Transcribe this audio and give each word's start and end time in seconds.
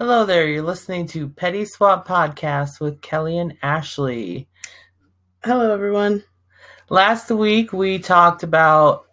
Hello 0.00 0.24
there, 0.24 0.48
you're 0.48 0.62
listening 0.62 1.06
to 1.08 1.28
Petty 1.28 1.66
Swap 1.66 2.08
Podcast 2.08 2.80
with 2.80 3.02
Kelly 3.02 3.36
and 3.36 3.58
Ashley. 3.60 4.48
Hello, 5.44 5.74
everyone. 5.74 6.24
Last 6.88 7.30
week 7.30 7.74
we 7.74 7.98
talked 7.98 8.42
about 8.42 9.04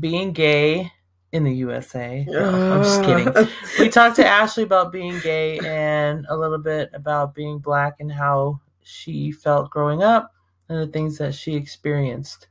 being 0.00 0.32
gay 0.32 0.90
in 1.32 1.44
the 1.44 1.52
USA. 1.52 2.24
No, 2.26 2.48
I'm 2.48 2.82
just 2.82 3.02
kidding. 3.02 3.50
we 3.78 3.90
talked 3.90 4.16
to 4.16 4.26
Ashley 4.26 4.62
about 4.62 4.90
being 4.90 5.18
gay 5.18 5.58
and 5.66 6.24
a 6.30 6.36
little 6.38 6.56
bit 6.56 6.88
about 6.94 7.34
being 7.34 7.58
black 7.58 7.96
and 8.00 8.10
how 8.10 8.58
she 8.80 9.32
felt 9.32 9.68
growing 9.68 10.02
up 10.02 10.32
and 10.70 10.78
the 10.78 10.90
things 10.90 11.18
that 11.18 11.34
she 11.34 11.54
experienced. 11.54 12.48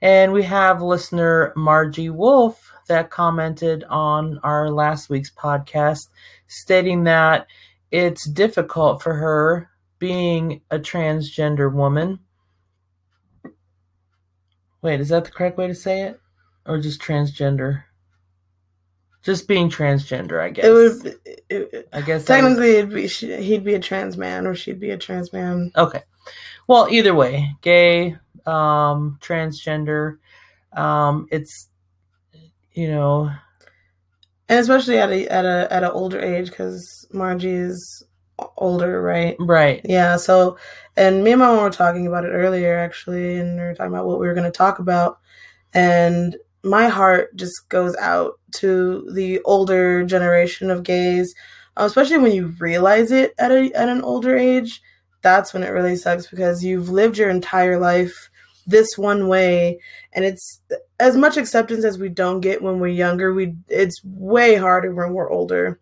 And 0.00 0.32
we 0.32 0.44
have 0.44 0.80
listener 0.80 1.52
Margie 1.56 2.10
Wolf 2.10 2.69
that 2.90 3.10
commented 3.10 3.84
on 3.84 4.38
our 4.42 4.68
last 4.68 5.08
week's 5.08 5.30
podcast 5.30 6.08
stating 6.48 7.04
that 7.04 7.46
it's 7.92 8.28
difficult 8.28 9.00
for 9.00 9.14
her 9.14 9.70
being 10.00 10.60
a 10.72 10.78
transgender 10.78 11.72
woman. 11.72 12.18
Wait, 14.82 15.00
is 15.00 15.10
that 15.10 15.24
the 15.24 15.30
correct 15.30 15.56
way 15.56 15.68
to 15.68 15.74
say 15.74 16.02
it? 16.02 16.20
Or 16.66 16.78
just 16.78 17.00
transgender? 17.00 17.84
Just 19.22 19.46
being 19.46 19.70
transgender, 19.70 20.42
I 20.42 20.50
guess. 20.50 20.64
It 20.64 20.72
would. 20.72 21.20
It, 21.48 21.88
I 21.92 22.00
guess 22.00 22.24
technically, 22.24 22.76
it'd 22.76 22.92
be 22.92 23.06
he'd 23.06 23.64
be 23.64 23.74
a 23.74 23.80
trans 23.80 24.16
man, 24.16 24.46
or 24.46 24.54
she'd 24.54 24.80
be 24.80 24.90
a 24.90 24.98
trans 24.98 25.32
man. 25.32 25.70
Okay. 25.76 26.02
Well, 26.66 26.88
either 26.90 27.14
way, 27.14 27.54
gay, 27.60 28.16
um, 28.46 29.18
transgender. 29.20 30.18
Um, 30.72 31.28
it's 31.30 31.69
you 32.72 32.88
know, 32.88 33.30
and 34.48 34.58
especially 34.58 34.98
at 34.98 35.10
a 35.10 35.28
at 35.28 35.44
a 35.44 35.68
at 35.72 35.84
an 35.84 35.90
older 35.90 36.20
age 36.20 36.50
because 36.50 37.06
Margie 37.12 37.50
is 37.50 38.02
older, 38.56 39.02
right? 39.02 39.36
Right. 39.38 39.80
Yeah. 39.84 40.16
So, 40.16 40.58
and 40.96 41.22
me 41.22 41.32
and 41.32 41.40
my 41.40 41.46
mom 41.46 41.62
were 41.62 41.70
talking 41.70 42.06
about 42.06 42.24
it 42.24 42.30
earlier, 42.30 42.78
actually, 42.78 43.36
and 43.38 43.56
we 43.56 43.62
were 43.62 43.74
talking 43.74 43.92
about 43.92 44.06
what 44.06 44.20
we 44.20 44.26
were 44.26 44.34
going 44.34 44.50
to 44.50 44.56
talk 44.56 44.78
about, 44.78 45.18
and 45.74 46.36
my 46.62 46.88
heart 46.88 47.34
just 47.36 47.68
goes 47.68 47.96
out 47.96 48.34
to 48.56 49.08
the 49.14 49.40
older 49.44 50.04
generation 50.04 50.70
of 50.70 50.82
gays, 50.82 51.34
uh, 51.78 51.84
especially 51.84 52.18
when 52.18 52.32
you 52.32 52.48
realize 52.58 53.12
it 53.12 53.34
at 53.38 53.52
a 53.52 53.72
at 53.74 53.88
an 53.88 54.02
older 54.02 54.36
age 54.36 54.82
that's 55.22 55.52
when 55.52 55.62
it 55.62 55.68
really 55.68 55.96
sucks 55.96 56.26
because 56.26 56.64
you've 56.64 56.88
lived 56.88 57.18
your 57.18 57.30
entire 57.30 57.78
life 57.78 58.29
this 58.70 58.96
one 58.96 59.28
way. 59.28 59.80
And 60.12 60.24
it's 60.24 60.60
as 60.98 61.16
much 61.16 61.36
acceptance 61.36 61.84
as 61.84 61.98
we 61.98 62.08
don't 62.08 62.40
get 62.40 62.62
when 62.62 62.78
we're 62.78 62.88
younger 62.88 63.34
we 63.34 63.54
it's 63.68 64.00
way 64.04 64.56
harder 64.56 64.94
when 64.94 65.12
we're 65.12 65.30
older. 65.30 65.80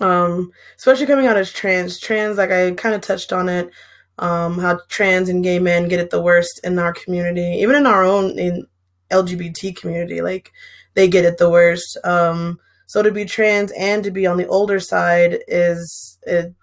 Um 0.00 0.52
especially 0.76 1.06
coming 1.06 1.26
out 1.26 1.36
as 1.36 1.52
trans. 1.52 1.98
Trans 1.98 2.36
like 2.36 2.50
i 2.50 2.72
kind 2.72 2.94
of 2.94 3.00
touched 3.00 3.32
on 3.32 3.48
it 3.48 3.70
um 4.18 4.58
how 4.58 4.80
trans 4.88 5.28
and 5.28 5.44
gay 5.44 5.58
men 5.58 5.88
get 5.88 6.00
it 6.00 6.10
the 6.10 6.20
worst 6.20 6.60
in 6.64 6.76
our 6.78 6.92
community 6.92 7.58
even 7.60 7.76
in 7.76 7.86
our 7.86 8.02
own 8.02 8.36
in 8.36 8.66
lgbt 9.12 9.76
community 9.76 10.20
like 10.20 10.50
they 10.94 11.08
get 11.08 11.24
it 11.24 11.38
the 11.38 11.50
worst. 11.50 11.96
Um 12.04 12.58
so 12.86 13.02
to 13.02 13.12
be 13.12 13.24
trans 13.24 13.70
and 13.72 14.02
to 14.04 14.10
be 14.10 14.26
on 14.26 14.38
the 14.38 14.48
older 14.48 14.80
side 14.80 15.38
is 15.46 16.18
it 16.26 16.54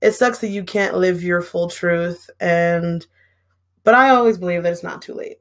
it 0.00 0.12
sucks 0.12 0.38
that 0.40 0.48
you 0.48 0.62
can't 0.62 0.96
live 0.96 1.22
your 1.22 1.42
full 1.42 1.68
truth 1.68 2.28
and 2.40 3.06
but 3.88 3.94
I 3.94 4.10
always 4.10 4.36
believe 4.36 4.64
that 4.64 4.72
it's 4.74 4.82
not 4.82 5.00
too 5.00 5.14
late. 5.14 5.38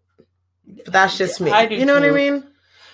But 0.85 0.93
that's 0.93 1.17
just 1.17 1.41
me. 1.41 1.51
you 1.69 1.85
know 1.85 1.99
too. 1.99 2.05
what 2.05 2.09
I 2.09 2.13
mean? 2.13 2.45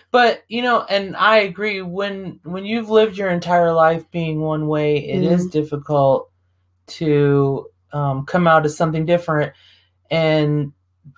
But 0.09 0.41
you 0.47 0.63
know, 0.63 0.81
and 0.81 1.15
I 1.15 1.41
agree 1.41 1.79
when 1.83 2.39
when 2.41 2.65
you've 2.65 2.89
lived 2.89 3.17
your 3.17 3.29
entire 3.29 3.71
life 3.71 4.09
being 4.09 4.41
one 4.41 4.67
way, 4.67 5.07
it 5.07 5.21
mm-hmm. 5.21 5.31
is 5.31 5.45
difficult 5.45 6.31
to 6.97 7.67
um, 7.91 8.25
come 8.25 8.47
out 8.47 8.65
as 8.65 8.75
something 8.75 9.05
different. 9.05 9.53
And 10.09 10.73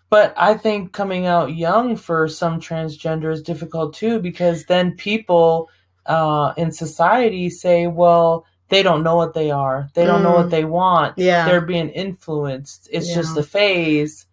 but 0.09 0.33
I 0.35 0.55
think 0.55 0.91
coming 0.91 1.27
out 1.27 1.55
young 1.55 1.95
for 1.95 2.27
some 2.27 2.59
transgender 2.59 3.31
is 3.31 3.41
difficult 3.41 3.93
too 3.93 4.19
because 4.19 4.65
then 4.65 4.97
people 4.97 5.69
uh, 6.07 6.53
in 6.57 6.73
society 6.73 7.49
say, 7.49 7.87
well, 7.87 8.45
they 8.69 8.83
don't 8.83 9.03
know 9.03 9.15
what 9.15 9.33
they 9.33 9.51
are. 9.51 9.89
They 9.93 10.05
don't 10.05 10.21
mm. 10.21 10.23
know 10.23 10.33
what 10.33 10.47
mm. 10.47 10.51
they 10.51 10.65
want. 10.65 11.17
Yeah. 11.17 11.45
They're 11.45 11.61
being 11.61 11.89
influenced. 11.89 12.89
It's 12.91 13.09
yeah. 13.09 13.15
just 13.15 13.37
a 13.37 13.43
phase. 13.43 14.25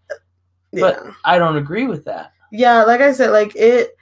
But 0.73 1.01
yeah. 1.05 1.13
I 1.25 1.39
don't 1.39 1.57
agree 1.57 1.87
with 1.87 2.07
that. 2.07 2.33
Yeah, 2.51 2.85
like 2.85 3.01
I 3.01 3.13
said, 3.13 3.31
like 3.31 3.55
it 3.57 3.97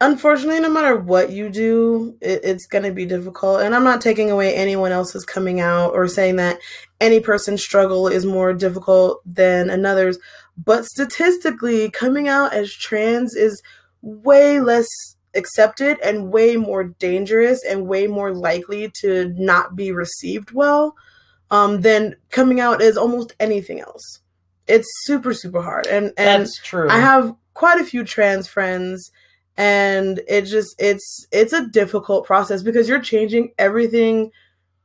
unfortunately 0.00 0.60
no 0.60 0.68
matter 0.68 0.96
what 0.96 1.30
you 1.30 1.48
do, 1.48 2.16
it, 2.20 2.40
it's 2.44 2.66
gonna 2.66 2.92
be 2.92 3.06
difficult. 3.06 3.60
And 3.60 3.74
I'm 3.74 3.84
not 3.84 4.00
taking 4.00 4.30
away 4.30 4.54
anyone 4.54 4.92
else's 4.92 5.24
coming 5.24 5.60
out 5.60 5.92
or 5.92 6.08
saying 6.08 6.36
that 6.36 6.58
any 7.00 7.20
person's 7.20 7.62
struggle 7.62 8.08
is 8.08 8.26
more 8.26 8.52
difficult 8.52 9.20
than 9.24 9.70
another's. 9.70 10.18
But 10.56 10.84
statistically, 10.84 11.90
coming 11.90 12.28
out 12.28 12.52
as 12.52 12.72
trans 12.72 13.34
is 13.34 13.62
way 14.02 14.60
less 14.60 15.13
accepted 15.34 15.98
and 16.00 16.32
way 16.32 16.56
more 16.56 16.84
dangerous 16.84 17.64
and 17.64 17.86
way 17.86 18.06
more 18.06 18.34
likely 18.34 18.90
to 19.00 19.32
not 19.36 19.76
be 19.76 19.92
received 19.92 20.52
well 20.52 20.94
um, 21.50 21.80
than 21.80 22.16
coming 22.30 22.60
out 22.60 22.82
as 22.82 22.96
almost 22.96 23.34
anything 23.40 23.80
else. 23.80 24.20
It's 24.66 24.88
super 25.04 25.34
super 25.34 25.62
hard, 25.62 25.86
and 25.86 26.12
and 26.16 26.42
that's 26.42 26.58
true. 26.62 26.88
I 26.88 26.98
have 26.98 27.34
quite 27.52 27.80
a 27.80 27.84
few 27.84 28.04
trans 28.04 28.48
friends, 28.48 29.10
and 29.56 30.20
it 30.26 30.42
just 30.42 30.74
it's 30.78 31.26
it's 31.32 31.52
a 31.52 31.68
difficult 31.68 32.26
process 32.26 32.62
because 32.62 32.88
you're 32.88 33.00
changing 33.00 33.52
everything 33.58 34.30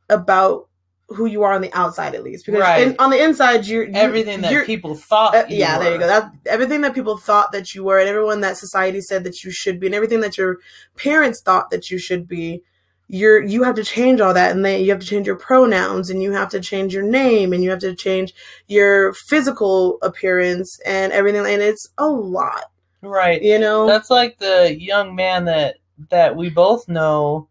about 0.10 0.69
who 1.10 1.26
you 1.26 1.44
are 1.44 1.54
on 1.54 1.62
the 1.62 1.74
outside 1.74 2.16
at 2.16 2.24
least. 2.24 2.46
Because 2.46 2.62
right. 2.62 2.88
in, 2.88 2.96
on 3.00 3.10
the 3.10 3.22
inside 3.22 3.66
you're, 3.66 3.86
you're 3.86 3.98
everything 3.98 4.42
that 4.42 4.66
people 4.66 4.96
thought 4.96 5.36
uh, 5.36 5.46
yeah 5.50 5.78
were. 5.78 5.84
there 5.84 5.94
you 5.94 6.00
go. 6.00 6.08
That 6.08 6.32
everything 6.46 6.82
that 6.82 6.94
people 6.94 7.18
thought 7.18 7.52
that 7.52 7.74
you 7.74 7.84
were 7.84 8.00
and 8.00 8.08
everyone 8.08 8.42
that 8.42 8.58
society 8.58 9.02
said 9.02 9.24
that 9.24 9.44
you 9.44 9.52
should 9.52 9.80
be 9.80 9.88
and 9.88 9.96
everything 9.96 10.22
that 10.22 10.38
your 10.38 10.58
parents 10.96 11.42
thought 11.42 11.70
that 11.72 11.90
you 11.90 11.98
should 11.98 12.28
be 12.28 12.64
you're 13.08 13.44
you 13.44 13.64
have 13.64 13.76
to 13.76 13.84
change 13.84 14.22
all 14.22 14.34
that 14.34 14.52
and 14.56 14.64
then 14.64 14.82
you 14.82 14.92
have 14.92 15.00
to 15.00 15.06
change 15.06 15.26
your 15.26 15.36
pronouns 15.36 16.10
and 16.10 16.22
you 16.22 16.32
have 16.32 16.50
to 16.50 16.60
change 16.60 16.94
your 16.94 17.04
name 17.04 17.52
and 17.52 17.64
you 17.64 17.72
have 17.72 17.80
to 17.80 17.96
change 17.96 18.34
your 18.68 19.14
physical 19.14 19.98
appearance 20.04 20.80
and 20.86 21.12
everything 21.12 21.46
and 21.46 21.62
it's 21.62 21.88
a 21.98 22.08
lot. 22.08 22.66
Right. 23.02 23.42
You 23.42 23.58
know? 23.58 23.88
That's 23.88 24.12
like 24.12 24.38
the 24.38 24.76
young 24.80 25.16
man 25.16 25.46
that 25.46 25.78
that 26.10 26.36
we 26.36 26.50
both 26.50 26.88
know. 26.88 27.50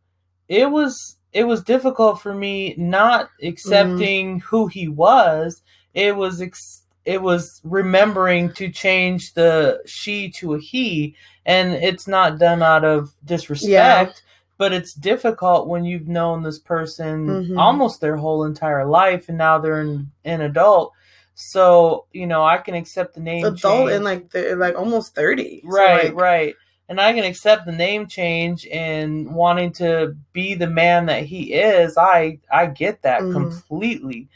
It 0.49 0.71
was 0.71 1.18
it 1.33 1.45
was 1.45 1.63
difficult 1.63 2.21
for 2.21 2.35
me 2.35 2.75
not 2.79 3.31
accepting 3.43 4.39
mm. 4.39 4.43
who 4.43 4.67
he 4.67 4.89
was. 4.89 5.63
It 5.95 6.17
was 6.17 6.41
ex- 6.41 6.85
it 7.05 7.23
was 7.23 7.61
remembering 7.65 8.53
to 8.55 8.71
change 8.71 9.35
the 9.35 9.81
she 9.87 10.31
to 10.31 10.55
a 10.55 10.59
he, 10.59 11.15
and 11.47 11.75
it's 11.75 12.07
not 12.07 12.39
done 12.39 12.63
out 12.63 12.85
of 12.85 13.13
disrespect. 13.25 13.71
Yeah. 13.71 14.11
But 14.57 14.73
it's 14.73 14.93
difficult 14.93 15.69
when 15.69 15.85
you've 15.85 16.09
known 16.09 16.43
this 16.43 16.59
person 16.59 17.27
mm-hmm. 17.29 17.59
almost 17.59 18.01
their 18.01 18.17
whole 18.17 18.45
entire 18.45 18.85
life, 18.85 19.29
and 19.29 19.39
now 19.39 19.59
they're 19.59 19.81
an, 19.81 20.11
an 20.25 20.41
adult. 20.41 20.93
So 21.35 22.07
you 22.13 22.27
know, 22.27 22.43
I 22.43 22.59
can 22.59 22.75
accept 22.75 23.15
the 23.15 23.21
name 23.21 23.45
adult 23.45 23.89
change. 23.89 23.93
in 23.93 24.03
like 24.03 24.31
they're 24.31 24.57
like 24.57 24.75
almost 24.75 25.15
thirty. 25.15 25.63
Right, 25.65 26.01
so 26.01 26.07
like, 26.09 26.17
right 26.17 26.55
and 26.89 27.01
I 27.01 27.13
can 27.13 27.25
accept 27.25 27.67
the 27.67 27.73
name 27.73 28.07
change 28.07 28.67
and 28.67 29.35
wanting 29.35 29.73
to 29.75 30.17
be 30.33 30.55
the 30.55 30.67
man 30.67 31.07
that 31.07 31.25
he 31.25 31.53
is. 31.53 31.97
I 31.99 32.41
I 32.51 32.67
get 32.67 33.03
that 33.03 33.23
mm. 33.23 33.33
completely. 33.33 34.29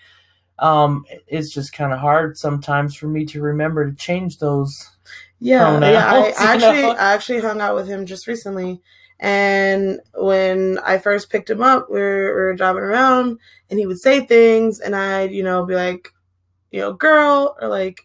Um, 0.59 1.07
it's 1.27 1.53
just 1.53 1.73
kind 1.73 1.93
of 1.93 1.99
hard 1.99 2.37
sometimes 2.37 2.95
for 2.95 3.09
me 3.09 3.25
to 3.27 3.41
remember 3.41 3.91
to 3.91 3.97
change 3.97 4.39
those. 4.39 4.91
Yeah, 5.41 5.71
pronouns, 5.71 5.93
yeah. 5.93 6.13
I, 6.13 6.19
I 6.19 6.29
actually 6.55 6.85
I 6.85 7.15
actually 7.15 7.41
hung 7.41 7.61
out 7.61 7.75
with 7.75 7.89
him 7.89 8.05
just 8.05 8.27
recently, 8.27 8.81
and 9.19 10.01
when 10.15 10.79
I 10.85 10.99
first 10.99 11.31
picked 11.31 11.51
him 11.51 11.63
up, 11.63 11.89
we 11.91 11.99
were, 11.99 12.27
we 12.27 12.33
were 12.33 12.55
driving 12.55 12.83
around, 12.83 13.39
and 13.71 13.79
he 13.79 13.87
would 13.87 14.01
say 14.01 14.27
things, 14.27 14.79
and 14.81 14.95
I'd 14.95 15.33
you 15.33 15.43
know 15.43 15.65
be 15.65 15.75
like, 15.75 16.11
you 16.71 16.81
know, 16.81 16.93
girl, 16.93 17.57
or 17.61 17.69
like, 17.69 18.01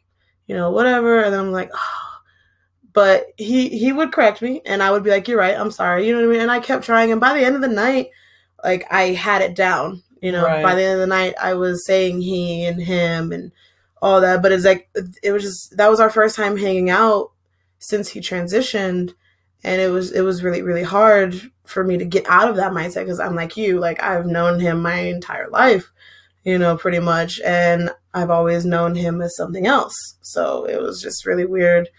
you 0.47 0.55
know, 0.55 0.71
whatever, 0.71 1.21
and 1.21 1.35
I'm 1.35 1.51
like, 1.51 1.69
oh 1.73 2.06
but 2.97 3.27
he 3.37 3.69
he 3.69 3.93
would 3.93 4.11
correct 4.11 4.41
me 4.41 4.59
and 4.65 4.81
I 4.81 4.89
would 4.89 5.03
be 5.03 5.11
like, 5.11 5.27
You're 5.27 5.37
right, 5.37 5.55
I'm 5.55 5.69
sorry, 5.69 6.07
you 6.07 6.13
know 6.13 6.21
what 6.21 6.29
I 6.29 6.31
mean? 6.31 6.41
And 6.41 6.49
I 6.49 6.59
kept 6.59 6.83
trying 6.83 7.11
and 7.11 7.21
by 7.21 7.37
the 7.37 7.45
end 7.45 7.53
of 7.53 7.61
the 7.61 7.67
night, 7.67 8.09
like 8.63 8.87
I 8.89 9.09
had 9.09 9.43
it 9.43 9.53
down. 9.53 10.01
You 10.19 10.31
know, 10.31 10.43
right. 10.43 10.63
by 10.63 10.73
the 10.73 10.81
end 10.81 10.95
of 10.95 11.01
the 11.01 11.05
night 11.05 11.35
I 11.39 11.53
was 11.53 11.85
saying 11.85 12.21
he 12.21 12.65
and 12.65 12.81
him 12.81 13.31
and 13.31 13.51
all 14.01 14.19
that. 14.21 14.41
But 14.41 14.51
it's 14.51 14.65
like 14.65 14.89
it 15.21 15.31
was 15.31 15.43
just 15.43 15.77
that 15.77 15.91
was 15.91 15.99
our 15.99 16.09
first 16.09 16.35
time 16.35 16.57
hanging 16.57 16.89
out 16.89 17.33
since 17.77 18.09
he 18.09 18.19
transitioned 18.19 19.13
and 19.63 19.79
it 19.79 19.89
was 19.89 20.11
it 20.11 20.21
was 20.21 20.43
really 20.43 20.63
really 20.63 20.81
hard 20.81 21.39
for 21.65 21.83
me 21.83 21.99
to 21.99 22.05
get 22.05 22.25
out 22.27 22.49
of 22.49 22.55
that 22.55 22.71
mindset 22.71 23.01
because 23.01 23.19
i'm 23.19 23.35
like 23.35 23.57
you 23.57 23.79
like 23.79 24.01
i've 24.01 24.25
known 24.25 24.59
him 24.59 24.81
my 24.81 24.95
entire 24.95 25.49
life 25.49 25.91
you 26.43 26.57
know 26.57 26.77
pretty 26.77 26.99
much 26.99 27.39
and 27.45 27.89
i've 28.13 28.29
always 28.29 28.65
known 28.65 28.95
him 28.95 29.21
as 29.21 29.35
something 29.35 29.67
else 29.67 30.15
so 30.21 30.65
it 30.65 30.81
was 30.81 31.01
just 31.01 31.25
really 31.25 31.45
weird 31.45 31.89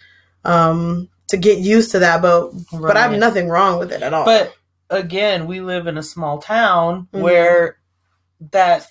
um, 0.44 1.08
to 1.28 1.36
get 1.36 1.58
used 1.58 1.90
to 1.92 1.98
that. 2.00 2.22
But 2.22 2.52
right. 2.72 2.80
but 2.88 2.96
I 2.96 3.02
have 3.02 3.18
nothing 3.18 3.48
wrong 3.48 3.78
with 3.78 3.92
it 3.92 4.02
at 4.02 4.14
all. 4.14 4.24
But 4.24 4.54
again, 4.90 5.46
we 5.46 5.60
live 5.60 5.86
in 5.86 5.98
a 5.98 6.02
small 6.02 6.38
town 6.38 7.08
mm-hmm. 7.12 7.20
where 7.20 7.78
that 8.52 8.86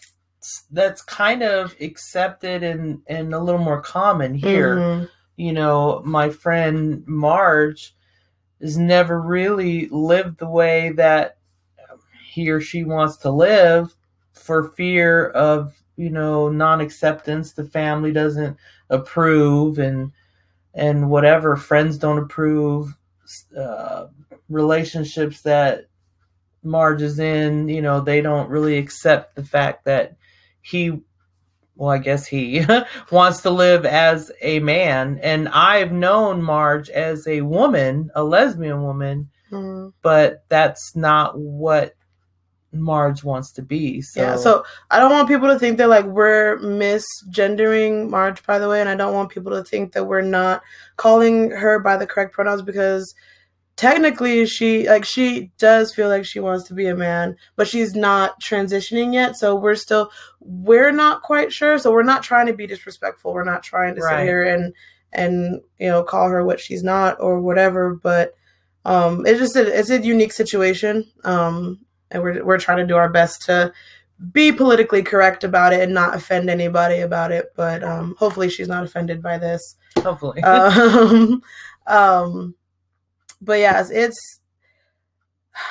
that's 0.72 1.02
kind 1.02 1.44
of 1.44 1.76
accepted 1.82 2.64
and 2.64 3.02
and 3.08 3.34
a 3.34 3.40
little 3.40 3.62
more 3.62 3.82
common 3.82 4.34
here. 4.34 4.78
Mm-hmm. 4.78 5.06
You 5.38 5.54
know, 5.54 6.02
my 6.04 6.30
friend 6.30 7.04
Marge 7.06 7.96
has 8.62 8.78
never 8.78 9.22
really 9.22 9.88
lived 9.90 10.40
the 10.40 10.50
way 10.50 10.92
that 10.94 11.38
he 12.30 12.50
or 12.50 12.62
she 12.62 12.84
wants 12.84 13.18
to 13.18 13.32
live 13.32 13.96
for 14.34 14.70
fear 14.70 15.30
of 15.30 15.82
you 15.96 16.10
know 16.10 16.50
non-acceptance 16.50 17.54
the 17.54 17.66
family 17.66 18.12
doesn't 18.12 18.56
approve 18.90 19.80
and 19.80 20.12
and 20.78 21.10
whatever 21.10 21.56
friends 21.56 21.98
don't 21.98 22.20
approve 22.20 22.96
uh, 23.58 24.06
relationships 24.48 25.42
that 25.42 25.88
Marge 26.64 27.02
is 27.02 27.20
in, 27.20 27.68
you 27.68 27.82
know, 27.82 28.00
they 28.00 28.22
don't 28.22 28.50
really 28.50 28.78
accept 28.78 29.36
the 29.36 29.44
fact 29.44 29.86
that 29.86 30.16
he, 30.62 31.02
well, 31.76 31.90
I 31.90 31.98
guess 31.98 32.28
he 32.28 32.64
wants 33.12 33.42
to 33.42 33.50
live 33.50 33.86
as 33.86 34.32
a 34.42 34.60
man. 34.60 35.20
And 35.24 35.50
I've 35.50 35.92
known 35.92 36.44
Marge 36.44 36.90
as 36.90 37.28
a 37.28 37.42
woman, 37.42 38.12
a 38.14 38.24
lesbian 38.24 38.84
woman, 38.84 39.30
mm-hmm. 39.52 39.90
but 40.04 40.44
that's 40.48 40.96
not 40.96 41.38
what 41.38 41.96
Marge 42.72 43.24
wants 43.24 43.52
to 43.54 43.62
be. 43.62 44.02
So. 44.02 44.22
Yeah, 44.22 44.36
so 44.36 44.64
I 44.92 45.00
don't 45.00 45.12
want 45.12 45.28
people 45.28 45.48
to 45.48 45.60
think 45.60 45.78
that 45.78 45.90
like 45.90 46.06
we're 46.06 46.58
misgendering 46.60 48.10
Marge, 48.10 48.44
by 48.46 48.60
the 48.60 48.70
way, 48.70 48.82
and 48.82 48.90
I 48.90 48.96
don't 48.96 49.14
want 49.14 49.30
people 49.30 49.52
to 49.52 49.64
think 49.64 49.94
that 49.94 50.06
we're 50.06 50.22
not 50.22 50.62
calling 50.98 51.52
her 51.52 51.80
by 51.80 51.98
the 51.98 52.08
correct 52.08 52.34
pronouns 52.34 52.62
because 52.62 53.14
technically 53.78 54.46
she 54.48 54.90
like 54.90 55.06
she 55.06 55.52
does 55.60 55.94
feel 55.94 56.10
like 56.10 56.26
she 56.26 56.40
wants 56.40 56.68
to 56.68 56.74
be 56.74 56.88
a 56.88 56.96
man 56.96 57.38
but 57.56 57.68
she's 57.68 57.94
not 57.94 58.42
transitioning 58.42 59.14
yet 59.14 59.38
so 59.38 59.56
we're 59.56 59.76
still 59.76 60.10
we're 60.40 60.92
not 60.92 61.22
quite 61.22 61.54
sure 61.54 61.78
so 61.78 61.92
we're 61.92 62.02
not 62.02 62.24
trying 62.24 62.48
to 62.48 62.54
be 62.54 62.66
disrespectful 62.66 63.34
we're 63.34 63.44
not 63.44 63.62
trying 63.62 63.94
to 63.94 64.02
right. 64.02 64.18
sit 64.18 64.26
here 64.26 64.44
and 64.44 64.74
and 65.14 65.62
you 65.78 65.88
know 65.88 66.04
call 66.04 66.28
her 66.28 66.44
what 66.44 66.60
she's 66.60 66.82
not 66.82 67.22
or 67.22 67.40
whatever 67.40 67.94
but 67.94 68.34
um 68.84 69.24
it's 69.28 69.40
just 69.40 69.56
a, 69.56 69.80
it's 69.80 69.92
a 69.92 70.02
unique 70.02 70.34
situation 70.34 71.06
um 71.24 71.80
and 72.12 72.22
we're 72.22 72.44
we're 72.44 72.60
trying 72.60 72.78
to 72.78 72.88
do 72.88 72.96
our 72.96 73.10
best 73.10 73.42
to 73.44 73.72
be 74.32 74.52
politically 74.52 75.04
correct 75.04 75.44
about 75.44 75.74
it 75.74 75.82
and 75.82 75.94
not 75.94 76.16
offend 76.16 76.50
anybody 76.50 77.00
about 77.00 77.32
it 77.32 77.54
but 77.56 77.84
um 77.84 78.16
hopefully 78.18 78.50
she's 78.50 78.68
not 78.68 78.84
offended 78.84 79.22
by 79.22 79.38
this 79.38 79.76
hopefully 80.00 80.42
um 80.44 81.42
um 81.88 82.56
but 83.42 83.60
yeah, 83.60 83.80
it's, 83.80 83.90
it's 83.90 84.40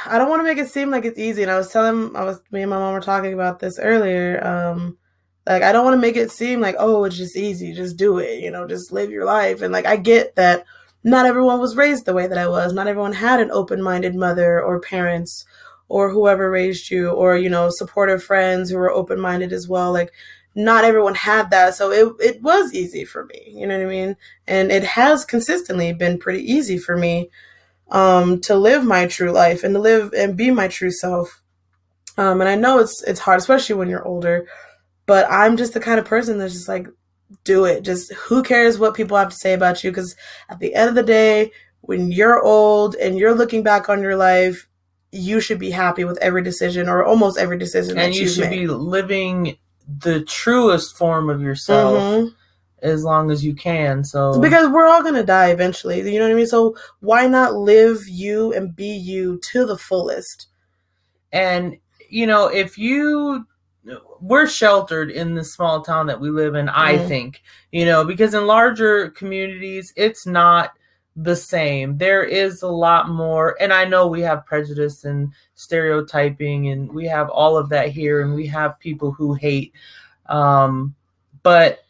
I 0.05 0.19
don't 0.19 0.29
want 0.29 0.41
to 0.41 0.45
make 0.45 0.59
it 0.59 0.69
seem 0.69 0.91
like 0.91 1.05
it's 1.05 1.19
easy. 1.19 1.43
And 1.43 1.51
I 1.51 1.57
was 1.57 1.69
telling, 1.69 2.15
I 2.17 2.25
was 2.25 2.41
me 2.51 2.63
and 2.63 2.71
my 2.71 2.79
mom 2.79 2.95
were 2.95 3.01
talking 3.01 3.35
about 3.35 3.61
this 3.61 3.79
earlier. 3.79 4.45
Um, 4.45 4.99
like 5.47 5.63
I 5.63 5.73
don't 5.73 5.85
want 5.85 5.95
to 5.95 6.01
make 6.01 6.17
it 6.17 6.33
seem 6.33 6.61
like 6.61 6.75
oh 6.79 7.05
it's 7.05 7.17
just 7.17 7.37
easy, 7.37 7.73
just 7.73 7.97
do 7.97 8.19
it, 8.19 8.43
you 8.43 8.51
know, 8.51 8.67
just 8.67 8.93
live 8.93 9.11
your 9.11 9.25
life. 9.25 9.63
And 9.63 9.73
like 9.73 9.87
I 9.87 9.97
get 9.97 10.35
that 10.37 10.65
not 11.05 11.27
everyone 11.27 11.61
was 11.61 11.77
raised 11.77 12.05
the 12.05 12.15
way 12.15 12.27
that 12.27 12.39
I 12.39 12.49
was. 12.49 12.73
Not 12.73 12.89
everyone 12.89 13.13
had 13.13 13.39
an 13.39 13.53
open-minded 13.53 14.17
mother 14.17 14.61
or 14.61 14.81
parents 14.81 15.45
or 15.89 16.11
whoever 16.11 16.51
raised 16.51 16.91
you 16.91 17.11
or 17.11 17.37
you 17.37 17.49
know 17.49 17.69
supportive 17.71 18.23
friends 18.23 18.71
who 18.71 18.77
were 18.77 18.91
open-minded 18.91 19.53
as 19.53 19.69
well. 19.69 19.93
Like 19.93 20.13
not 20.55 20.85
everyone 20.85 21.15
had 21.15 21.51
that. 21.51 21.75
So 21.75 21.93
it 21.93 22.13
it 22.21 22.43
was 22.43 22.73
easy 22.73 23.05
for 23.05 23.27
me, 23.27 23.53
you 23.55 23.67
know 23.67 23.77
what 23.77 23.87
I 23.87 23.91
mean? 23.91 24.17
And 24.47 24.73
it 24.73 24.85
has 24.85 25.25
consistently 25.25 25.93
been 25.93 26.19
pretty 26.19 26.41
easy 26.51 26.79
for 26.79 26.97
me 26.97 27.31
um, 27.91 28.41
to 28.43 28.57
live 28.57 28.85
my 28.85 29.07
true 29.07 29.31
life 29.31 29.63
and 29.65 29.75
to 29.75 29.81
live 29.81 30.13
and 30.17 30.37
be 30.37 30.51
my 30.51 30.69
true 30.69 30.91
self. 30.91 31.43
Um, 32.19 32.41
and 32.41 32.49
I 32.49 32.55
know 32.55 32.79
it's 32.79 33.03
it's 33.05 33.21
hard, 33.21 33.39
especially 33.39 33.77
when 33.77 33.89
you're 33.89 34.07
older. 34.07 34.47
But 35.05 35.31
I'm 35.31 35.57
just 35.57 35.75
the 35.75 35.81
kind 35.81 36.01
of 36.01 36.05
person 36.05 36.39
that's 36.39 36.55
just 36.55 36.69
like, 36.69 36.89
do 37.45 37.65
it. 37.65 37.83
Just 37.83 38.13
who 38.15 38.43
cares 38.43 38.79
what 38.79 38.95
people 38.95 39.17
have 39.17 39.29
to 39.29 39.37
say 39.37 39.53
about 39.53 39.85
you? 39.85 39.91
Because 39.91 40.17
at 40.49 40.59
the 40.59 40.75
end 40.75 40.89
of 40.89 40.95
the 40.95 41.03
day, 41.03 41.53
when 41.83 42.11
you're 42.11 42.43
old 42.43 42.97
and 42.97 43.19
you're 43.19 43.35
looking 43.35 43.63
back 43.63 43.89
on 43.89 44.03
your 44.03 44.17
life, 44.17 44.67
you 45.13 45.41
should 45.41 45.59
be 45.59 45.71
happy 45.71 46.05
with 46.05 46.19
every 46.19 46.43
decision 46.43 46.89
or 46.89 47.05
almost 47.05 47.39
every 47.39 47.59
decision. 47.59 47.99
And 47.99 48.15
you 48.15 48.29
should 48.29 48.51
made. 48.51 48.61
be 48.61 48.67
living 48.67 49.57
the 49.87 50.23
truest 50.23 50.97
form 50.97 51.31
of 51.31 51.41
yourself. 51.41 51.99
Mm-hmm 51.99 52.29
as 52.83 53.05
long 53.05 53.31
as 53.31 53.45
you 53.45 53.55
can. 53.55 54.05
So 54.05 54.41
because 54.41 54.69
we're 54.69 54.87
all 54.87 55.03
gonna 55.03 55.25
die 55.25 55.51
eventually, 55.51 55.99
you 56.13 56.19
know 56.19 56.27
what 56.27 56.33
I 56.33 56.37
mean. 56.37 56.47
So 56.47 56.77
why 57.01 57.27
not 57.27 57.55
live 57.55 58.07
you 58.07 58.53
and 58.53 58.75
be 58.75 58.87
you 58.87 59.41
to 59.53 59.67
the 59.67 59.79
fullest? 59.79 60.49
And 61.33 61.79
you 62.09 62.27
know, 62.27 62.47
if 62.47 62.79
you 62.79 63.47
we're 64.21 64.47
sheltered 64.47 65.11
in 65.11 65.35
the 65.35 65.45
small 65.45 65.83
town 65.83 66.07
that 66.07 66.21
we 66.21 66.31
live 66.31 66.55
in, 66.55 66.69
I 66.69 66.97
mm-hmm. 66.97 67.09
think, 67.09 67.43
you 67.71 67.85
know, 67.85 68.05
because 68.05 68.35
in 68.35 68.47
larger 68.47 69.11
communities, 69.11 69.93
it's 69.97 70.27
not 70.27 70.73
the 71.17 71.37
same. 71.37 71.97
There 71.97 72.23
is 72.23 72.63
a 72.63 72.69
lot 72.69 73.09
more, 73.09 73.57
and 73.61 73.73
I 73.73 73.85
know 73.85 74.07
we 74.07 74.21
have 74.21 74.47
prejudice 74.47 75.05
and 75.05 75.33
stereotyping, 75.55 76.69
and 76.69 76.93
we 76.93 77.07
have 77.07 77.31
all 77.31 77.57
of 77.57 77.71
that 77.71 77.89
here, 77.89 78.21
and 78.21 78.35
we 78.35 78.47
have 78.49 78.79
people 78.79 79.13
who 79.13 79.35
hate. 79.35 79.73
Um, 80.27 80.95
but 81.43 81.81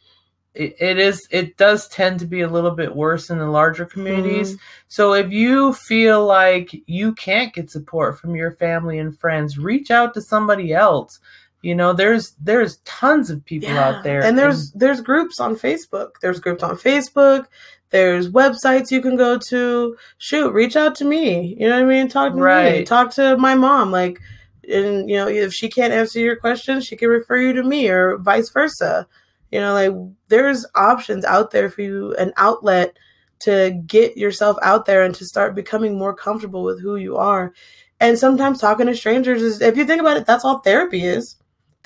it 0.57 0.99
is 0.99 1.27
it 1.31 1.57
does 1.59 1.87
tend 1.89 2.19
to 2.19 2.27
be 2.27 2.41
a 2.41 2.49
little 2.49 2.71
bit 2.71 2.95
worse 2.95 3.29
in 3.29 3.39
the 3.39 3.47
larger 3.47 3.85
communities 3.85 4.53
mm-hmm. 4.53 4.65
so 4.89 5.13
if 5.13 5.31
you 5.31 5.75
feel 5.75 6.25
like 6.25 6.75
you 6.87 7.15
can't 7.15 7.53
get 7.53 7.71
support 7.71 8.19
from 8.19 8.35
your 8.35 8.53
family 8.53 8.99
and 8.99 9.19
friends 9.19 9.59
reach 9.59 9.91
out 9.91 10.15
to 10.15 10.21
somebody 10.23 10.73
else 10.73 11.21
you 11.67 11.75
know 11.75 11.93
there's 11.93 12.33
there's 12.41 12.77
tons 12.79 13.31
of 13.31 13.45
people 13.45 13.69
yeah. 13.69 13.89
out 13.89 14.05
there 14.05 14.23
and 14.23 14.39
there's 14.39 14.73
and, 14.73 14.81
there's 14.81 15.01
groups 15.01 15.41
on 15.41 15.57
facebook 15.57 16.13
there's 16.23 16.41
groups 16.41 16.63
on 16.63 16.77
facebook 16.77 17.47
there's 17.91 18.31
websites 18.31 18.91
you 18.91 19.01
can 19.01 19.17
go 19.17 19.39
to 19.39 19.97
shoot 20.19 20.53
reach 20.53 20.77
out 20.77 20.95
to 20.95 21.05
me 21.05 21.57
you 21.59 21.69
know 21.69 21.75
what 21.75 21.83
i 21.83 21.87
mean 21.87 22.09
talk 22.09 22.33
to 22.33 22.39
right. 22.39 22.79
me 22.81 22.85
talk 22.85 23.11
to 23.11 23.37
my 23.37 23.55
mom 23.55 23.91
like 23.91 24.21
and 24.69 25.09
you 25.09 25.17
know 25.17 25.29
if 25.29 25.53
she 25.53 25.69
can't 25.69 25.93
answer 25.93 26.19
your 26.19 26.37
questions 26.37 26.87
she 26.87 26.97
can 26.97 27.09
refer 27.09 27.37
you 27.37 27.53
to 27.53 27.63
me 27.63 27.89
or 27.89 28.17
vice 28.19 28.51
versa 28.51 29.07
you 29.51 29.61
know, 29.61 29.73
like 29.73 29.95
there's 30.29 30.67
options 30.75 31.25
out 31.25 31.51
there 31.51 31.71
for 31.71 31.83
you, 31.83 32.15
an 32.17 32.33
outlet 32.37 32.97
to 33.41 33.81
get 33.87 34.17
yourself 34.17 34.57
out 34.63 34.87
there 34.87 35.03
and 35.03 35.15
to 35.15 35.25
start 35.25 35.55
becoming 35.55 35.97
more 35.97 36.15
comfortable 36.15 36.63
with 36.63 36.81
who 36.81 36.97
you 36.97 37.17
are. 37.17 37.53
And 38.01 38.19
sometimes 38.19 38.61
talking 38.61 38.87
to 38.87 38.95
strangers 38.95 39.43
is, 39.43 39.61
if 39.61 39.77
you 39.77 39.87
think 39.87 40.01
about 40.01 40.17
it, 40.17 40.27
that's 40.27 40.45
all 40.45 40.59
therapy 40.59 41.05
is. 41.05 41.37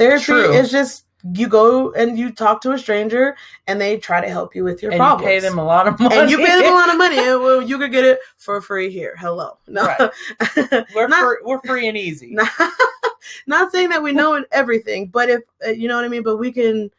Therapy 0.01 0.25
True. 0.25 0.53
is 0.53 0.71
just 0.71 1.05
you 1.35 1.47
go 1.47 1.93
and 1.93 2.19
you 2.19 2.33
talk 2.33 2.63
to 2.63 2.73
a 2.73 2.79
stranger 2.79 3.37
and 3.67 3.79
they 3.79 3.99
try 3.99 4.23
to 4.23 4.29
help 4.29 4.55
you 4.55 4.65
with 4.65 4.83
your 4.83 4.93
and 4.93 4.99
problems. 4.99 5.23
You 5.23 5.29
pay 5.29 5.41
them 5.41 5.59
a 5.59 5.65
lot 5.65 5.87
of 5.87 6.01
money. 6.01 6.17
And 6.17 6.31
you 6.31 6.39
pay 6.39 6.59
them 6.59 6.73
a 6.73 6.75
lot 6.75 6.89
of 6.89 6.97
money. 6.97 7.17
Well, 7.17 7.61
you 7.61 7.77
could 7.77 7.93
get 7.93 8.07
it 8.07 8.19
for 8.39 8.63
free 8.63 8.91
here. 8.91 9.15
Hello. 9.19 9.59
No. 9.69 9.85
Right. 9.85 10.11
We're, 10.95 11.07
not, 11.07 11.23
free, 11.23 11.37
we're 11.45 11.61
free 11.61 11.89
and 11.89 11.99
easy. 11.99 12.31
Not, 12.33 12.49
not 13.47 13.71
saying 13.71 13.91
that 13.91 14.03
we 14.03 14.13
know 14.13 14.43
everything, 14.53 15.09
but 15.09 15.29
if, 15.29 15.43
uh, 15.67 15.71
you 15.71 15.87
know 15.87 15.97
what 15.97 16.07
I 16.07 16.09
mean? 16.09 16.23
But 16.23 16.39
we 16.39 16.51
can 16.51 16.91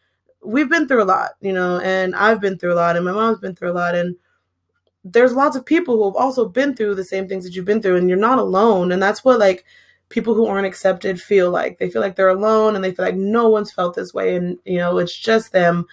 we've 0.44 0.70
been 0.70 0.88
through 0.88 1.04
a 1.04 1.06
lot, 1.06 1.32
you 1.42 1.54
know, 1.54 1.80
and 1.80 2.16
I've 2.16 2.40
been 2.40 2.58
through 2.58 2.74
a 2.74 2.75
lot, 2.75 2.96
and 2.96 3.06
my 3.06 3.12
mom's 3.12 3.40
been 3.40 3.56
through 3.56 3.72
a 3.72 3.74
lot, 3.74 3.96
and 3.96 4.16
there's 5.04 5.34
lots 5.34 5.56
of 5.56 5.66
people 5.66 5.98
who 5.98 6.06
have 6.06 6.16
also 6.16 6.48
been 6.48 6.75
through 6.75 6.96
the 6.96 7.04
same 7.04 7.28
things 7.28 7.44
that 7.44 7.56
you've 7.56 7.66
been 7.66 7.82
through, 7.82 7.98
and 7.98 8.08
you're 8.08 8.18
not 8.18 8.38
alone. 8.38 8.92
And 8.92 9.02
that's 9.02 9.24
what 9.24 9.40
like 9.40 9.66
people 10.12 10.34
who 10.34 10.46
aren't 10.46 10.68
accepted 10.68 11.22
feel 11.22 11.50
like. 11.50 11.80
They 11.80 11.89
feel 11.89 12.01
like 12.01 12.15
they're 12.15 12.30
alone, 12.30 12.75
and 12.75 12.84
they 12.84 12.91
feel 12.94 13.06
like 13.06 13.15
no 13.15 13.50
one's 13.50 13.72
felt 13.72 13.96
this 13.96 14.13
way, 14.13 14.36
and 14.36 14.58
you 14.65 14.77
know, 14.77 14.98
it's 14.98 15.18
just 15.18 15.51
them. 15.51 15.86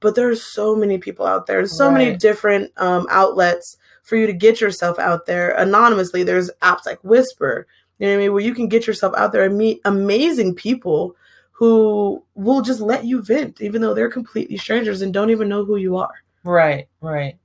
But 0.00 0.14
there's 0.14 0.42
so 0.42 0.76
many 0.76 0.98
people 0.98 1.26
out 1.26 1.46
there. 1.46 1.58
There's 1.58 1.76
so 1.76 1.88
right. 1.88 1.98
many 1.98 2.16
different 2.16 2.72
um, 2.76 3.06
outlets 3.10 3.76
for 4.02 4.16
you 4.16 4.26
to 4.26 4.32
get 4.32 4.60
yourself 4.60 4.98
out 4.98 5.26
there 5.26 5.52
anonymously. 5.52 6.22
There's 6.22 6.50
apps 6.62 6.86
like 6.86 7.02
Whisper, 7.02 7.66
you 7.98 8.06
know 8.06 8.12
what 8.12 8.18
I 8.18 8.22
mean, 8.22 8.32
where 8.32 8.42
you 8.42 8.54
can 8.54 8.68
get 8.68 8.86
yourself 8.86 9.14
out 9.16 9.32
there 9.32 9.44
and 9.44 9.58
meet 9.58 9.80
amazing 9.84 10.54
people 10.54 11.16
who 11.52 12.24
will 12.34 12.62
just 12.62 12.80
let 12.80 13.04
you 13.04 13.22
vent, 13.22 13.60
even 13.60 13.82
though 13.82 13.92
they're 13.92 14.10
completely 14.10 14.56
strangers 14.56 15.02
and 15.02 15.12
don't 15.12 15.30
even 15.30 15.48
know 15.48 15.64
who 15.64 15.76
you 15.76 15.96
are. 15.96 16.14
Right, 16.42 16.88
right. 17.02 17.36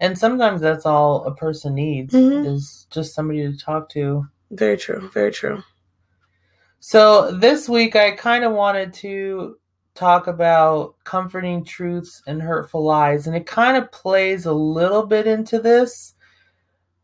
And 0.00 0.16
sometimes 0.16 0.60
that's 0.60 0.86
all 0.86 1.24
a 1.24 1.34
person 1.34 1.74
needs 1.74 2.14
mm-hmm. 2.14 2.46
is 2.46 2.86
just 2.90 3.14
somebody 3.14 3.40
to 3.40 3.58
talk 3.58 3.90
to. 3.90 4.26
Very 4.50 4.76
true. 4.76 5.10
Very 5.12 5.32
true. 5.32 5.62
So 6.80 7.32
this 7.32 7.68
week 7.68 7.96
I 7.96 8.12
kind 8.12 8.44
of 8.44 8.52
wanted 8.52 8.92
to 8.94 9.58
talk 9.94 10.26
about 10.28 10.94
comforting 11.04 11.64
truths 11.64 12.22
and 12.26 12.40
hurtful 12.40 12.84
lies 12.84 13.26
and 13.26 13.34
it 13.34 13.46
kind 13.46 13.76
of 13.76 13.90
plays 13.90 14.46
a 14.46 14.52
little 14.52 15.04
bit 15.04 15.26
into 15.26 15.58
this 15.58 16.14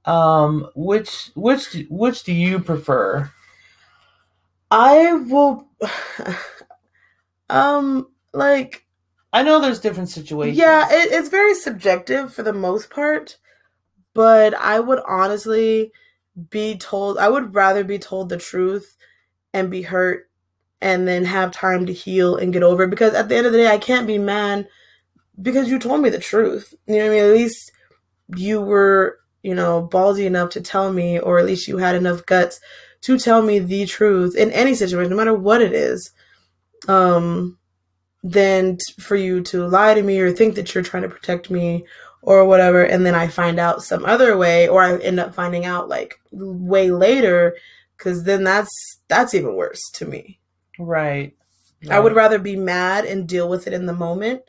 um 0.04 0.68
which 0.76 1.32
which 1.34 1.76
which 1.90 2.22
do 2.22 2.32
you 2.32 2.60
prefer 2.60 3.28
i 4.70 5.12
will 5.12 5.66
um, 7.50 8.08
like 8.32 8.84
I 9.32 9.42
know 9.42 9.60
there's 9.60 9.80
different 9.80 10.10
situations. 10.10 10.58
Yeah, 10.58 10.86
it, 10.90 11.12
it's 11.12 11.28
very 11.28 11.54
subjective 11.54 12.32
for 12.32 12.42
the 12.42 12.52
most 12.52 12.90
part, 12.90 13.36
but 14.12 14.54
I 14.54 14.78
would 14.78 15.00
honestly 15.06 15.92
be 16.50 16.76
told 16.76 17.19
I 17.19 17.29
would 17.29 17.55
rather 17.55 17.85
be 17.85 17.99
told 17.99 18.29
the 18.29 18.37
truth 18.37 18.97
and 19.53 19.71
be 19.71 19.83
hurt 19.83 20.29
and 20.81 21.07
then 21.07 21.25
have 21.25 21.53
time 21.53 21.87
to 21.87 21.93
heal 21.93 22.37
and 22.37 22.53
get 22.53 22.62
over 22.62 22.85
it. 22.85 22.91
Because 22.91 23.14
at 23.14 23.29
the 23.29 23.37
end 23.37 23.47
of 23.47 23.53
the 23.53 23.59
day, 23.59 23.69
I 23.69 23.79
can't 23.79 24.07
be 24.07 24.19
mad 24.19 24.69
because 25.41 25.69
you 25.69 25.79
told 25.79 26.00
me 26.00 26.11
the 26.11 26.19
truth. 26.19 26.75
You 26.87 26.97
know 26.97 27.00
what 27.03 27.07
I 27.07 27.14
mean? 27.14 27.25
At 27.25 27.31
least 27.33 27.73
you 28.37 28.61
were, 28.61 29.19
you 29.43 29.55
know, 29.55 29.88
ballsy 29.91 30.26
enough 30.26 30.50
to 30.50 30.61
tell 30.61 30.93
me, 30.93 31.19
or 31.19 31.38
at 31.38 31.47
least 31.47 31.69
you 31.69 31.79
had 31.79 31.95
enough 31.95 32.26
guts 32.26 32.61
to 33.03 33.19
tell 33.19 33.43
me 33.43 33.59
the 33.59 33.87
truth 33.87 34.37
in 34.37 34.50
any 34.50 34.75
situation, 34.75 35.11
no 35.11 35.17
matter 35.17 35.35
what 35.35 35.62
it 35.62 35.73
is. 35.73 36.11
Um, 36.88 37.59
than 38.25 38.79
for 38.99 39.17
you 39.17 39.43
to 39.43 39.67
lie 39.67 39.93
to 39.93 40.03
me 40.03 40.19
or 40.19 40.33
think 40.33 40.55
that 40.55 40.75
you're 40.75 40.83
trying 40.83 41.03
to 41.03 41.09
protect 41.11 41.50
me 41.50 41.85
or 42.26 42.45
whatever 42.47 42.83
and 42.85 43.04
then 43.07 43.14
i 43.14 43.26
find 43.28 43.59
out 43.61 43.83
some 43.83 44.04
other 44.04 44.37
way 44.37 44.69
or 44.69 44.83
i 44.83 44.97
end 44.99 45.21
up 45.21 45.35
finding 45.35 45.64
out 45.66 45.88
like 45.88 46.19
way 46.33 46.90
later 46.90 47.57
because 47.97 48.25
then 48.25 48.45
that's 48.45 48.71
that's 49.09 49.35
even 49.35 49.54
worse 49.54 49.83
to 49.93 50.07
me 50.07 50.38
Right. 50.78 51.37
i 51.90 52.00
would 52.00 52.14
rather 52.14 52.38
be 52.38 52.57
mad 52.57 53.04
and 53.04 53.28
deal 53.28 53.49
with 53.49 53.66
it 53.66 53.73
in 53.73 53.87
the 53.87 53.93
moment 53.93 54.43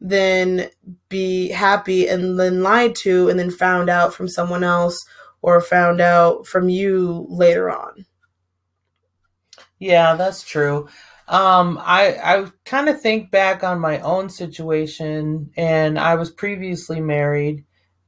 than 0.00 0.70
be 1.08 1.48
happy 1.50 2.08
and 2.08 2.38
then 2.38 2.62
lied 2.62 2.94
to 2.94 3.28
and 3.28 3.38
then 3.38 3.50
found 3.50 3.90
out 3.90 4.14
from 4.14 4.28
someone 4.28 4.64
else 4.64 4.98
or 5.42 5.60
found 5.60 6.00
out 6.00 6.46
from 6.46 6.68
you 6.68 7.26
later 7.28 7.70
on 7.70 8.04
Yeah, 9.78 10.14
that's 10.14 10.42
true. 10.42 10.88
Um, 11.28 11.78
I 11.82 12.16
I 12.22 12.46
kind 12.64 12.88
of 12.88 13.00
think 13.00 13.30
back 13.30 13.62
on 13.62 13.80
my 13.80 14.00
own 14.00 14.30
situation, 14.30 15.50
and 15.56 15.98
I 15.98 16.14
was 16.14 16.30
previously 16.30 17.00
married, 17.00 17.64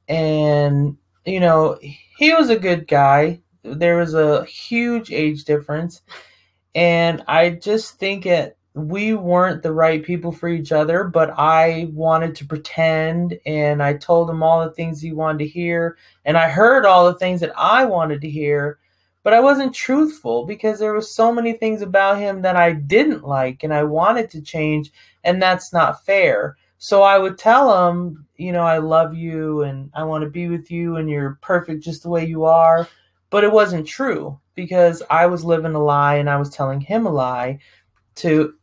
and 0.08 0.96
you 1.26 1.40
know 1.40 1.78
he 2.16 2.32
was 2.32 2.48
a 2.48 2.58
good 2.58 2.88
guy. 2.88 3.40
There 3.62 3.98
was 3.98 4.14
a 4.14 4.44
huge 4.46 5.12
age 5.12 5.44
difference, 5.44 6.00
and 6.74 7.22
I 7.28 7.50
just 7.50 7.98
think 7.98 8.24
it 8.26 8.56
we 8.74 9.14
weren't 9.14 9.62
the 9.62 9.72
right 9.72 10.02
people 10.02 10.32
for 10.32 10.48
each 10.48 10.72
other. 10.72 11.04
But 11.04 11.30
I 11.36 11.90
wanted 11.92 12.36
to 12.36 12.46
pretend, 12.46 13.38
and 13.44 13.82
I 13.82 13.94
told 13.94 14.30
him 14.30 14.42
all 14.42 14.64
the 14.64 14.72
things 14.72 15.00
he 15.02 15.12
wanted 15.12 15.40
to 15.40 15.48
hear, 15.48 15.98
and 16.24 16.38
I 16.38 16.48
heard 16.48 16.86
all 16.86 17.06
the 17.06 17.18
things 17.18 17.40
that 17.40 17.52
I 17.56 17.84
wanted 17.84 18.22
to 18.22 18.30
hear 18.30 18.78
but 19.22 19.34
I 19.34 19.40
wasn't 19.40 19.74
truthful 19.74 20.46
because 20.46 20.78
there 20.78 20.92
were 20.92 21.02
so 21.02 21.32
many 21.32 21.52
things 21.52 21.82
about 21.82 22.18
him 22.18 22.42
that 22.42 22.56
I 22.56 22.72
didn't 22.72 23.24
like 23.24 23.62
and 23.62 23.72
I 23.72 23.84
wanted 23.84 24.30
to 24.30 24.42
change 24.42 24.90
and 25.24 25.42
that's 25.42 25.72
not 25.72 26.04
fair. 26.04 26.56
So 26.78 27.02
I 27.02 27.18
would 27.18 27.36
tell 27.36 27.88
him, 27.88 28.26
you 28.36 28.52
know, 28.52 28.62
I 28.62 28.78
love 28.78 29.14
you 29.14 29.62
and 29.62 29.90
I 29.94 30.04
want 30.04 30.24
to 30.24 30.30
be 30.30 30.48
with 30.48 30.70
you 30.70 30.96
and 30.96 31.10
you're 31.10 31.38
perfect 31.42 31.84
just 31.84 32.02
the 32.02 32.08
way 32.08 32.24
you 32.24 32.44
are, 32.44 32.88
but 33.28 33.44
it 33.44 33.52
wasn't 33.52 33.86
true 33.86 34.40
because 34.54 35.02
I 35.10 35.26
was 35.26 35.44
living 35.44 35.74
a 35.74 35.82
lie 35.82 36.16
and 36.16 36.30
I 36.30 36.38
was 36.38 36.50
telling 36.50 36.80
him 36.80 37.06
a 37.06 37.12
lie 37.12 37.58
to 38.16 38.54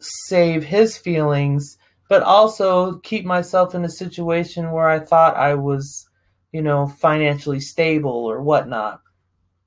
save 0.00 0.64
his 0.64 0.96
feelings 0.96 1.78
but 2.10 2.24
also 2.24 2.98
keep 2.98 3.24
myself 3.24 3.76
in 3.76 3.84
a 3.84 3.88
situation 3.88 4.72
where 4.72 4.88
I 4.88 4.98
thought 4.98 5.36
I 5.36 5.54
was, 5.54 6.08
you 6.50 6.60
know, 6.60 6.88
financially 6.88 7.60
stable 7.60 8.10
or 8.10 8.42
whatnot. 8.42 9.00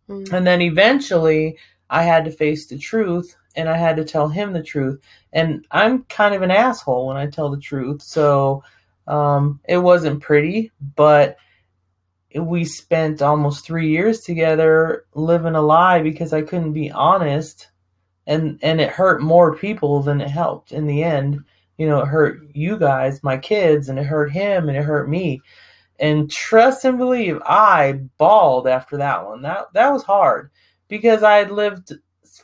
Mm. 0.09 0.31
And 0.33 0.47
then 0.47 0.61
eventually 0.61 1.57
I 1.89 2.03
had 2.03 2.25
to 2.25 2.31
face 2.31 2.67
the 2.67 2.77
truth 2.77 3.35
and 3.55 3.69
I 3.69 3.77
had 3.77 3.95
to 3.97 4.03
tell 4.03 4.27
him 4.27 4.53
the 4.53 4.63
truth. 4.63 4.99
And 5.31 5.65
I'm 5.71 6.03
kind 6.05 6.33
of 6.33 6.41
an 6.41 6.51
asshole 6.51 7.07
when 7.07 7.17
I 7.17 7.27
tell 7.27 7.49
the 7.49 7.59
truth. 7.59 8.01
So 8.01 8.63
um, 9.07 9.59
it 9.67 9.77
wasn't 9.77 10.21
pretty, 10.21 10.71
but 10.95 11.37
we 12.35 12.65
spent 12.65 13.21
almost 13.21 13.65
three 13.65 13.89
years 13.89 14.21
together 14.21 15.05
living 15.13 15.55
a 15.55 15.61
lie 15.61 16.01
because 16.01 16.33
I 16.33 16.41
couldn't 16.41 16.73
be 16.73 16.91
honest. 16.91 17.69
And, 18.25 18.57
and 18.63 18.79
it 18.79 18.89
hurt 18.89 19.21
more 19.21 19.55
people 19.55 20.01
than 20.01 20.21
it 20.21 20.29
helped 20.29 20.71
in 20.71 20.87
the 20.87 21.03
end. 21.03 21.43
You 21.77 21.87
know, 21.87 21.99
it 21.99 22.07
hurt 22.07 22.41
you 22.53 22.77
guys, 22.77 23.21
my 23.21 23.37
kids, 23.37 23.89
and 23.89 23.99
it 23.99 24.05
hurt 24.05 24.31
him 24.31 24.69
and 24.69 24.77
it 24.77 24.83
hurt 24.83 25.09
me 25.09 25.41
and 25.99 26.29
trust 26.29 26.85
and 26.85 26.97
believe 26.97 27.41
I 27.45 27.99
bawled 28.17 28.67
after 28.67 28.97
that 28.97 29.25
one. 29.25 29.41
That 29.41 29.67
that 29.73 29.91
was 29.91 30.03
hard 30.03 30.51
because 30.87 31.23
I 31.23 31.37
had 31.37 31.51
lived 31.51 31.93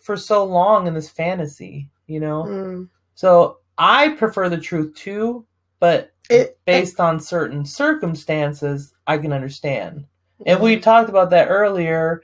for 0.01 0.15
so 0.17 0.43
long 0.45 0.87
in 0.87 0.93
this 0.93 1.09
fantasy, 1.09 1.89
you 2.07 2.19
know. 2.19 2.43
Mm. 2.43 2.89
So 3.15 3.57
I 3.77 4.09
prefer 4.09 4.49
the 4.49 4.57
truth 4.57 4.95
too, 4.95 5.45
but 5.79 6.11
It- 6.29 6.57
based 6.65 6.99
on 6.99 7.19
certain 7.19 7.65
circumstances, 7.65 8.93
I 9.07 9.17
can 9.17 9.33
understand. 9.33 10.05
And 10.45 10.59
we 10.61 10.79
talked 10.79 11.09
about 11.09 11.31
that 11.31 11.49
earlier. 11.49 12.21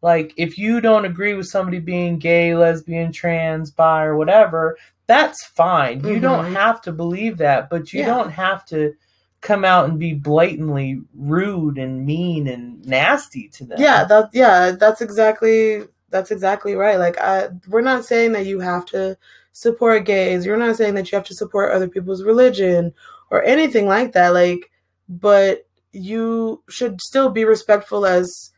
Like, 0.00 0.32
if 0.36 0.56
you 0.56 0.80
don't 0.80 1.04
agree 1.04 1.34
with 1.34 1.48
somebody 1.48 1.80
being 1.80 2.18
gay, 2.18 2.54
lesbian, 2.54 3.10
trans, 3.12 3.70
bi, 3.70 4.04
or 4.04 4.16
whatever, 4.16 4.78
that's 5.06 5.44
fine. 5.44 6.04
You 6.04 6.20
don't 6.20 6.44
Mhm. 6.44 6.52
have 6.52 6.80
to 6.82 6.92
believe 6.92 7.36
that, 7.38 7.68
but 7.68 7.92
you 7.92 8.00
Yeah. 8.00 8.06
don't 8.06 8.30
have 8.30 8.64
to 8.66 8.94
come 9.40 9.64
out 9.64 9.88
and 9.88 9.98
be 9.98 10.14
blatantly 10.14 11.00
rude 11.14 11.78
and 11.78 12.04
mean 12.04 12.48
and 12.48 12.84
nasty 12.84 13.48
to 13.48 13.64
them. 13.64 13.80
yeah 13.80 14.04
that 14.04 14.28
yeah 14.32 14.72
that's 14.72 15.00
exactly 15.00 15.84
that's 16.10 16.30
exactly 16.30 16.74
right. 16.74 16.98
Like 16.98 17.18
i 17.18 17.48
we're 17.68 17.80
not 17.80 18.04
saying 18.04 18.32
that 18.32 18.46
you 18.46 18.60
have 18.60 18.84
to 18.86 19.16
support 19.52 20.04
gays. 20.04 20.44
You're 20.46 20.56
not 20.56 20.76
saying 20.76 20.94
that 20.94 21.10
you 21.10 21.16
have 21.16 21.26
to 21.26 21.34
support 21.34 21.72
other 21.72 21.88
people's 21.88 22.22
religion 22.22 22.92
or 23.30 23.42
anything 23.42 23.86
like 23.86 24.12
that. 24.12 24.32
Like 24.32 24.70
but 25.08 25.66
you 25.92 26.62
should 26.68 27.00
still 27.00 27.30
be 27.30 27.44
respectful 27.44 28.06
as 28.06 28.52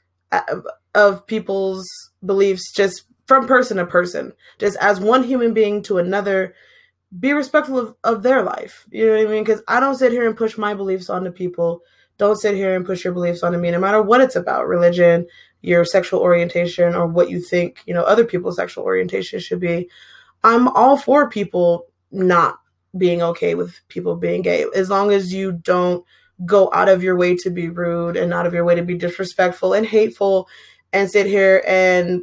of 0.94 1.26
people's 1.26 1.86
beliefs 2.24 2.72
just 2.72 3.04
from 3.26 3.46
person 3.46 3.76
to 3.76 3.86
person. 3.86 4.32
Just 4.58 4.76
as 4.80 5.00
one 5.00 5.22
human 5.22 5.54
being 5.54 5.82
to 5.84 5.98
another 5.98 6.54
be 7.18 7.32
respectful 7.32 7.78
of, 7.78 7.94
of 8.04 8.22
their 8.22 8.42
life. 8.42 8.86
You 8.90 9.06
know 9.06 9.16
what 9.16 9.26
i 9.26 9.30
mean? 9.30 9.44
Because 9.44 9.62
i 9.68 9.80
don't 9.80 9.96
sit 9.96 10.12
here 10.12 10.26
and 10.26 10.36
push 10.36 10.56
my 10.56 10.74
beliefs 10.74 11.10
onto 11.10 11.30
people. 11.30 11.82
Don't 12.18 12.36
sit 12.36 12.54
here 12.54 12.76
and 12.76 12.84
push 12.84 13.02
your 13.02 13.14
beliefs 13.14 13.42
onto 13.42 13.58
me 13.58 13.70
no 13.70 13.80
matter 13.80 14.02
what 14.02 14.20
it's 14.20 14.36
about 14.36 14.68
religion 14.68 15.26
your 15.62 15.84
sexual 15.84 16.20
orientation 16.20 16.94
or 16.94 17.06
what 17.06 17.30
you 17.30 17.40
think 17.40 17.82
you 17.86 17.92
know 17.92 18.02
other 18.02 18.24
people's 18.24 18.56
sexual 18.56 18.84
orientation 18.84 19.40
should 19.40 19.60
be. 19.60 19.88
I'm 20.44 20.68
all 20.68 20.96
for 20.96 21.28
people 21.28 21.86
not 22.12 22.60
being 22.96 23.22
okay 23.22 23.54
with 23.54 23.78
people 23.88 24.16
being 24.16 24.42
gay 24.42 24.66
as 24.74 24.90
long 24.90 25.12
as 25.12 25.32
you 25.32 25.52
don't 25.52 26.04
go 26.46 26.70
out 26.72 26.88
of 26.88 27.02
your 27.02 27.16
way 27.16 27.36
to 27.36 27.50
be 27.50 27.68
rude 27.68 28.16
and 28.16 28.32
out 28.32 28.46
of 28.46 28.54
your 28.54 28.64
way 28.64 28.74
to 28.74 28.82
be 28.82 28.96
disrespectful 28.96 29.74
and 29.74 29.86
hateful 29.86 30.48
and 30.92 31.10
sit 31.10 31.26
here 31.26 31.62
and 31.66 32.22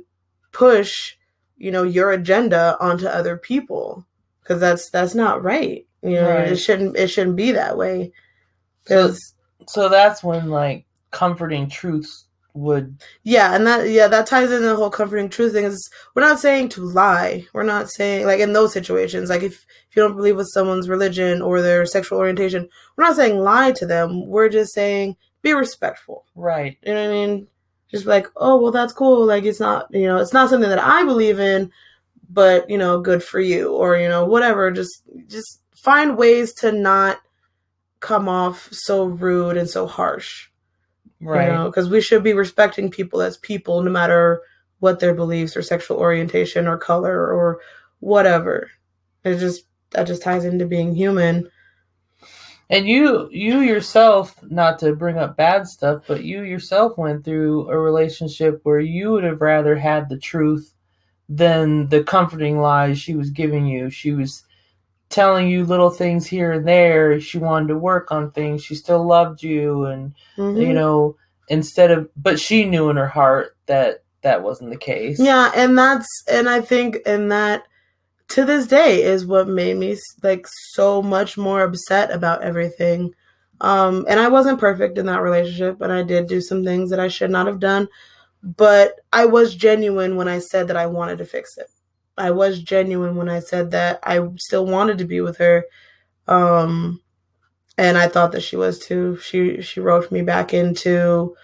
push 0.52 1.16
you 1.58 1.72
know 1.72 1.84
your 1.84 2.12
agenda 2.12 2.78
onto 2.80 3.06
other 3.06 3.38
people 3.38 4.06
because 4.48 4.62
that's 4.62 4.90
that's 4.90 5.16
not 5.16 5.44
right 5.44 5.86
you 6.04 6.12
know 6.12 6.30
Right. 6.30 6.48
it 6.52 6.56
shouldn't 6.58 6.96
it 6.96 7.08
shouldn't 7.10 7.36
be 7.36 7.52
that 7.52 7.78
way 7.78 8.12
So, 8.86 9.14
so 9.68 9.90
that's 9.90 10.24
when, 10.24 10.50
like, 10.50 10.86
comforting 11.12 11.70
truths 11.70 12.26
would. 12.54 12.98
Yeah, 13.24 13.54
and 13.54 13.68
that 13.68 13.90
yeah, 13.90 14.08
that 14.08 14.26
ties 14.28 14.52
in 14.52 14.62
the 14.64 14.76
whole 14.76 14.90
comforting 14.90 15.30
truth 15.30 15.54
thing. 15.54 15.66
Is 15.66 15.90
we're 16.16 16.22
not 16.24 16.40
saying 16.40 16.70
to 16.70 16.82
lie. 16.82 17.46
We're 17.54 17.64
not 17.64 17.90
saying 17.90 18.26
like 18.26 18.40
in 18.40 18.54
those 18.54 18.74
situations, 18.74 19.30
like 19.30 19.44
if, 19.44 19.54
if 19.90 19.96
you 19.96 20.02
don't 20.04 20.16
believe 20.16 20.38
with 20.38 20.48
someone's 20.54 20.90
religion 20.90 21.42
or 21.42 21.62
their 21.62 21.86
sexual 21.86 22.20
orientation, 22.20 22.68
we're 22.96 23.04
not 23.06 23.16
saying 23.18 23.38
lie 23.40 23.74
to 23.74 23.86
them. 23.86 24.26
We're 24.28 24.50
just 24.50 24.74
saying 24.74 25.18
be 25.42 25.54
respectful. 25.54 26.26
Right. 26.36 26.78
You 26.84 26.94
know 26.94 27.02
what 27.04 27.10
I 27.10 27.14
mean? 27.14 27.48
Just 27.92 28.06
like, 28.06 28.28
oh 28.38 28.60
well, 28.62 28.72
that's 28.72 28.94
cool. 28.94 29.26
Like 29.26 29.44
it's 29.44 29.60
not 29.60 29.88
you 29.92 30.08
know 30.08 30.18
it's 30.18 30.34
not 30.34 30.50
something 30.50 30.70
that 30.70 30.80
I 30.84 31.04
believe 31.04 31.40
in, 31.40 31.72
but 32.30 32.70
you 32.70 32.78
know, 32.78 33.02
good 33.02 33.24
for 33.24 33.40
you 33.40 33.74
or 33.74 33.98
you 33.98 34.08
know 34.10 34.26
whatever. 34.26 34.72
Just 34.72 35.04
just 35.28 35.62
find 35.76 36.18
ways 36.18 36.54
to 36.56 36.72
not 36.72 37.20
come 38.00 38.30
off 38.30 38.70
so 38.72 39.06
rude 39.06 39.58
and 39.58 39.70
so 39.70 39.88
harsh 39.88 40.50
Right. 41.20 41.64
because 41.66 41.90
we 41.90 42.02
should 42.02 42.24
be 42.24 42.34
respecting 42.34 42.92
people 42.92 43.22
as 43.22 43.38
people 43.38 43.82
no 43.82 43.92
matter 43.92 44.42
what 44.80 45.00
their 45.00 45.16
beliefs 45.16 45.58
or 45.58 45.64
sexual 45.64 45.98
orientation 45.98 46.68
or 46.68 46.78
color 46.78 47.20
or 47.34 47.60
whatever 48.00 48.70
it 49.24 49.38
just 49.38 49.64
that 49.92 50.06
just 50.06 50.22
ties 50.22 50.46
into 50.46 50.66
being 50.68 50.94
human 50.96 51.50
And 52.70 52.88
you, 52.88 53.30
you 53.32 53.62
yourself, 53.62 54.36
not 54.44 54.80
to 54.80 54.96
bring 54.96 55.18
up 55.18 55.38
bad 55.38 55.68
stuff, 55.68 56.04
but 56.08 56.24
you 56.26 56.44
yourself 56.44 56.98
went 56.98 57.24
through 57.24 57.70
a 57.70 57.78
relationship 57.80 58.60
where 58.64 58.80
you 58.82 59.12
would 59.12 59.24
have 59.24 59.42
rather 59.42 59.76
had 59.78 60.10
the 60.10 60.18
truth 60.20 60.74
than 61.30 61.90
the 61.90 62.04
comforting 62.04 62.60
lies 62.60 63.00
she 63.00 63.16
was 63.16 63.30
giving 63.30 63.66
you. 63.66 63.90
She 63.90 64.12
was 64.14 64.44
telling 65.10 65.48
you 65.48 65.66
little 65.66 65.90
things 65.90 66.26
here 66.28 66.52
and 66.54 66.68
there. 66.68 67.20
She 67.20 67.38
wanted 67.38 67.68
to 67.70 67.78
work 67.78 68.12
on 68.12 68.32
things. 68.32 68.64
She 68.64 68.76
still 68.76 69.06
loved 69.06 69.42
you, 69.44 69.86
and 69.86 70.14
Mhm. 70.38 70.62
you 70.62 70.74
know, 70.74 71.16
instead 71.50 71.92
of, 71.92 72.10
but 72.18 72.40
she 72.40 72.66
knew 72.66 72.90
in 72.90 72.98
her 72.98 73.08
heart 73.08 73.56
that 73.68 74.04
that 74.24 74.44
wasn't 74.44 74.70
the 74.70 74.78
case. 74.78 75.20
yeah 75.20 75.52
and 75.56 75.78
that's 75.78 76.08
and 76.30 76.50
i 76.50 76.60
think 76.60 76.98
and 77.06 77.32
that 77.32 77.64
to 78.30 78.44
this 78.44 78.68
day 78.68 79.02
is 79.04 79.26
what 79.26 79.48
made 79.48 79.78
me 79.78 79.96
like 80.24 80.46
so 80.74 81.02
much 81.02 81.38
more 81.38 81.62
upset 81.62 82.12
about 82.12 82.42
everything 82.42 83.14
um 83.62 84.06
and 84.10 84.20
i 84.20 84.28
wasn't 84.28 84.60
perfect 84.60 84.98
in 84.98 85.06
that 85.06 85.22
relationship 85.22 85.80
and 85.82 85.94
i 85.94 86.02
did 86.04 86.28
do 86.28 86.42
some 86.42 86.64
things 86.66 86.90
that 86.90 87.00
i 87.00 87.08
should 87.08 87.30
not 87.32 87.46
have 87.48 87.60
done 87.60 87.88
but 88.44 89.00
i 89.14 89.26
was 89.26 89.56
genuine 89.56 90.16
when 90.16 90.28
i 90.28 90.40
said 90.40 90.68
that 90.68 90.78
i 90.78 90.86
wanted 90.86 91.18
to 91.18 91.26
fix 91.26 91.58
it 91.58 91.70
I 92.18 92.32
was 92.32 92.62
genuine 92.62 93.16
when 93.16 93.30
I 93.30 93.40
said 93.40 93.72
that 93.72 94.00
I 94.04 94.20
still 94.38 94.66
wanted 94.66 94.98
to 94.98 95.06
be 95.06 95.22
with 95.22 95.38
her. 95.38 95.66
Um, 96.28 97.02
and 97.78 97.98
I 97.98 98.08
thought 98.08 98.32
that 98.32 98.42
she 98.42 98.56
was 98.56 98.80
too. 98.80 99.18
She 99.18 99.62
she 99.62 99.80
roped 99.80 100.12
me 100.12 100.24
back 100.24 100.54
into 100.54 101.36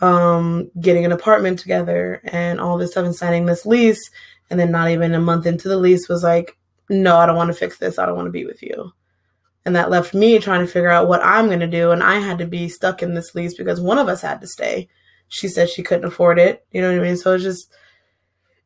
um, 0.00 0.70
getting 0.80 1.04
an 1.04 1.12
apartment 1.12 1.60
together 1.60 2.20
and 2.24 2.60
all 2.60 2.76
this 2.76 2.92
stuff 2.92 3.06
and 3.06 3.14
signing 3.14 3.46
this 3.46 3.64
lease. 3.64 4.10
And 4.50 4.58
then 4.58 4.72
not 4.72 4.90
even 4.90 5.14
a 5.14 5.20
month 5.20 5.46
into 5.46 5.68
the 5.68 5.76
lease 5.76 6.08
was 6.08 6.24
like, 6.24 6.58
no, 6.88 7.16
I 7.16 7.26
don't 7.26 7.36
want 7.36 7.48
to 7.48 7.58
fix 7.58 7.78
this. 7.78 7.98
I 7.98 8.06
don't 8.06 8.16
want 8.16 8.26
to 8.26 8.32
be 8.32 8.46
with 8.46 8.62
you. 8.62 8.92
And 9.64 9.76
that 9.76 9.90
left 9.90 10.14
me 10.14 10.38
trying 10.38 10.64
to 10.64 10.72
figure 10.72 10.88
out 10.88 11.08
what 11.08 11.22
I'm 11.22 11.46
going 11.46 11.60
to 11.60 11.66
do. 11.66 11.90
And 11.90 12.02
I 12.02 12.18
had 12.18 12.38
to 12.38 12.46
be 12.46 12.68
stuck 12.68 13.02
in 13.02 13.14
this 13.14 13.34
lease 13.34 13.54
because 13.54 13.80
one 13.80 13.98
of 13.98 14.08
us 14.08 14.22
had 14.22 14.40
to 14.40 14.46
stay. 14.46 14.88
She 15.28 15.48
said 15.48 15.68
she 15.68 15.82
couldn't 15.82 16.06
afford 16.06 16.38
it. 16.38 16.66
You 16.72 16.80
know 16.80 16.90
what 16.90 17.00
I 17.00 17.04
mean? 17.04 17.16
So 17.16 17.34
it's 17.34 17.44
just, 17.44 17.72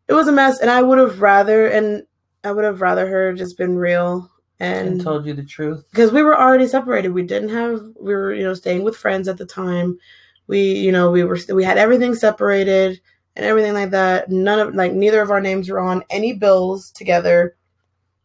it 0.08 0.12
was 0.14 0.28
a 0.28 0.32
mess. 0.32 0.60
And 0.60 0.70
I 0.70 0.82
would 0.82 0.98
have 0.98 1.20
rather, 1.20 1.66
and 1.68 2.04
I 2.44 2.52
would 2.52 2.64
have 2.64 2.80
rather 2.80 3.06
her 3.08 3.32
just 3.32 3.58
been 3.58 3.76
real 3.76 4.30
and, 4.60 4.88
and 4.88 5.00
told 5.00 5.26
you 5.26 5.34
the 5.34 5.44
truth 5.44 5.84
because 5.90 6.12
we 6.12 6.22
were 6.22 6.38
already 6.38 6.66
separated. 6.66 7.12
We 7.12 7.22
didn't 7.22 7.48
have, 7.48 7.80
we 8.00 8.14
were, 8.14 8.32
you 8.32 8.44
know, 8.44 8.54
staying 8.54 8.84
with 8.84 8.96
friends 8.96 9.28
at 9.28 9.38
the 9.38 9.46
time. 9.46 9.98
We, 10.46 10.72
you 10.72 10.92
know, 10.92 11.10
we 11.10 11.24
were, 11.24 11.38
we 11.52 11.64
had 11.64 11.78
everything 11.78 12.14
separated 12.14 13.00
and 13.36 13.46
everything 13.46 13.74
like 13.74 13.90
that. 13.90 14.30
None 14.30 14.58
of, 14.58 14.74
like, 14.74 14.92
neither 14.92 15.22
of 15.22 15.30
our 15.30 15.40
names 15.40 15.68
were 15.68 15.80
on 15.80 16.04
any 16.10 16.32
bills 16.32 16.90
together. 16.90 17.56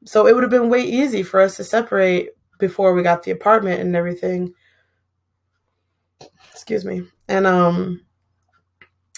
So 0.06 0.28
it 0.28 0.34
would 0.34 0.44
have 0.44 0.52
been 0.52 0.70
way 0.70 0.82
easy 0.82 1.24
for 1.24 1.40
us 1.40 1.58
to 1.58 1.64
separate 1.64 2.30
before 2.60 2.94
we 2.94 3.04
got 3.04 3.24
the 3.24 3.32
apartment 3.32 3.82
and 3.82 3.96
everything. 3.96 4.54
Excuse 6.52 6.86
me. 6.86 7.04
And 7.28 7.46
um 7.46 8.02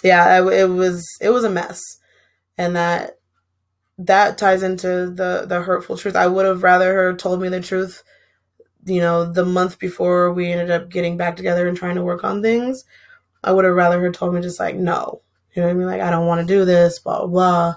yeah, 0.03 0.39
it, 0.39 0.47
it 0.53 0.69
was 0.69 1.05
it 1.21 1.29
was 1.29 1.43
a 1.43 1.49
mess. 1.49 1.81
And 2.57 2.75
that 2.75 3.19
that 3.99 4.37
ties 4.37 4.63
into 4.63 5.09
the 5.09 5.45
the 5.47 5.61
hurtful 5.61 5.97
truth. 5.97 6.15
I 6.15 6.27
would 6.27 6.45
have 6.45 6.63
rather 6.63 6.93
her 6.93 7.13
told 7.13 7.41
me 7.41 7.49
the 7.49 7.61
truth, 7.61 8.03
you 8.85 9.01
know, 9.01 9.31
the 9.31 9.45
month 9.45 9.79
before 9.79 10.33
we 10.33 10.51
ended 10.51 10.71
up 10.71 10.89
getting 10.89 11.17
back 11.17 11.35
together 11.35 11.67
and 11.67 11.77
trying 11.77 11.95
to 11.95 12.03
work 12.03 12.23
on 12.23 12.41
things. 12.41 12.85
I 13.43 13.51
would 13.51 13.65
have 13.65 13.75
rather 13.75 13.99
her 13.99 14.11
told 14.11 14.33
me 14.33 14.41
just 14.41 14.59
like 14.59 14.75
no. 14.75 15.21
You 15.53 15.61
know 15.61 15.67
what 15.67 15.73
I 15.73 15.77
mean? 15.77 15.87
Like 15.87 16.01
I 16.01 16.09
don't 16.09 16.27
want 16.27 16.41
to 16.41 16.53
do 16.53 16.65
this, 16.65 16.99
blah 16.99 17.19
blah 17.19 17.27
blah. 17.27 17.75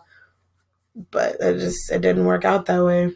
But 1.10 1.36
it 1.40 1.58
just 1.58 1.90
it 1.90 2.02
didn't 2.02 2.26
work 2.26 2.44
out 2.44 2.66
that 2.66 2.84
way. 2.84 3.12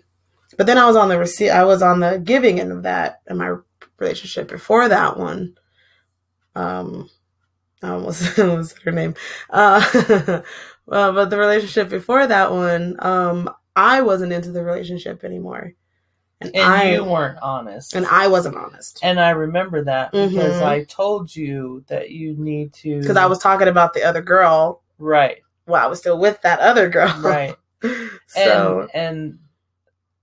But 0.57 0.67
then 0.67 0.79
I 0.79 0.87
was 0.87 0.97
on 0.97 1.09
the 1.09 1.19
receipt. 1.19 1.51
I 1.51 1.65
was 1.65 1.83
on 1.83 2.01
the 2.01 2.19
giving 2.19 2.61
end 2.61 2.73
of 2.73 2.85
that 2.85 3.21
in 3.29 3.37
my 3.37 3.57
relationship 3.99 4.49
before 4.49 4.89
that 4.89 5.19
one. 5.19 5.57
Um, 6.55 7.11
I 7.87 7.91
almost 7.91 8.37
was 8.39 8.75
her 8.85 8.91
name. 8.91 9.15
Uh, 9.49 9.81
well, 10.87 11.13
but 11.13 11.31
the 11.31 11.39
relationship 11.39 11.89
before 11.89 12.27
that 12.27 12.51
one, 12.51 12.97
um, 12.99 13.51
I 13.77 14.01
wasn't 14.01 14.33
into 14.33 14.51
the 14.51 14.65
relationship 14.65 15.23
anymore. 15.23 15.75
And, 16.41 16.55
and 16.55 16.65
I, 16.65 16.93
you 16.93 17.05
weren't 17.05 17.39
honest. 17.41 17.95
And 17.95 18.07
I 18.07 18.29
wasn't 18.29 18.57
honest. 18.57 18.99
And 19.03 19.19
I 19.21 19.31
remember 19.31 19.85
that 19.85 20.13
because 20.13 20.55
mm-hmm. 20.55 20.65
I 20.65 20.85
told 20.85 21.35
you 21.35 21.85
that 21.87 22.11
you 22.11 22.35
need 22.37 22.75
to. 22.75 23.01
Because 23.01 23.17
I 23.17 23.27
was 23.27 23.39
talking 23.39 23.69
about 23.69 23.95
the 23.95 24.03
other 24.03 24.21
girl. 24.21 24.83
Right. 24.99 25.39
Well, 25.67 25.83
I 25.83 25.87
was 25.87 25.99
still 25.99 26.19
with 26.19 26.41
that 26.43 26.61
other 26.61 26.89
girl. 26.89 27.15
Right. 27.21 27.55
so. 28.27 28.89
And, 28.93 29.07
and 29.19 29.39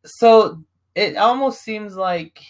so 0.06 0.64
it 0.96 1.18
almost 1.18 1.62
seems 1.62 1.96
like 1.96 2.42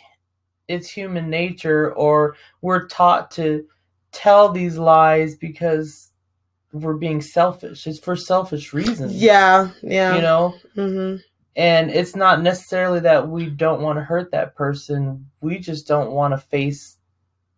it's 0.67 0.89
human 0.89 1.29
nature 1.29 1.93
or 1.93 2.35
we're 2.61 2.87
taught 2.87 3.31
to 3.31 3.65
tell 4.13 4.49
these 4.49 4.77
lies 4.77 5.35
because 5.35 6.11
we're 6.71 6.95
being 6.95 7.21
selfish 7.21 7.85
it's 7.85 7.99
for 7.99 8.15
selfish 8.15 8.73
reasons 8.73 9.13
yeah 9.13 9.69
yeah 9.81 10.15
you 10.15 10.21
know 10.21 10.55
mm-hmm. 10.75 11.17
and 11.55 11.91
it's 11.91 12.15
not 12.15 12.41
necessarily 12.41 12.99
that 12.99 13.27
we 13.27 13.47
don't 13.47 13.81
want 13.81 13.97
to 13.97 14.03
hurt 14.03 14.31
that 14.31 14.55
person 14.55 15.29
we 15.41 15.59
just 15.59 15.87
don't 15.87 16.11
want 16.11 16.31
to 16.33 16.37
face 16.37 16.97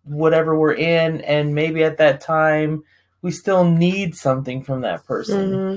whatever 0.04 0.58
we're 0.58 0.74
in 0.74 1.22
and 1.22 1.56
maybe 1.56 1.84
at 1.84 1.98
that 1.98 2.22
time 2.22 2.84
we 3.22 3.32
still 3.32 3.63
need 3.63 4.15
something 4.15 4.62
from 4.62 4.82
that 4.82 5.04
person 5.06 5.52
mm-hmm. 5.52 5.76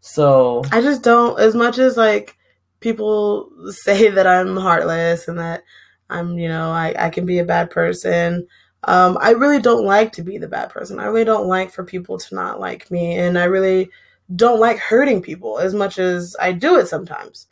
so 0.00 0.62
i 0.72 0.80
just 0.80 1.02
don't 1.02 1.38
as 1.38 1.54
much 1.54 1.78
as 1.78 1.96
like 1.96 2.38
people 2.80 3.50
say 3.70 4.08
that 4.08 4.26
I'm 4.26 4.56
heartless 4.56 5.28
and 5.28 5.38
that 5.38 5.62
I'm, 6.10 6.38
you 6.38 6.48
know, 6.48 6.70
I, 6.70 6.94
I 6.98 7.10
can 7.10 7.26
be 7.26 7.38
a 7.38 7.44
bad 7.44 7.70
person. 7.70 8.46
Um, 8.84 9.18
I 9.20 9.30
really 9.30 9.60
don't 9.60 9.84
like 9.84 10.12
to 10.12 10.22
be 10.22 10.38
the 10.38 10.48
bad 10.48 10.70
person. 10.70 10.98
I 10.98 11.06
really 11.06 11.24
don't 11.24 11.48
like 11.48 11.70
for 11.70 11.84
people 11.84 12.18
to 12.18 12.34
not 12.34 12.60
like 12.60 12.90
me. 12.90 13.18
And 13.18 13.38
I 13.38 13.44
really 13.44 13.90
don't 14.36 14.60
like 14.60 14.78
hurting 14.78 15.22
people 15.22 15.58
as 15.58 15.74
much 15.74 15.98
as 15.98 16.36
I 16.40 16.52
do 16.52 16.76
it 16.76 16.86
sometimes. 16.86 17.46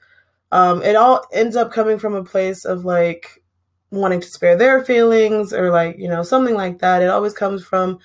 Um, 0.52 0.82
it 0.82 0.94
all 0.94 1.24
ends 1.32 1.56
up 1.56 1.72
coming 1.72 1.98
from 1.98 2.14
a 2.14 2.24
place 2.24 2.64
of 2.64 2.84
like 2.84 3.42
wanting 3.90 4.20
to 4.20 4.28
spare 4.28 4.56
their 4.56 4.84
feelings 4.84 5.52
or 5.52 5.70
like, 5.70 5.98
you 5.98 6.08
know, 6.08 6.22
something 6.22 6.54
like 6.54 6.78
that. 6.78 7.02
It 7.02 7.10
always 7.10 7.32
comes 7.32 7.64
from, 7.64 7.98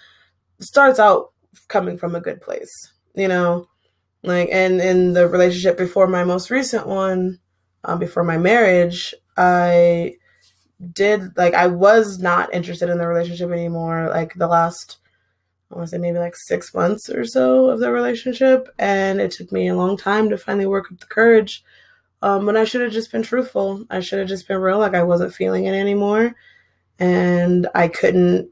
starts 0.60 1.00
out 1.00 1.32
coming 1.68 1.98
from 1.98 2.16
a 2.16 2.22
good 2.22 2.42
place, 2.42 2.94
you 3.14 3.28
know? 3.28 3.68
Like, 4.24 4.50
and 4.52 4.80
in 4.82 5.14
the 5.14 5.28
relationship 5.28 5.78
before 5.78 6.08
my 6.08 6.24
most 6.24 6.50
recent 6.50 6.88
one, 6.88 7.40
um, 7.84 8.00
before 8.00 8.24
my 8.24 8.38
marriage, 8.38 9.14
I 9.38 10.16
did 10.94 11.38
like 11.38 11.54
I 11.54 11.68
was 11.68 12.20
not 12.20 12.54
interested 12.54 12.90
in 12.90 12.98
the 12.98 13.08
relationship 13.08 13.52
anymore. 13.52 14.10
Like 14.10 14.34
the 14.36 14.48
last, 14.48 14.98
I 15.72 15.76
want 15.76 15.88
to 15.88 15.92
say 15.92 15.98
maybe 15.98 16.20
like 16.20 16.36
six 16.36 16.74
months 16.74 17.10
or 17.10 17.26
so 17.26 17.70
of 17.70 17.80
the 17.80 17.92
relationship, 17.92 18.70
and 18.80 19.22
it 19.22 19.32
took 19.32 19.52
me 19.52 19.68
a 19.68 19.76
long 19.76 19.98
time 19.98 20.30
to 20.30 20.38
finally 20.38 20.66
work 20.66 20.92
up 20.92 21.00
the 21.00 21.06
courage. 21.06 21.64
Um, 22.24 22.46
but 22.46 22.58
I 22.58 22.66
should 22.66 22.82
have 22.82 22.92
just 22.92 23.12
been 23.12 23.24
truthful. 23.24 23.86
I 23.90 24.00
should 24.00 24.20
have 24.20 24.28
just 24.28 24.48
been 24.48 24.60
real. 24.60 24.80
Like 24.80 24.96
I 24.96 25.04
wasn't 25.04 25.34
feeling 25.34 25.66
it 25.66 25.74
anymore, 25.74 26.36
and 27.00 27.68
I 27.76 27.88
couldn't 27.88 28.50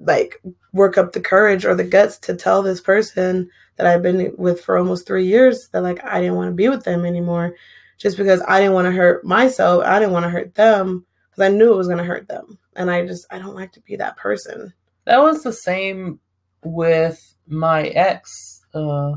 like 0.00 0.40
work 0.72 0.98
up 0.98 1.12
the 1.12 1.20
courage 1.20 1.64
or 1.64 1.74
the 1.74 1.84
guts 1.84 2.18
to 2.18 2.34
tell 2.36 2.62
this 2.62 2.80
person 2.80 3.50
that 3.76 3.86
I've 3.86 4.02
been 4.02 4.34
with 4.36 4.60
for 4.60 4.76
almost 4.76 5.06
three 5.06 5.26
years 5.26 5.68
that 5.72 5.82
like 5.82 6.04
I 6.04 6.20
didn't 6.20 6.36
want 6.36 6.50
to 6.50 6.54
be 6.54 6.68
with 6.68 6.84
them 6.84 7.04
anymore 7.06 7.54
just 7.98 8.16
because 8.16 8.42
I 8.46 8.60
didn't 8.60 8.74
want 8.74 8.86
to 8.86 8.92
hurt 8.92 9.24
myself. 9.24 9.84
I 9.84 9.98
didn't 9.98 10.12
want 10.12 10.24
to 10.24 10.30
hurt 10.30 10.54
them 10.54 11.05
because 11.36 11.52
I 11.52 11.54
knew 11.54 11.72
it 11.72 11.76
was 11.76 11.88
going 11.88 11.98
to 11.98 12.04
hurt 12.04 12.28
them. 12.28 12.58
And 12.74 12.90
I 12.90 13.06
just, 13.06 13.26
I 13.30 13.38
don't 13.38 13.54
like 13.54 13.72
to 13.72 13.80
be 13.80 13.96
that 13.96 14.16
person. 14.16 14.72
That 15.04 15.18
was 15.18 15.42
the 15.42 15.52
same 15.52 16.18
with 16.64 17.34
my 17.46 17.88
ex. 17.88 18.64
Uh, 18.74 19.16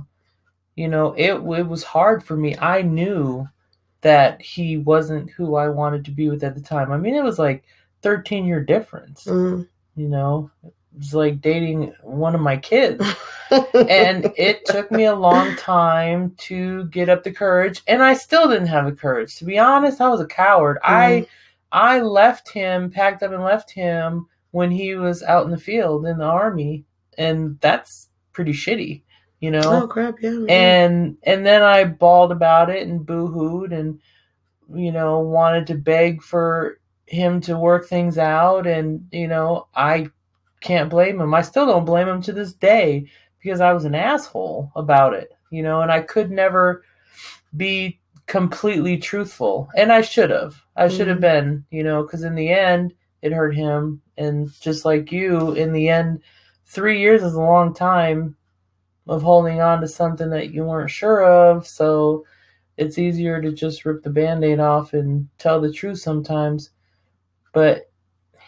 you 0.76 0.88
know, 0.88 1.14
it, 1.14 1.34
it 1.34 1.68
was 1.68 1.84
hard 1.84 2.24
for 2.24 2.36
me. 2.36 2.56
I 2.58 2.82
knew 2.82 3.48
that 4.02 4.42
he 4.42 4.78
wasn't 4.78 5.30
who 5.32 5.56
I 5.56 5.68
wanted 5.70 6.06
to 6.06 6.12
be 6.12 6.30
with 6.30 6.44
at 6.44 6.56
the 6.56 6.62
time. 6.62 6.92
I 6.92 6.98
mean, 6.98 7.16
it 7.16 7.24
was 7.24 7.40
like 7.40 7.64
13 8.02 8.46
year 8.46 8.64
difference, 8.64 9.26
mm. 9.26 9.68
you 9.96 10.08
know, 10.08 10.50
was 10.96 11.14
like 11.14 11.42
dating 11.42 11.94
one 12.02 12.36
of 12.36 12.42
my 12.42 12.58
kids. 12.58 13.06
and 13.52 14.32
it 14.38 14.64
took 14.66 14.92
me 14.92 15.06
a 15.06 15.16
long 15.16 15.56
time 15.56 16.34
to 16.38 16.86
get 16.86 17.10
up 17.10 17.24
the 17.24 17.32
courage 17.32 17.82
and 17.88 18.04
I 18.04 18.14
still 18.14 18.48
didn't 18.48 18.68
have 18.68 18.86
the 18.86 18.92
courage. 18.92 19.38
To 19.38 19.46
be 19.46 19.58
honest, 19.58 20.00
I 20.00 20.10
was 20.10 20.22
a 20.22 20.28
coward. 20.28 20.78
Mm-hmm. 20.84 20.94
I 20.94 21.28
I 21.72 22.02
left 22.02 22.50
him, 22.50 22.90
packed 22.90 23.24
up 23.24 23.32
and 23.32 23.44
left 23.44 23.72
him 23.72 24.28
when 24.52 24.72
he 24.72 24.96
was 24.96 25.22
out 25.24 25.46
in 25.46 25.52
the 25.52 25.58
field 25.58 26.06
in 26.06 26.18
the 26.18 26.26
army 26.26 26.86
and 27.18 27.60
that's 27.62 28.10
pretty 28.34 28.54
shitty, 28.54 29.04
you 29.40 29.52
know. 29.52 29.62
Oh 29.84 29.88
crap, 29.88 30.16
yeah. 30.22 30.46
And 30.48 31.18
and 31.24 31.46
then 31.46 31.62
I 31.62 31.84
bawled 31.84 32.32
about 32.32 32.70
it 32.70 32.88
and 32.88 33.06
boo-hooed 33.06 33.74
and 33.74 34.00
you 34.74 34.92
know, 34.92 35.20
wanted 35.20 35.68
to 35.68 35.76
beg 35.76 36.22
for 36.22 36.80
him 37.08 37.42
to 37.42 37.58
work 37.58 37.88
things 37.88 38.18
out 38.18 38.66
and 38.68 39.08
you 39.12 39.28
know, 39.28 39.68
I 39.76 40.08
can't 40.62 40.90
blame 40.90 41.22
him. 41.22 41.34
I 41.34 41.42
still 41.42 41.66
don't 41.66 41.86
blame 41.86 42.08
him 42.08 42.22
to 42.24 42.34
this 42.34 42.54
day 42.54 43.08
because 43.42 43.62
I 43.62 43.74
was 43.74 43.86
an 43.86 43.96
asshole 43.96 44.72
about 44.76 45.14
it, 45.14 45.32
you 45.52 45.64
know, 45.64 45.82
and 45.82 45.92
I 45.92 46.02
could 46.02 46.32
never 46.32 46.84
be 47.56 48.00
completely 48.26 48.98
truthful. 48.98 49.70
And 49.76 49.92
I 49.92 50.02
should 50.02 50.30
have. 50.30 50.62
I 50.80 50.88
should 50.88 51.08
have 51.08 51.18
mm-hmm. 51.18 51.48
been, 51.50 51.66
you 51.72 51.84
know, 51.84 52.04
because 52.04 52.24
in 52.24 52.36
the 52.36 52.50
end, 52.50 52.94
it 53.22 53.34
hurt 53.34 53.56
him. 53.56 54.02
And 54.18 54.50
just 54.62 54.86
like 54.86 55.12
you, 55.12 55.52
in 55.52 55.74
the 55.74 55.90
end, 55.90 56.22
three 56.66 57.02
years 57.02 57.22
is 57.22 57.34
a 57.34 57.42
long 57.42 57.74
time 57.74 58.38
of 59.08 59.22
holding 59.22 59.60
on 59.60 59.82
to 59.82 59.88
something 59.88 60.30
that 60.30 60.52
you 60.52 60.64
weren't 60.64 60.90
sure 60.90 61.26
of. 61.26 61.68
So 61.68 62.26
it's 62.78 62.98
easier 62.98 63.42
to 63.42 63.52
just 63.52 63.84
rip 63.84 64.04
the 64.04 64.10
band 64.10 64.44
aid 64.44 64.60
off 64.60 64.94
and 64.94 65.28
tell 65.38 65.60
the 65.60 65.74
truth 65.74 66.00
sometimes. 66.00 66.70
But 67.52 67.92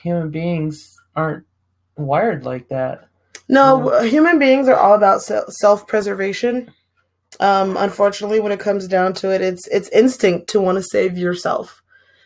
human 0.01 0.31
beings 0.31 0.97
aren't 1.15 1.45
wired 1.97 2.45
like 2.45 2.69
that. 2.69 3.09
No, 3.49 4.01
human 4.03 4.39
beings 4.39 4.69
are 4.69 4.77
all 4.77 4.93
about 4.93 5.21
self 5.21 5.85
preservation. 5.85 6.71
Um, 7.41 7.75
unfortunately, 7.75 8.39
when 8.39 8.51
it 8.51 8.59
comes 8.59 8.87
down 8.87 9.13
to 9.15 9.31
it, 9.31 9.41
it's 9.41 9.67
it's 9.67 9.89
instinct 9.89 10.47
to 10.51 10.61
want 10.61 10.77
to 10.77 10.83
save 10.83 11.17
yourself. 11.17 11.80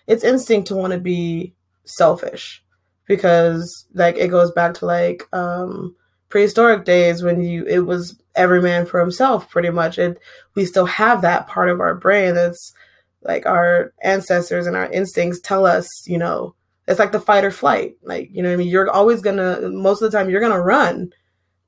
It's 0.08 0.24
instinct 0.24 0.68
to 0.68 0.76
want 0.76 0.94
to 0.94 1.00
be 1.00 1.54
selfish 1.86 2.64
because 3.06 3.86
like 3.94 4.18
it 4.18 4.30
goes 4.30 4.52
back 4.52 4.74
to 4.76 4.86
like 4.86 5.24
um, 5.34 5.96
prehistoric 6.30 6.86
days 6.86 7.24
when 7.24 7.42
you 7.42 7.64
it 7.66 7.80
was 7.80 8.20
every 8.36 8.62
man 8.62 8.86
for 8.86 9.00
himself 9.00 9.50
pretty 9.50 9.70
much. 9.70 9.98
And 9.98 10.18
we 10.56 10.66
still 10.66 10.86
have 10.86 11.22
that 11.22 11.48
part 11.48 11.70
of 11.70 11.80
our 11.80 11.96
brain 11.96 12.36
that's 12.36 12.74
like 13.22 13.46
our 13.46 13.94
ancestors 14.04 14.68
and 14.68 14.76
our 14.76 14.92
instincts 14.92 15.40
tell 15.40 15.66
us 15.66 15.88
you 16.08 16.18
know 16.18 16.54
it's 16.88 17.00
like 17.00 17.12
the 17.12 17.20
fight 17.20 17.44
or 17.44 17.52
flight. 17.52 17.96
Like 18.04 18.30
you 18.32 18.44
know 18.44 18.54
i 18.54 18.56
mean? 18.56 18.68
You're 18.68 18.90
always 18.92 19.22
gonna 19.22 19.70
most 19.70 20.02
of 20.02 20.12
the 20.12 20.18
time 20.18 20.30
you're 20.30 20.42
gonna 20.42 20.62
run 20.62 21.12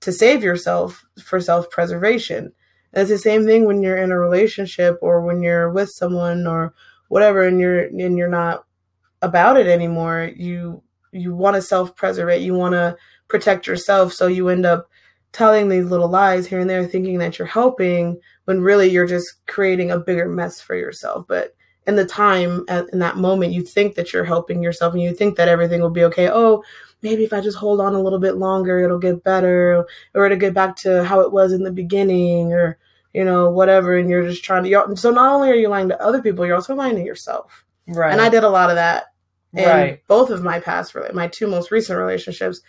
to 0.01 0.11
save 0.11 0.43
yourself 0.43 1.03
for 1.23 1.39
self-preservation. 1.39 2.51
And 2.93 3.01
it's 3.01 3.09
the 3.09 3.17
same 3.17 3.45
thing 3.45 3.65
when 3.65 3.81
you're 3.81 3.97
in 3.97 4.11
a 4.11 4.19
relationship 4.19 4.97
or 5.01 5.21
when 5.21 5.41
you're 5.41 5.71
with 5.71 5.89
someone 5.89 6.47
or 6.47 6.73
whatever 7.09 7.47
and 7.47 7.59
you're 7.59 7.85
and 7.85 8.17
you're 8.17 8.27
not 8.27 8.65
about 9.21 9.57
it 9.57 9.67
anymore 9.67 10.31
you 10.35 10.81
you 11.11 11.33
want 11.33 11.55
to 11.55 11.61
self-preserve 11.61 12.41
you 12.41 12.53
want 12.53 12.73
to 12.73 12.95
protect 13.27 13.67
yourself 13.67 14.13
so 14.13 14.27
you 14.27 14.49
end 14.49 14.65
up 14.65 14.89
telling 15.31 15.69
these 15.69 15.85
little 15.85 16.09
lies 16.09 16.47
here 16.47 16.59
and 16.59 16.69
there, 16.69 16.85
thinking 16.85 17.19
that 17.19 17.37
you're 17.37 17.47
helping 17.47 18.19
when 18.45 18.61
really 18.61 18.89
you're 18.89 19.07
just 19.07 19.45
creating 19.45 19.91
a 19.91 19.99
bigger 19.99 20.27
mess 20.27 20.59
for 20.61 20.75
yourself. 20.75 21.25
But 21.27 21.55
in 21.85 21.95
the 21.95 22.05
time, 22.05 22.65
in 22.91 22.99
that 22.99 23.17
moment, 23.17 23.53
you 23.53 23.61
think 23.61 23.95
that 23.95 24.11
you're 24.11 24.25
helping 24.25 24.61
yourself 24.63 24.93
and 24.93 25.01
you 25.01 25.13
think 25.13 25.37
that 25.37 25.47
everything 25.47 25.81
will 25.81 25.89
be 25.89 26.03
okay. 26.05 26.29
Oh, 26.29 26.63
maybe 27.01 27.23
if 27.23 27.33
I 27.33 27.41
just 27.41 27.57
hold 27.57 27.79
on 27.79 27.93
a 27.93 28.01
little 28.01 28.19
bit 28.19 28.37
longer, 28.37 28.79
it'll 28.79 28.99
get 28.99 29.23
better, 29.23 29.85
or 30.13 30.25
it'll 30.25 30.37
get 30.37 30.53
back 30.53 30.75
to 30.77 31.03
how 31.03 31.19
it 31.21 31.31
was 31.31 31.53
in 31.53 31.63
the 31.63 31.71
beginning, 31.71 32.51
or 32.51 32.77
you 33.17 33.25
know, 33.25 33.49
whatever. 33.49 33.97
And 33.97 34.11
you're 34.11 34.29
just 34.29 34.43
trying 34.43 34.61
to. 34.61 34.69
you 34.69 34.95
So 34.95 35.09
not 35.09 35.33
only 35.33 35.49
are 35.49 35.55
you 35.55 35.69
lying 35.69 35.89
to 35.89 35.99
other 35.99 36.21
people, 36.21 36.45
you're 36.45 36.55
also 36.55 36.75
lying 36.75 36.95
to 36.97 37.03
yourself. 37.03 37.65
Right. 37.87 38.11
And 38.11 38.21
I 38.21 38.29
did 38.29 38.43
a 38.43 38.49
lot 38.49 38.69
of 38.69 38.75
that. 38.75 39.05
In 39.53 39.65
right. 39.65 40.07
both 40.07 40.29
of 40.29 40.43
my 40.43 40.59
past, 40.59 40.93
really, 40.93 41.11
my 41.13 41.27
two 41.27 41.47
most 41.47 41.71
recent 41.71 41.97
relationships, 41.97 42.61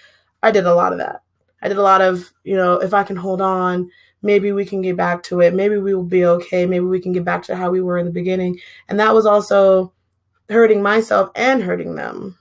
I 0.43 0.51
did 0.51 0.65
a 0.65 0.75
lot 0.75 0.93
of 0.93 0.99
that. 1.01 1.21
I 1.61 1.69
did 1.69 1.77
a 1.77 1.83
lot 1.83 2.01
of, 2.01 2.33
you 2.45 2.57
know, 2.57 2.79
if 2.79 2.95
I 2.95 3.03
can 3.03 3.17
hold 3.17 3.43
on, 3.43 3.91
maybe 4.23 4.53
we 4.53 4.65
can 4.65 4.81
get 4.81 4.97
back 4.97 5.23
to 5.25 5.41
it. 5.41 5.53
Maybe 5.53 5.77
we 5.77 5.95
will 5.95 6.05
be 6.05 6.25
okay. 6.25 6.65
Maybe 6.65 6.87
we 6.87 7.01
can 7.01 7.13
get 7.13 7.27
back 7.27 7.43
to 7.43 7.57
how 7.57 7.71
we 7.71 7.83
were 7.83 7.99
in 7.99 8.07
the 8.07 8.13
beginning. 8.13 8.59
And 8.89 8.99
that 9.01 9.13
was 9.13 9.27
also 9.27 9.93
hurting 10.49 10.81
myself 10.81 11.31
and 11.35 11.63
hurting 11.63 11.97
them. 11.97 12.39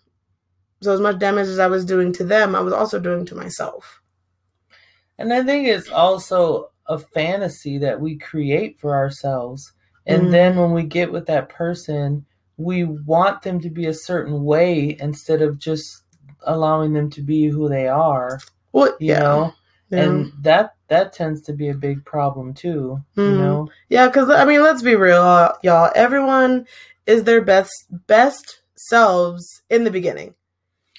So 0.82 0.94
as 0.94 1.02
much 1.02 1.20
damage 1.20 1.48
as 1.48 1.60
I 1.60 1.68
was 1.68 1.84
doing 1.84 2.14
to 2.14 2.24
them, 2.24 2.56
I 2.56 2.62
was 2.62 2.74
also 2.74 3.00
doing 3.00 3.26
to 3.26 3.36
myself. 3.36 4.02
And 5.18 5.34
I 5.34 5.44
think 5.44 5.68
it's 5.68 5.90
also 5.90 6.70
a 6.88 6.98
fantasy 6.98 7.78
that 7.80 8.00
we 8.00 8.18
create 8.18 8.80
for 8.80 8.96
ourselves. 8.96 9.74
And 10.06 10.24
mm-hmm. 10.24 10.32
then 10.32 10.56
when 10.56 10.72
we 10.72 10.84
get 10.84 11.12
with 11.12 11.26
that 11.28 11.50
person, 11.50 12.26
we 12.58 12.84
want 12.86 13.42
them 13.42 13.60
to 13.62 13.70
be 13.70 13.86
a 13.86 13.94
certain 13.94 14.44
way 14.44 14.98
instead 15.00 15.42
of 15.42 15.60
just 15.60 16.04
allowing 16.44 16.94
them 16.94 17.10
to 17.12 17.22
be 17.22 17.48
who 17.48 17.70
they 17.70 17.88
are. 17.88 18.40
What 18.72 19.00
you 19.00 19.14
yeah. 19.14 19.20
know, 19.20 19.54
yeah. 19.90 20.04
and 20.04 20.34
that 20.42 20.76
that 20.88 21.14
tends 21.14 21.42
to 21.44 21.54
be 21.54 21.70
a 21.70 21.74
big 21.74 22.04
problem 22.06 22.54
too. 22.54 23.02
Mm. 23.16 23.18
You 23.18 23.24
mm-hmm. 23.24 23.38
know, 23.40 23.70
yeah, 23.90 24.08
because 24.08 24.30
I 24.30 24.46
mean, 24.46 24.64
let's 24.64 24.82
be 24.82 24.96
real, 24.96 25.22
uh, 25.22 25.54
y'all. 25.64 25.92
Everyone 25.96 26.66
is 27.06 27.24
their 27.24 27.42
best 27.42 27.72
best 28.08 28.62
selves 28.76 29.62
in 29.70 29.84
the 29.84 29.92
beginning. 29.92 30.36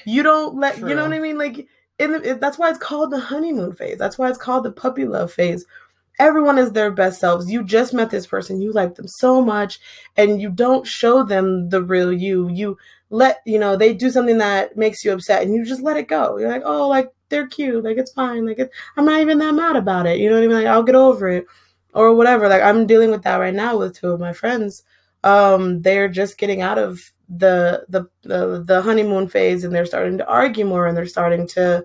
You 0.05 0.23
don't 0.23 0.57
let 0.57 0.77
True. 0.77 0.89
you 0.89 0.95
know 0.95 1.03
what 1.05 1.13
I 1.13 1.19
mean, 1.19 1.39
like. 1.39 1.67
In 1.99 2.13
the, 2.13 2.39
that's 2.41 2.59
why 2.59 2.71
it's 2.71 2.79
called 2.79 3.11
the 3.11 3.19
honeymoon 3.21 3.73
phase. 3.73 3.99
That's 3.99 4.19
why 4.19 4.29
it's 4.29 4.39
called 4.39 4.65
the 4.65 4.73
puppy 4.73 5.05
love 5.05 5.33
phase 5.33 5.65
everyone 6.19 6.59
is 6.59 6.73
their 6.73 6.91
best 6.91 7.21
selves. 7.21 7.51
You 7.51 7.63
just 7.63 7.95
met 7.95 8.11
this 8.11 8.27
person, 8.27 8.61
you 8.61 8.73
like 8.73 8.95
them 8.95 9.09
so 9.09 9.41
much, 9.41 9.81
and 10.17 10.41
you 10.41 10.51
don't 10.51 10.87
show 10.87 11.23
them 11.23 11.69
the 11.69 11.83
real 11.83 12.13
you. 12.13 12.49
You 12.49 12.77
let, 13.11 13.41
you 13.47 13.59
know, 13.59 13.77
they 13.77 13.95
do 13.95 14.11
something 14.11 14.39
that 14.39 14.77
makes 14.77 15.05
you 15.05 15.13
upset 15.13 15.43
and 15.43 15.55
you 15.55 15.65
just 15.65 15.83
let 15.83 15.97
it 15.97 16.09
go. 16.09 16.37
You're 16.39 16.51
like, 16.51 16.63
oh, 16.65 16.89
like 16.89 17.11
they're 17.29 17.47
cute. 17.47 17.85
Like 17.85 17.97
it's 17.97 18.13
fine. 18.13 18.47
Like 18.47 18.59
it, 18.59 18.71
I'm 18.97 19.05
not 19.05 19.21
even 19.21 19.39
that 19.39 19.55
mad 19.55 19.77
about 19.77 20.07
it. 20.07 20.19
You 20.19 20.29
know 20.29 20.37
what 20.37 20.45
I 20.45 20.47
mean? 20.47 20.57
Like 20.57 20.67
I'll 20.67 20.83
get 20.83 20.95
over 20.95 21.29
it 21.29 21.47
or 21.95 22.15
whatever. 22.15 22.49
Like 22.49 22.63
I'm 22.63 22.87
dealing 22.87 23.11
with 23.11 23.23
that 23.23 23.37
right 23.37 23.55
now 23.55 23.79
with 23.79 23.97
two 23.97 24.11
of 24.11 24.21
my 24.21 24.33
friends. 24.33 24.83
Um, 25.25 25.81
they're 25.83 26.09
just 26.09 26.39
getting 26.39 26.63
out 26.63 26.79
of 26.79 27.01
the, 27.29 27.85
the 27.89 28.07
the 28.23 28.63
the 28.67 28.83
honeymoon 28.83 29.29
phase 29.29 29.65
and 29.65 29.75
they're 29.75 29.87
starting 29.87 30.19
to 30.19 30.27
argue 30.27 30.65
more 30.65 30.87
and 30.87 30.97
they're 30.97 31.07
starting 31.07 31.47
to, 31.49 31.85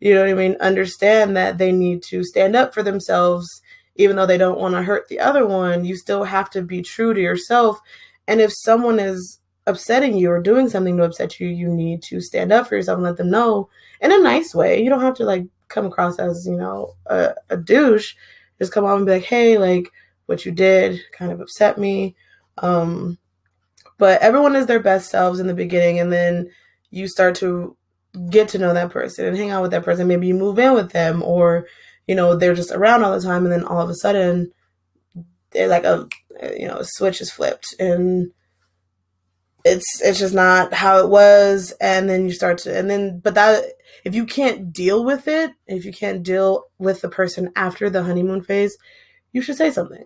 you 0.00 0.14
know 0.14 0.20
what 0.20 0.30
I 0.30 0.34
mean, 0.34 0.56
understand 0.60 1.36
that 1.36 1.58
they 1.58 1.72
need 1.72 2.02
to 2.04 2.22
stand 2.22 2.54
up 2.54 2.72
for 2.72 2.82
themselves 2.82 3.62
even 3.96 4.16
though 4.16 4.26
they 4.26 4.38
don't 4.38 4.58
want 4.58 4.74
to 4.74 4.82
hurt 4.82 5.08
the 5.08 5.20
other 5.20 5.46
one. 5.46 5.84
You 5.84 5.96
still 5.96 6.24
have 6.24 6.50
to 6.50 6.62
be 6.62 6.82
true 6.82 7.14
to 7.14 7.20
yourself. 7.20 7.78
And 8.26 8.40
if 8.40 8.52
someone 8.52 8.98
is 8.98 9.40
upsetting 9.66 10.16
you 10.16 10.30
or 10.30 10.40
doing 10.40 10.68
something 10.68 10.96
to 10.96 11.04
upset 11.04 11.38
you, 11.40 11.48
you 11.48 11.68
need 11.68 12.02
to 12.04 12.20
stand 12.20 12.52
up 12.52 12.66
for 12.66 12.76
yourself 12.76 12.96
and 12.96 13.04
let 13.04 13.16
them 13.16 13.30
know 13.30 13.68
in 14.00 14.12
a 14.12 14.18
nice 14.18 14.54
way. 14.54 14.82
You 14.82 14.90
don't 14.90 15.00
have 15.00 15.14
to 15.14 15.24
like 15.24 15.44
come 15.68 15.86
across 15.86 16.18
as, 16.18 16.46
you 16.46 16.56
know, 16.56 16.94
a, 17.06 17.34
a 17.50 17.56
douche. 17.56 18.14
Just 18.58 18.72
come 18.72 18.84
on 18.84 18.98
and 18.98 19.06
be 19.06 19.12
like, 19.12 19.24
hey, 19.24 19.58
like 19.58 19.90
what 20.26 20.44
you 20.44 20.52
did 20.52 21.00
kind 21.12 21.32
of 21.32 21.40
upset 21.40 21.78
me. 21.78 22.16
Um, 22.58 23.18
but 24.04 24.20
everyone 24.20 24.54
is 24.54 24.66
their 24.66 24.80
best 24.80 25.08
selves 25.08 25.40
in 25.40 25.46
the 25.46 25.54
beginning 25.54 25.98
and 25.98 26.12
then 26.12 26.50
you 26.90 27.08
start 27.08 27.34
to 27.36 27.74
get 28.28 28.50
to 28.50 28.58
know 28.58 28.74
that 28.74 28.90
person 28.90 29.24
and 29.24 29.34
hang 29.34 29.48
out 29.48 29.62
with 29.62 29.70
that 29.70 29.82
person. 29.82 30.06
Maybe 30.06 30.26
you 30.26 30.34
move 30.34 30.58
in 30.58 30.74
with 30.74 30.92
them 30.92 31.22
or, 31.22 31.66
you 32.06 32.14
know, 32.14 32.36
they're 32.36 32.54
just 32.54 32.70
around 32.70 33.02
all 33.02 33.18
the 33.18 33.24
time 33.24 33.44
and 33.44 33.50
then 33.50 33.64
all 33.64 33.80
of 33.80 33.88
a 33.88 33.94
sudden 33.94 34.52
they're 35.52 35.68
like 35.68 35.84
a 35.84 36.06
you 36.54 36.68
know, 36.68 36.76
a 36.76 36.84
switch 36.84 37.22
is 37.22 37.30
flipped 37.30 37.74
and 37.78 38.30
it's 39.64 40.02
it's 40.02 40.18
just 40.18 40.34
not 40.34 40.74
how 40.74 40.98
it 40.98 41.08
was 41.08 41.72
and 41.80 42.06
then 42.06 42.26
you 42.26 42.32
start 42.32 42.58
to 42.58 42.78
and 42.78 42.90
then 42.90 43.20
but 43.20 43.34
that 43.34 43.64
if 44.04 44.14
you 44.14 44.26
can't 44.26 44.70
deal 44.70 45.02
with 45.02 45.26
it 45.28 45.50
if 45.66 45.86
you 45.86 45.94
can't 45.94 46.22
deal 46.22 46.64
with 46.78 47.00
the 47.00 47.08
person 47.08 47.50
after 47.56 47.88
the 47.88 48.02
honeymoon 48.02 48.42
phase 48.42 48.76
you 49.32 49.40
should 49.40 49.56
say 49.56 49.70
something 49.70 50.04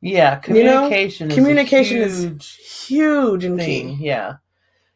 yeah 0.00 0.36
communication 0.36 1.28
you 1.28 1.36
know? 1.36 1.42
communication 1.42 1.98
is, 1.98 2.24
is 2.24 2.54
huge 2.54 3.44
and 3.44 3.58
thing. 3.58 3.98
key 3.98 4.04
yeah 4.04 4.36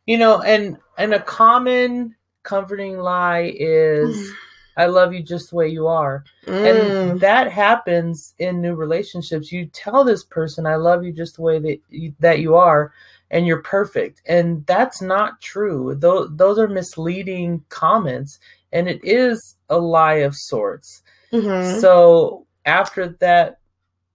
you 0.06 0.16
know 0.16 0.40
and 0.42 0.78
and 0.98 1.12
a 1.12 1.20
common 1.20 2.14
comforting 2.42 2.98
lie 2.98 3.52
is 3.56 4.32
I 4.76 4.86
love 4.86 5.12
you 5.12 5.22
just 5.22 5.50
the 5.50 5.56
way 5.56 5.68
you 5.68 5.86
are. 5.86 6.24
Mm. 6.46 7.10
And 7.10 7.20
that 7.20 7.50
happens 7.50 8.34
in 8.38 8.60
new 8.60 8.74
relationships. 8.74 9.52
You 9.52 9.66
tell 9.66 10.04
this 10.04 10.24
person, 10.24 10.66
I 10.66 10.76
love 10.76 11.04
you 11.04 11.12
just 11.12 11.36
the 11.36 11.42
way 11.42 11.58
that 11.60 11.78
you, 11.90 12.14
that 12.20 12.40
you 12.40 12.56
are 12.56 12.92
and 13.30 13.46
you're 13.46 13.62
perfect. 13.62 14.22
And 14.26 14.66
that's 14.66 15.00
not 15.00 15.40
true. 15.40 15.94
Those, 15.94 16.28
those 16.32 16.58
are 16.58 16.68
misleading 16.68 17.64
comments, 17.68 18.38
and 18.72 18.88
it 18.88 19.00
is 19.04 19.56
a 19.68 19.78
lie 19.78 20.14
of 20.14 20.34
sorts. 20.34 21.02
Mm-hmm. 21.32 21.80
So 21.80 22.46
after 22.64 23.08
that 23.20 23.58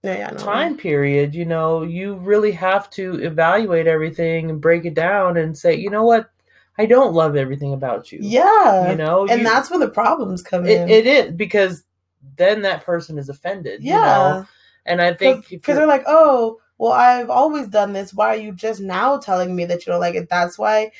yeah, 0.03 0.17
yeah, 0.17 0.29
time 0.31 0.77
period, 0.77 1.35
you 1.35 1.45
know, 1.45 1.83
you 1.83 2.15
really 2.15 2.51
have 2.51 2.89
to 2.91 3.15
evaluate 3.21 3.87
everything 3.87 4.49
and 4.49 4.61
break 4.61 4.85
it 4.85 4.93
down 4.93 5.37
and 5.37 5.57
say, 5.57 5.75
you 5.75 5.89
know 5.89 6.03
what, 6.03 6.29
I 6.77 6.85
don't 6.85 7.13
love 7.13 7.35
everything 7.35 7.73
about 7.73 8.11
you. 8.11 8.19
Yeah, 8.21 8.91
you 8.91 8.95
know, 8.95 9.27
and 9.27 9.41
you, 9.41 9.47
that's 9.47 9.69
when 9.69 9.81
the 9.81 9.89
problems 9.89 10.41
come 10.41 10.65
it, 10.65 10.81
in. 10.81 10.89
It 10.89 11.05
is 11.05 11.31
because 11.33 11.83
then 12.37 12.61
that 12.61 12.85
person 12.85 13.17
is 13.17 13.27
offended. 13.27 13.83
Yeah, 13.83 13.95
you 13.95 14.01
know? 14.01 14.47
and 14.85 15.01
I 15.01 15.13
think 15.13 15.49
because 15.49 15.75
they're 15.75 15.85
like, 15.85 16.05
oh 16.07 16.59
well, 16.77 16.93
I've 16.93 17.29
always 17.29 17.67
done 17.67 17.91
this. 17.91 18.13
Why 18.13 18.29
are 18.29 18.39
you 18.39 18.53
just 18.53 18.79
now 18.79 19.17
telling 19.17 19.53
me 19.53 19.65
that 19.65 19.85
you 19.85 19.91
don't 19.91 19.99
like 19.99 20.15
it? 20.15 20.29
That's 20.29 20.57
why 20.57 20.91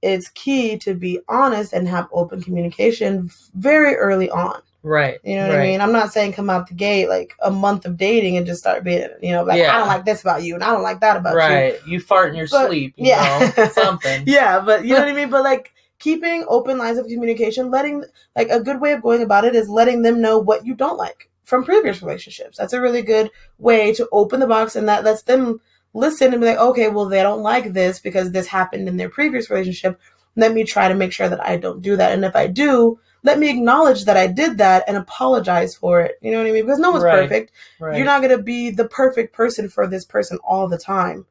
it's 0.00 0.30
key 0.30 0.78
to 0.78 0.94
be 0.94 1.20
honest 1.28 1.72
and 1.72 1.86
have 1.86 2.08
open 2.12 2.40
communication 2.40 3.30
very 3.54 3.94
early 3.94 4.30
on. 4.30 4.62
Right. 4.88 5.18
You 5.22 5.36
know 5.36 5.48
what 5.48 5.56
right. 5.56 5.64
I 5.64 5.66
mean? 5.66 5.80
I'm 5.82 5.92
not 5.92 6.14
saying 6.14 6.32
come 6.32 6.48
out 6.48 6.66
the 6.66 6.74
gate 6.74 7.10
like 7.10 7.34
a 7.42 7.50
month 7.50 7.84
of 7.84 7.98
dating 7.98 8.38
and 8.38 8.46
just 8.46 8.60
start 8.60 8.84
being, 8.84 9.06
you 9.20 9.32
know, 9.32 9.44
like, 9.44 9.58
yeah. 9.58 9.74
I 9.74 9.78
don't 9.78 9.88
like 9.88 10.06
this 10.06 10.22
about 10.22 10.42
you 10.42 10.54
and 10.54 10.64
I 10.64 10.72
don't 10.72 10.82
like 10.82 11.00
that 11.00 11.18
about 11.18 11.34
right. 11.34 11.50
you. 11.50 11.56
Right. 11.56 11.86
You 11.86 12.00
fart 12.00 12.30
in 12.30 12.36
your 12.36 12.48
but, 12.50 12.68
sleep, 12.68 12.94
you 12.96 13.08
yeah. 13.08 13.52
know, 13.54 13.68
something. 13.72 14.22
yeah, 14.26 14.60
but 14.60 14.86
you 14.86 14.94
know 14.94 15.00
what 15.00 15.08
I 15.08 15.12
mean? 15.14 15.28
But 15.28 15.44
like 15.44 15.74
keeping 15.98 16.46
open 16.48 16.78
lines 16.78 16.96
of 16.96 17.06
communication, 17.06 17.70
letting, 17.70 18.02
like, 18.34 18.48
a 18.48 18.60
good 18.60 18.80
way 18.80 18.92
of 18.92 19.02
going 19.02 19.20
about 19.20 19.44
it 19.44 19.54
is 19.54 19.68
letting 19.68 20.00
them 20.00 20.22
know 20.22 20.38
what 20.38 20.64
you 20.64 20.74
don't 20.74 20.96
like 20.96 21.28
from 21.44 21.64
previous 21.64 22.00
relationships. 22.00 22.56
That's 22.56 22.72
a 22.72 22.80
really 22.80 23.02
good 23.02 23.30
way 23.58 23.92
to 23.92 24.08
open 24.10 24.40
the 24.40 24.46
box 24.46 24.74
and 24.74 24.88
that 24.88 25.04
lets 25.04 25.22
them 25.22 25.60
listen 25.92 26.32
and 26.32 26.40
be 26.40 26.46
like, 26.46 26.58
okay, 26.58 26.88
well, 26.88 27.06
they 27.06 27.22
don't 27.22 27.42
like 27.42 27.74
this 27.74 27.98
because 28.00 28.32
this 28.32 28.46
happened 28.46 28.88
in 28.88 28.96
their 28.96 29.10
previous 29.10 29.50
relationship. 29.50 30.00
Let 30.34 30.54
me 30.54 30.64
try 30.64 30.88
to 30.88 30.94
make 30.94 31.12
sure 31.12 31.28
that 31.28 31.44
I 31.44 31.58
don't 31.58 31.82
do 31.82 31.96
that. 31.96 32.12
And 32.12 32.24
if 32.24 32.34
I 32.34 32.46
do, 32.46 32.98
let 33.24 33.38
me 33.38 33.50
acknowledge 33.50 34.04
that 34.04 34.16
I 34.16 34.26
did 34.26 34.58
that 34.58 34.84
and 34.86 34.96
apologize 34.96 35.74
for 35.74 36.00
it. 36.00 36.18
You 36.22 36.30
know 36.30 36.38
what 36.38 36.46
I 36.46 36.52
mean? 36.52 36.64
Because 36.64 36.78
no 36.78 36.90
one's 36.90 37.04
right. 37.04 37.22
perfect. 37.22 37.52
Right. 37.80 37.96
You're 37.96 38.06
not 38.06 38.22
going 38.22 38.36
to 38.36 38.42
be 38.42 38.70
the 38.70 38.88
perfect 38.88 39.34
person 39.34 39.68
for 39.68 39.86
this 39.86 40.04
person 40.04 40.38
all 40.44 40.68
the 40.68 40.78
time. 40.78 41.26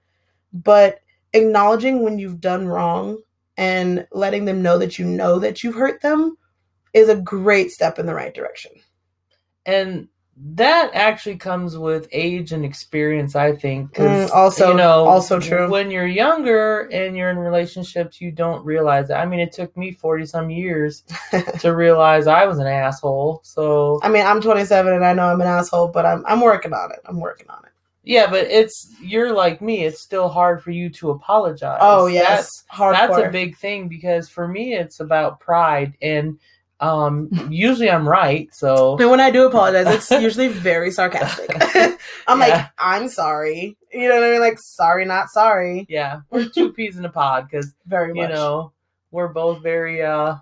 But 0.54 1.00
acknowledging 1.34 2.04
when 2.04 2.20
you've 2.20 2.42
done 2.42 2.68
wrong 2.68 3.20
and 3.58 4.08
letting 4.12 4.46
them 4.46 4.62
know 4.62 4.78
that 4.78 5.00
you 5.00 5.06
know 5.06 5.40
that 5.40 5.64
you've 5.64 5.76
hurt 5.76 6.02
them 6.02 6.38
is 6.94 7.10
a 7.10 7.16
great 7.16 7.72
step 7.72 8.00
in 8.00 8.06
the 8.06 8.14
right 8.14 8.34
direction. 8.34 8.72
And 9.66 10.08
that 10.40 10.92
actually 10.94 11.36
comes 11.36 11.76
with 11.78 12.08
age 12.12 12.52
and 12.52 12.64
experience 12.64 13.36
i 13.36 13.56
think 13.56 13.94
Mm, 13.96 14.30
also- 14.32 14.70
you 14.70 14.78
know 14.78 15.06
also 15.06 15.40
true. 15.40 15.68
when 15.70 15.90
you're 15.90 16.06
younger 16.06 16.82
and 16.92 17.18
you're 17.18 17.32
in 17.32 17.40
relationships 17.40 18.22
you 18.22 18.32
don't 18.32 18.64
realize 18.64 19.08
that 19.08 19.20
i 19.20 19.26
mean 19.26 19.40
it 19.40 19.52
took 19.52 19.76
me 19.76 19.92
40 19.94 20.26
some 20.28 20.50
years 20.52 21.04
to 21.60 21.74
realize 21.76 22.28
i 22.28 22.46
was 22.46 22.60
an 22.60 22.68
asshole 22.68 23.42
so 23.44 24.00
I 24.04 24.10
mean, 24.10 24.26
I'm 24.26 24.40
27 24.40 24.94
and 24.94 25.04
I 25.04 25.14
know 25.14 25.24
I'm 25.28 25.42
an 25.42 25.48
asshole, 25.48 25.88
but 25.88 26.06
I'm 26.06 26.24
I'm 26.28 26.42
working 26.42 26.74
on 26.74 26.92
it. 26.92 27.00
I'm 27.06 27.20
working 27.20 27.50
on 27.50 27.64
it. 27.66 27.72
yeah 28.04 28.30
but 28.30 28.46
it's 28.46 28.94
you're 29.02 29.34
like 29.34 29.60
me 29.60 29.86
it's 29.86 30.00
still 30.02 30.30
hard 30.30 30.62
for 30.62 30.70
you 30.70 30.88
to 31.00 31.10
apologize 31.10 31.80
Oh 31.82 32.08
That's- 32.08 32.14
yes, 32.14 32.64
hardcore. 32.72 32.92
that's 32.94 33.18
a 33.18 33.30
big 33.32 33.58
thing 33.58 33.88
because 33.88 34.30
for 34.30 34.48
me 34.48 34.76
it's 34.76 35.00
about 35.00 35.40
pride 35.40 35.94
and 36.04 36.38
um 36.80 37.28
usually 37.50 37.90
i'm 37.90 38.08
right 38.08 38.54
so 38.54 38.98
And 39.00 39.10
when 39.10 39.20
I 39.20 39.32
do 39.32 39.48
apologize, 39.48 39.88
it's 39.88 40.12
usually 40.12 40.48
very 40.50 40.92
sarcastic. 40.92 41.50
I'm 42.28 42.40
like, 42.40 42.70
I'm 42.78 43.08
sorry. 43.10 43.76
You 43.92 44.10
know 44.10 44.16
what 44.16 44.24
I 44.26 44.32
mean? 44.32 44.42
Like, 44.42 44.60
sorry, 44.60 45.04
not 45.06 45.30
sorry. 45.30 45.86
yeah 45.90 46.22
we're 46.30 46.48
two 46.50 46.72
peas 46.74 46.98
in 46.98 47.06
a 47.06 47.10
pod 47.10 47.48
because 47.50 47.74
Very 47.88 48.14
much. 48.14 48.30
you 48.30 48.36
know 48.36 48.74
we're 49.12 49.30
both 49.30 49.62
very 49.64 50.04
uh 50.04 50.36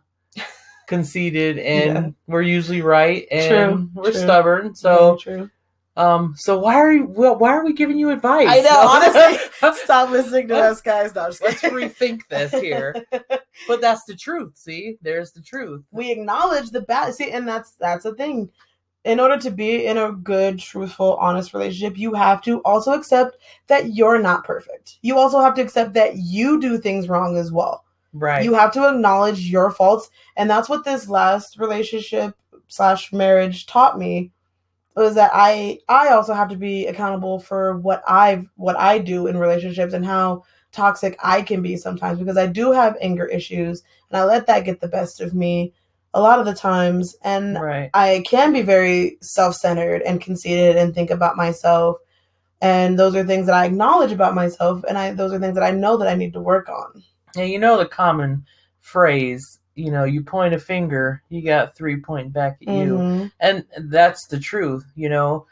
conceited 0.87 1.57
and 1.59 1.95
Yeah. 2.05 2.11
we're 2.27 2.41
usually 2.43 2.81
right 2.81 3.25
and 3.31 3.49
True, 3.89 3.89
we're 4.03 4.11
true. 4.11 4.21
stubborn 4.21 4.75
so 4.75 5.17
true. 5.19 5.49
Um 5.97 6.33
so 6.37 6.59
why 6.59 6.75
are 6.75 6.91
you 6.91 7.03
why 7.03 7.51
are 7.51 7.63
we 7.63 7.73
giving 7.73 7.97
you 7.97 8.09
advice 8.09 8.47
I 8.49 8.59
know, 8.61 8.87
honestly. 8.87 9.79
Stop 9.83 10.09
listening 10.09 10.49
to 10.49 10.57
us, 10.57 10.81
guys. 10.81 11.15
No, 11.15 11.23
let's 11.23 11.61
rethink 11.61 12.21
this 12.29 12.51
here 12.51 12.95
but 13.67 13.81
that's 13.81 14.03
the 14.03 14.15
truth 14.15 14.57
see 14.57 14.97
there's 15.01 15.31
the 15.31 15.41
truth 15.41 15.85
we 15.91 16.11
acknowledge 16.11 16.71
the 16.71 16.81
bad. 16.81 17.15
See, 17.15 17.31
and 17.31 17.47
that's 17.47 17.71
that's 17.73 18.03
the 18.03 18.13
thing. 18.15 18.49
In 19.03 19.19
order 19.19 19.37
to 19.37 19.51
be 19.51 19.85
in 19.85 19.99
a 19.99 20.11
good, 20.11 20.57
truthful, 20.57 21.15
honest 21.17 21.53
relationship, 21.53 21.95
you 21.95 22.15
have 22.15 22.41
to 22.41 22.59
also 22.61 22.93
accept 22.93 23.37
that 23.67 23.93
you're 23.93 24.19
not 24.19 24.43
perfect. 24.43 24.97
You 25.03 25.17
also 25.19 25.39
have 25.41 25.53
to 25.55 25.61
accept 25.61 25.93
that 25.93 26.17
you 26.17 26.59
do 26.59 26.79
things 26.79 27.07
wrong 27.07 27.37
as 27.37 27.51
well. 27.51 27.85
right 28.13 28.43
You 28.43 28.55
have 28.55 28.73
to 28.73 28.89
acknowledge 28.89 29.41
your 29.41 29.69
faults, 29.69 30.09
and 30.37 30.49
that's 30.49 30.69
what 30.69 30.85
this 30.85 31.07
last 31.07 31.59
relationship 31.59 32.35
slash 32.67 33.13
marriage 33.13 33.67
taught 33.67 33.99
me 33.99 34.31
was 35.03 35.15
that 35.15 35.31
I 35.33 35.79
I 35.89 36.09
also 36.09 36.33
have 36.33 36.49
to 36.49 36.55
be 36.55 36.87
accountable 36.87 37.39
for 37.39 37.77
what 37.79 38.03
I've 38.07 38.49
what 38.55 38.77
I 38.77 38.99
do 38.99 39.27
in 39.27 39.37
relationships 39.37 39.93
and 39.93 40.05
how 40.05 40.43
toxic 40.71 41.17
I 41.23 41.41
can 41.41 41.61
be 41.61 41.77
sometimes 41.77 42.19
because 42.19 42.37
I 42.37 42.47
do 42.47 42.71
have 42.71 42.97
anger 43.01 43.25
issues 43.25 43.83
and 44.09 44.17
I 44.17 44.25
let 44.25 44.47
that 44.47 44.65
get 44.65 44.81
the 44.81 44.87
best 44.87 45.21
of 45.21 45.33
me 45.33 45.73
a 46.13 46.21
lot 46.21 46.39
of 46.39 46.45
the 46.45 46.53
times. 46.53 47.15
And 47.23 47.59
right. 47.59 47.89
I 47.93 48.23
can 48.25 48.53
be 48.53 48.61
very 48.61 49.17
self-centered 49.21 50.01
and 50.03 50.21
conceited 50.21 50.77
and 50.77 50.93
think 50.93 51.09
about 51.09 51.35
myself. 51.35 51.97
And 52.61 52.97
those 52.97 53.15
are 53.15 53.23
things 53.25 53.47
that 53.47 53.55
I 53.55 53.65
acknowledge 53.65 54.13
about 54.13 54.33
myself 54.33 54.83
and 54.87 54.97
I 54.97 55.11
those 55.11 55.33
are 55.33 55.39
things 55.39 55.55
that 55.55 55.63
I 55.63 55.71
know 55.71 55.97
that 55.97 56.07
I 56.07 56.15
need 56.15 56.33
to 56.33 56.41
work 56.41 56.69
on. 56.69 57.03
and 57.35 57.49
you 57.49 57.59
know 57.59 57.77
the 57.77 57.85
common 57.85 58.45
phrase 58.79 59.59
you 59.75 59.91
know 59.91 60.03
you 60.03 60.23
point 60.23 60.53
a 60.53 60.59
finger 60.59 61.21
you 61.29 61.41
got 61.41 61.75
three 61.75 61.97
pointing 61.97 62.31
back 62.31 62.57
at 62.61 62.67
you 62.67 62.97
Mhm. 62.97 63.31
and 63.41 63.65
that's 63.89 64.25
the 64.27 64.39
truth 64.39 64.85
you 64.95 65.09
know 65.09 65.45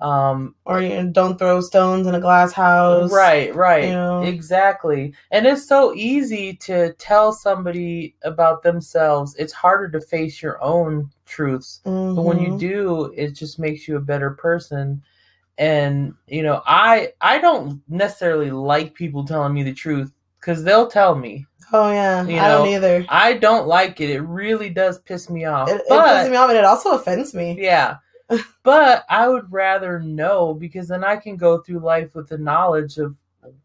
um 0.00 0.54
Or 0.64 0.80
you 0.80 0.88
know, 1.02 1.10
don't 1.10 1.38
throw 1.38 1.60
stones 1.60 2.06
in 2.06 2.14
a 2.14 2.20
glass 2.20 2.52
house. 2.52 3.10
right 3.12 3.54
right 3.54 3.86
you 3.88 3.92
know. 3.92 4.22
exactly 4.22 5.12
and 5.30 5.46
it's 5.46 5.66
so 5.66 5.94
easy 5.94 6.54
to 6.54 6.92
tell 6.94 7.32
somebody 7.32 8.14
about 8.22 8.62
themselves 8.62 9.34
it's 9.36 9.52
harder 9.52 9.88
to 9.90 10.00
face 10.04 10.42
your 10.42 10.62
own 10.62 11.10
truths 11.26 11.80
but 11.84 12.22
when 12.22 12.38
you 12.38 12.52
Mhm. 12.52 12.58
do 12.58 13.12
it 13.16 13.32
just 13.32 13.58
makes 13.58 13.86
you 13.88 13.96
a 13.96 14.00
better 14.00 14.30
person 14.30 15.00
and 15.58 16.12
you 16.26 16.42
know 16.42 16.60
i 16.66 17.12
i 17.20 17.38
don't 17.38 17.80
necessarily 17.88 18.50
like 18.50 18.94
people 18.94 19.24
telling 19.24 19.54
me 19.54 19.62
the 19.62 19.72
truth 19.72 20.12
because 20.40 20.64
they'll 20.64 20.88
tell 20.88 21.14
me 21.14 21.46
Oh 21.72 21.90
yeah, 21.90 22.24
you 22.26 22.38
I 22.38 22.48
don't 22.48 22.66
know, 22.66 22.72
either. 22.74 23.04
i 23.08 23.32
don't 23.34 23.66
like 23.66 24.00
it 24.00 24.10
it 24.10 24.20
really 24.20 24.70
does 24.70 24.98
piss 25.00 25.28
me 25.30 25.44
off 25.44 25.68
It, 25.68 25.80
it 25.86 25.88
pisses 25.90 26.30
me 26.30 26.36
off 26.36 26.50
and 26.50 26.58
it 26.58 26.64
also 26.64 26.92
offends 26.92 27.34
me. 27.34 27.56
yeah 27.60 27.96
but 28.62 29.04
i 29.10 29.28
would 29.28 29.50
rather 29.52 30.00
know 30.00 30.54
because 30.54 30.88
then 30.88 31.04
i 31.04 31.16
can 31.16 31.36
go 31.36 31.58
through 31.58 31.80
life 31.80 32.14
with 32.14 32.28
the 32.28 32.38
knowledge 32.38 32.98
of 32.98 33.16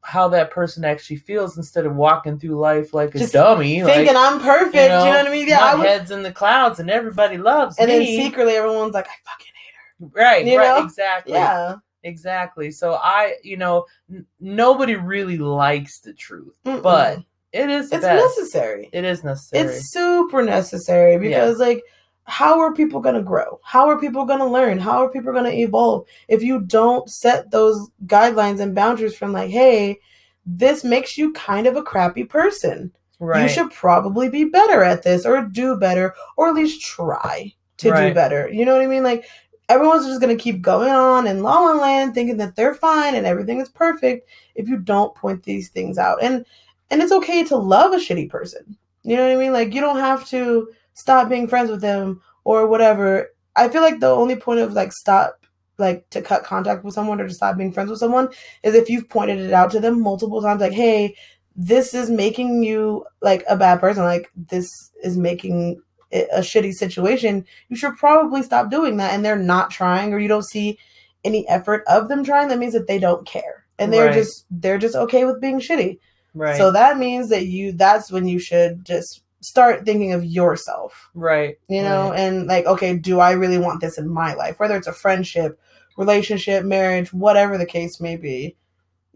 how 0.01 0.27
that 0.27 0.51
person 0.51 0.83
actually 0.83 1.15
feels 1.15 1.55
instead 1.55 1.85
of 1.85 1.95
walking 1.95 2.37
through 2.37 2.59
life 2.59 2.93
like 2.93 3.15
a 3.15 3.25
dummy 3.27 3.81
Thinking 3.81 4.13
like, 4.13 4.15
I'm 4.33 4.41
perfect, 4.41 4.75
you 4.75 4.89
know, 4.89 5.05
what 5.05 5.25
I 5.27 5.31
mean? 5.31 5.47
Yeah, 5.47 5.59
my 5.59 5.71
I 5.71 5.75
would, 5.75 5.87
head's 5.87 6.11
in 6.11 6.21
the 6.21 6.33
clouds 6.33 6.79
and 6.81 6.89
everybody 6.89 7.37
loves 7.37 7.77
me. 7.77 7.83
and 7.83 7.91
then 7.91 8.05
secretly 8.05 8.55
everyone's 8.55 8.93
like, 8.93 9.07
I 9.07 9.15
fucking 9.23 9.53
hate 9.55 10.09
her. 10.15 10.21
right 10.21 10.45
you 10.45 10.57
right 10.57 10.79
know? 10.79 10.83
exactly 10.85 11.31
yeah. 11.33 11.75
exactly 12.03 12.71
so 12.71 12.95
i 13.01 13.35
you 13.41 13.55
know 13.55 13.85
n- 14.11 14.25
nobody 14.41 14.95
really 14.95 15.37
likes 15.37 15.99
the 15.99 16.11
truth 16.13 16.55
Mm-mm. 16.65 16.81
but 16.83 17.19
it 17.51 17.69
is 17.69 17.91
it's 17.91 18.05
best. 18.05 18.37
necessary. 18.37 18.89
it 18.93 19.03
is 19.03 19.23
necessary 19.23 19.67
It's 19.67 19.91
super 19.91 20.43
necessary 20.43 21.17
because 21.17 21.59
like 21.59 21.83
how 22.29 22.59
are 22.59 22.73
people 22.73 23.01
going 23.01 23.15
to 23.15 23.23
grow? 23.23 23.59
How 23.63 23.89
are 23.89 23.99
people 23.99 24.23
going 24.23 24.39
to 24.39 24.45
learn? 24.45 24.77
How 24.77 25.03
are 25.03 25.09
people 25.09 25.33
going 25.33 25.45
to 25.45 25.57
evolve 25.57 26.05
if 26.27 26.43
you 26.43 26.61
don't 26.61 27.09
set 27.09 27.49
those 27.49 27.89
guidelines 28.05 28.59
and 28.59 28.75
boundaries 28.75 29.17
from 29.17 29.33
like, 29.33 29.49
hey, 29.49 29.99
this 30.45 30.83
makes 30.83 31.17
you 31.17 31.33
kind 31.33 31.65
of 31.65 31.75
a 31.75 31.81
crappy 31.81 32.23
person. 32.23 32.91
right 33.19 33.43
You 33.43 33.49
should 33.49 33.71
probably 33.71 34.29
be 34.29 34.43
better 34.43 34.83
at 34.83 35.01
this 35.01 35.25
or 35.25 35.41
do 35.41 35.75
better 35.77 36.13
or 36.37 36.49
at 36.49 36.55
least 36.55 36.81
try 36.81 37.53
to 37.77 37.89
do 37.89 38.13
better. 38.13 38.47
You 38.47 38.63
know 38.63 38.73
what 38.73 38.83
I 38.83 38.87
mean? 38.87 39.03
Like 39.03 39.25
everyone's 39.67 40.05
just 40.05 40.21
going 40.21 40.35
to 40.35 40.41
keep 40.41 40.61
going 40.61 40.91
on 40.91 41.25
in 41.25 41.41
la 41.41 41.59
la 41.59 41.73
land 41.73 42.13
thinking 42.13 42.37
that 42.37 42.55
they're 42.55 42.75
fine 42.75 43.15
and 43.15 43.25
everything 43.25 43.59
is 43.59 43.69
perfect 43.69 44.29
if 44.53 44.67
you 44.67 44.77
don't 44.77 45.15
point 45.15 45.43
these 45.43 45.69
things 45.69 45.97
out. 45.97 46.21
And 46.21 46.45
and 46.91 47.01
it's 47.01 47.11
okay 47.11 47.43
to 47.45 47.55
love 47.55 47.93
a 47.93 47.97
shitty 47.97 48.29
person. 48.29 48.77
You 49.03 49.15
know 49.15 49.27
what 49.27 49.35
I 49.35 49.39
mean? 49.39 49.53
Like 49.53 49.73
you 49.73 49.81
don't 49.81 49.99
have 49.99 50.27
to 50.29 50.69
stop 50.93 51.29
being 51.29 51.47
friends 51.47 51.69
with 51.71 51.81
them 51.81 52.21
or 52.43 52.67
whatever. 52.67 53.29
I 53.55 53.69
feel 53.69 53.81
like 53.81 53.99
the 53.99 54.09
only 54.09 54.35
point 54.35 54.59
of 54.59 54.73
like 54.73 54.91
stop 54.91 55.45
like 55.77 56.09
to 56.09 56.21
cut 56.21 56.43
contact 56.43 56.83
with 56.83 56.93
someone 56.93 57.21
or 57.21 57.27
to 57.27 57.33
stop 57.33 57.57
being 57.57 57.71
friends 57.71 57.89
with 57.89 57.99
someone 57.99 58.27
is 58.63 58.75
if 58.75 58.89
you've 58.89 59.07
pointed 59.09 59.39
it 59.39 59.53
out 59.53 59.71
to 59.71 59.79
them 59.79 60.01
multiple 60.01 60.41
times 60.41 60.59
like 60.59 60.73
hey 60.73 61.15
this 61.55 61.93
is 61.93 62.09
making 62.09 62.63
you 62.63 63.05
like 63.21 63.43
a 63.49 63.55
bad 63.55 63.79
person 63.79 64.03
like 64.03 64.29
this 64.35 64.69
is 65.03 65.17
making 65.17 65.81
it 66.11 66.27
a 66.33 66.39
shitty 66.41 66.73
situation 66.73 67.45
you 67.69 67.77
should 67.77 67.95
probably 67.95 68.43
stop 68.43 68.69
doing 68.69 68.97
that 68.97 69.13
and 69.13 69.23
they're 69.23 69.37
not 69.37 69.71
trying 69.71 70.13
or 70.13 70.19
you 70.19 70.27
don't 70.27 70.47
see 70.49 70.77
any 71.23 71.47
effort 71.47 71.81
of 71.87 72.09
them 72.09 72.25
trying 72.25 72.49
that 72.49 72.59
means 72.59 72.73
that 72.73 72.87
they 72.87 72.99
don't 72.99 73.25
care 73.25 73.65
and 73.77 73.93
they're 73.93 74.07
Right. 74.07 74.15
just 74.15 74.45
they're 74.51 74.77
just 74.77 74.95
okay 74.95 75.23
with 75.23 75.39
being 75.39 75.61
shitty 75.61 75.97
right 76.33 76.57
so 76.57 76.71
that 76.71 76.97
means 76.97 77.29
that 77.29 77.47
you 77.47 77.71
that's 77.71 78.11
when 78.11 78.27
you 78.27 78.39
should 78.39 78.83
just 78.85 79.23
start 79.41 79.85
thinking 79.85 80.11
of 80.11 80.25
yourself 80.25 81.09
right 81.13 81.57
you 81.67 81.81
know 81.81 82.09
right. 82.09 82.19
and 82.19 82.47
like 82.47 82.65
okay 82.65 82.95
do 82.97 83.19
i 83.19 83.31
really 83.31 83.57
want 83.57 83.79
this 83.79 83.97
in 83.97 84.07
my 84.07 84.33
life 84.33 84.59
whether 84.59 84.75
it's 84.75 84.87
a 84.87 84.93
friendship 84.93 85.59
relationship 85.97 86.65
marriage 86.65 87.13
whatever 87.13 87.57
the 87.57 87.65
case 87.65 88.01
may 88.01 88.15
be 88.17 88.55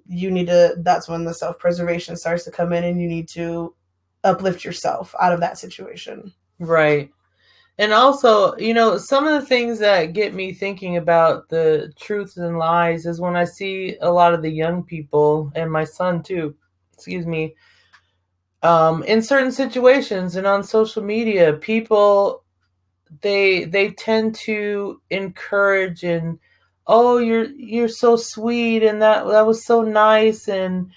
you 0.08 0.32
need 0.32 0.47
to 0.47 0.76
that's 0.80 1.08
when 1.08 1.23
the 1.23 1.34
self-preservation 1.34 2.15
starts 2.15 2.43
to 2.43 2.52
come 2.52 2.73
in 2.73 2.84
and 2.84 3.02
you 3.02 3.08
need 3.08 3.28
to 3.28 3.73
uplift 4.23 4.63
yourself 4.63 5.13
out 5.19 5.34
of 5.34 5.39
that 5.39 5.58
situation 5.58 6.34
Right. 6.60 7.12
And 7.80 7.91
also, 7.91 8.56
you 8.58 8.73
know, 8.73 8.97
some 8.97 9.26
of 9.28 9.39
the 9.39 9.47
things 9.47 9.80
that 9.80 10.13
get 10.13 10.36
me 10.36 10.54
thinking 10.54 10.97
about 10.97 11.49
the 11.49 11.91
truths 11.99 12.38
and 12.38 12.60
lies 12.60 13.06
is 13.06 13.19
when 13.19 13.36
I 13.36 13.45
see 13.45 13.97
a 14.02 14.12
lot 14.12 14.34
of 14.34 14.43
the 14.43 14.52
young 14.52 14.84
people 14.84 15.52
and 15.56 15.71
my 15.71 15.84
son 15.84 16.21
too, 16.21 16.56
excuse 17.04 17.26
me, 17.26 17.56
um, 18.62 19.04
in 19.04 19.22
certain 19.22 19.52
situations 19.52 20.36
and 20.36 20.48
on 20.48 20.63
social 20.63 21.04
media, 21.04 21.54
people 21.54 22.44
they 23.22 23.66
they 23.66 23.92
tend 23.92 24.34
to 24.34 25.00
encourage 25.12 26.04
and 26.04 26.39
oh 26.88 27.20
you're 27.20 27.52
you're 27.52 27.88
so 27.88 28.16
sweet 28.16 28.82
and 28.82 29.00
that 29.04 29.28
that 29.28 29.46
was 29.46 29.63
so 29.63 29.84
nice 29.84 30.48
and 30.48 30.92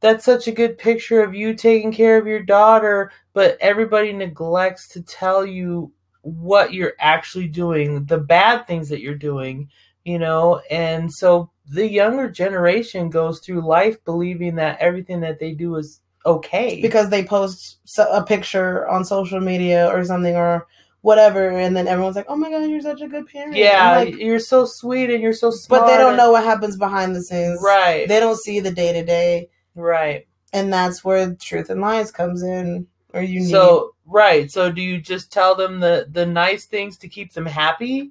that's 0.00 0.26
such 0.26 0.46
a 0.46 0.52
good 0.52 0.76
picture 0.76 1.22
of 1.22 1.34
you 1.34 1.54
taking 1.54 1.90
care 1.90 2.18
of 2.18 2.26
your 2.26 2.42
daughter 2.42 3.10
but 3.32 3.56
everybody 3.62 4.12
neglects 4.12 4.88
to 4.88 5.00
tell 5.00 5.46
you 5.46 5.90
what 6.24 6.72
you're 6.72 6.94
actually 6.98 7.48
doing, 7.48 8.06
the 8.06 8.18
bad 8.18 8.66
things 8.66 8.88
that 8.88 9.00
you're 9.00 9.14
doing, 9.14 9.68
you 10.04 10.18
know? 10.18 10.60
And 10.70 11.12
so 11.12 11.50
the 11.68 11.88
younger 11.88 12.30
generation 12.30 13.08
goes 13.10 13.40
through 13.40 13.66
life 13.66 14.02
believing 14.04 14.56
that 14.56 14.78
everything 14.80 15.20
that 15.20 15.38
they 15.38 15.52
do 15.52 15.76
is 15.76 16.00
okay. 16.26 16.80
because 16.82 17.10
they 17.10 17.24
post 17.24 17.78
a 17.98 18.22
picture 18.22 18.86
on 18.88 19.04
social 19.04 19.40
media 19.40 19.88
or 19.88 20.04
something 20.04 20.36
or 20.36 20.66
whatever 21.02 21.50
and 21.50 21.76
then 21.76 21.86
everyone's 21.86 22.16
like 22.16 22.24
oh 22.28 22.36
my 22.36 22.48
god 22.50 22.62
you're 22.70 22.80
such 22.80 23.02
a 23.02 23.06
good 23.08 23.26
parent 23.26 23.54
yeah, 23.54 23.96
like, 23.96 24.16
you're 24.16 24.38
so 24.38 24.64
sweet 24.64 25.10
and 25.10 25.22
you're 25.22 25.34
so 25.34 25.50
smart. 25.50 25.82
but 25.82 25.86
they 25.90 25.98
don't 25.98 26.10
and- 26.10 26.16
know 26.16 26.32
what 26.32 26.42
happens 26.44 26.78
behind 26.78 27.14
the 27.14 27.22
scenes 27.22 27.60
Right. 27.62 28.08
they 28.08 28.20
don't 28.20 28.38
see 28.40 28.58
the 28.60 28.70
day-to-day 28.70 29.50
right. 29.74 30.26
and 30.54 30.72
that's 30.72 31.04
where 31.04 31.34
truth 31.34 31.68
and 31.68 31.82
lies 31.82 32.10
comes 32.10 32.42
in 32.42 32.86
or 33.12 33.22
you 33.22 33.40
need 33.40 33.50
So 33.50 33.94
right. 34.06 34.50
So 34.50 34.72
do 34.72 34.82
you 34.82 35.00
just 35.00 35.30
tell 35.30 35.54
them 35.54 35.78
the 35.80 36.08
the 36.10 36.26
nice 36.26 36.66
things 36.66 36.98
to 36.98 37.08
keep 37.08 37.32
them 37.32 37.46
happy? 37.46 38.10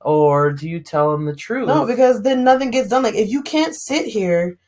Or 0.00 0.52
do 0.52 0.68
you 0.68 0.80
tell 0.80 1.12
them 1.12 1.26
the 1.26 1.36
truth? 1.36 1.68
No, 1.68 1.86
because 1.86 2.22
then 2.22 2.44
nothing 2.44 2.70
gets 2.70 2.88
done. 2.88 3.02
Like 3.02 3.14
if 3.14 3.28
you 3.28 3.42
can't 3.42 3.74
sit 3.74 4.06
here 4.06 4.58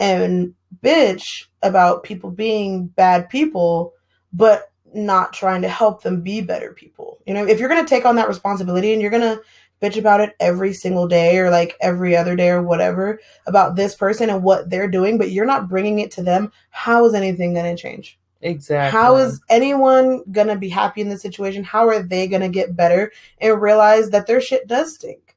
and 0.00 0.54
bitch 0.82 1.46
about 1.62 2.02
people 2.02 2.30
being 2.30 2.86
bad 2.88 3.28
people, 3.28 3.94
but 4.32 4.72
not 4.94 5.32
trying 5.32 5.62
to 5.62 5.68
help 5.68 6.02
them 6.02 6.20
be 6.20 6.40
better 6.40 6.72
people. 6.72 7.18
You 7.26 7.34
know, 7.34 7.46
if 7.46 7.58
you're 7.58 7.68
going 7.68 7.84
to 7.84 7.88
take 7.88 8.04
on 8.04 8.16
that 8.16 8.28
responsibility 8.28 8.92
and 8.92 9.00
you're 9.00 9.10
going 9.10 9.22
to 9.22 9.40
bitch 9.80 9.98
about 9.98 10.20
it 10.20 10.36
every 10.38 10.72
single 10.72 11.08
day 11.08 11.38
or 11.38 11.50
like 11.50 11.76
every 11.80 12.16
other 12.16 12.36
day 12.36 12.50
or 12.50 12.62
whatever 12.62 13.18
about 13.46 13.74
this 13.74 13.94
person 13.94 14.30
and 14.30 14.42
what 14.42 14.70
they're 14.70 14.88
doing, 14.88 15.18
but 15.18 15.30
you're 15.30 15.46
not 15.46 15.68
bringing 15.68 15.98
it 15.98 16.10
to 16.12 16.22
them, 16.22 16.52
how 16.70 17.04
is 17.04 17.14
anything 17.14 17.54
going 17.54 17.76
to 17.76 17.80
change? 17.80 18.18
Exactly. 18.42 18.98
How 18.98 19.16
is 19.16 19.40
anyone 19.48 20.24
going 20.32 20.48
to 20.48 20.56
be 20.56 20.68
happy 20.68 21.00
in 21.00 21.08
this 21.08 21.22
situation? 21.22 21.62
How 21.62 21.88
are 21.88 22.02
they 22.02 22.26
going 22.26 22.42
to 22.42 22.48
get 22.48 22.76
better 22.76 23.12
and 23.38 23.62
realize 23.62 24.10
that 24.10 24.26
their 24.26 24.40
shit 24.40 24.66
does 24.66 24.94
stink 24.96 25.36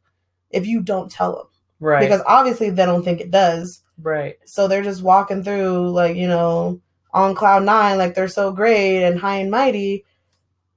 if 0.50 0.66
you 0.66 0.82
don't 0.82 1.12
tell 1.12 1.36
them? 1.36 1.46
Right. 1.80 2.02
Because 2.02 2.22
obviously 2.26 2.72
they 2.72 2.86
don't 2.86 3.04
think 3.04 3.22
it 3.22 3.30
does. 3.30 3.84
Right. 4.02 4.38
So 4.46 4.68
they're 4.68 4.84
just 4.84 5.04
walking 5.04 5.44
through 5.44 5.92
like, 5.92 6.16
you 6.16 6.28
know, 6.28 6.82
on 7.14 7.36
cloud 7.36 7.64
nine, 7.64 7.98
like 8.00 8.16
they're 8.16 8.28
so 8.28 8.52
great 8.52 9.04
and 9.04 9.20
high 9.20 9.38
and 9.38 9.52
mighty. 9.52 10.04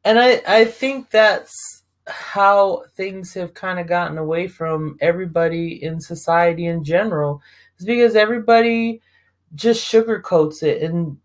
And 0.04 0.18
I, 0.18 0.42
I 0.46 0.64
think 0.66 1.10
that's 1.10 1.82
how 2.06 2.84
things 2.96 3.34
have 3.34 3.54
kind 3.54 3.78
of 3.78 3.86
gotten 3.86 4.18
away 4.18 4.48
from 4.48 4.98
everybody 5.00 5.82
in 5.82 6.00
society 6.00 6.66
in 6.66 6.84
general. 6.84 7.42
Is 7.78 7.86
because 7.86 8.16
everybody 8.16 9.00
just 9.54 9.90
sugarcoats 9.90 10.62
it 10.62 10.82
and 10.82 11.16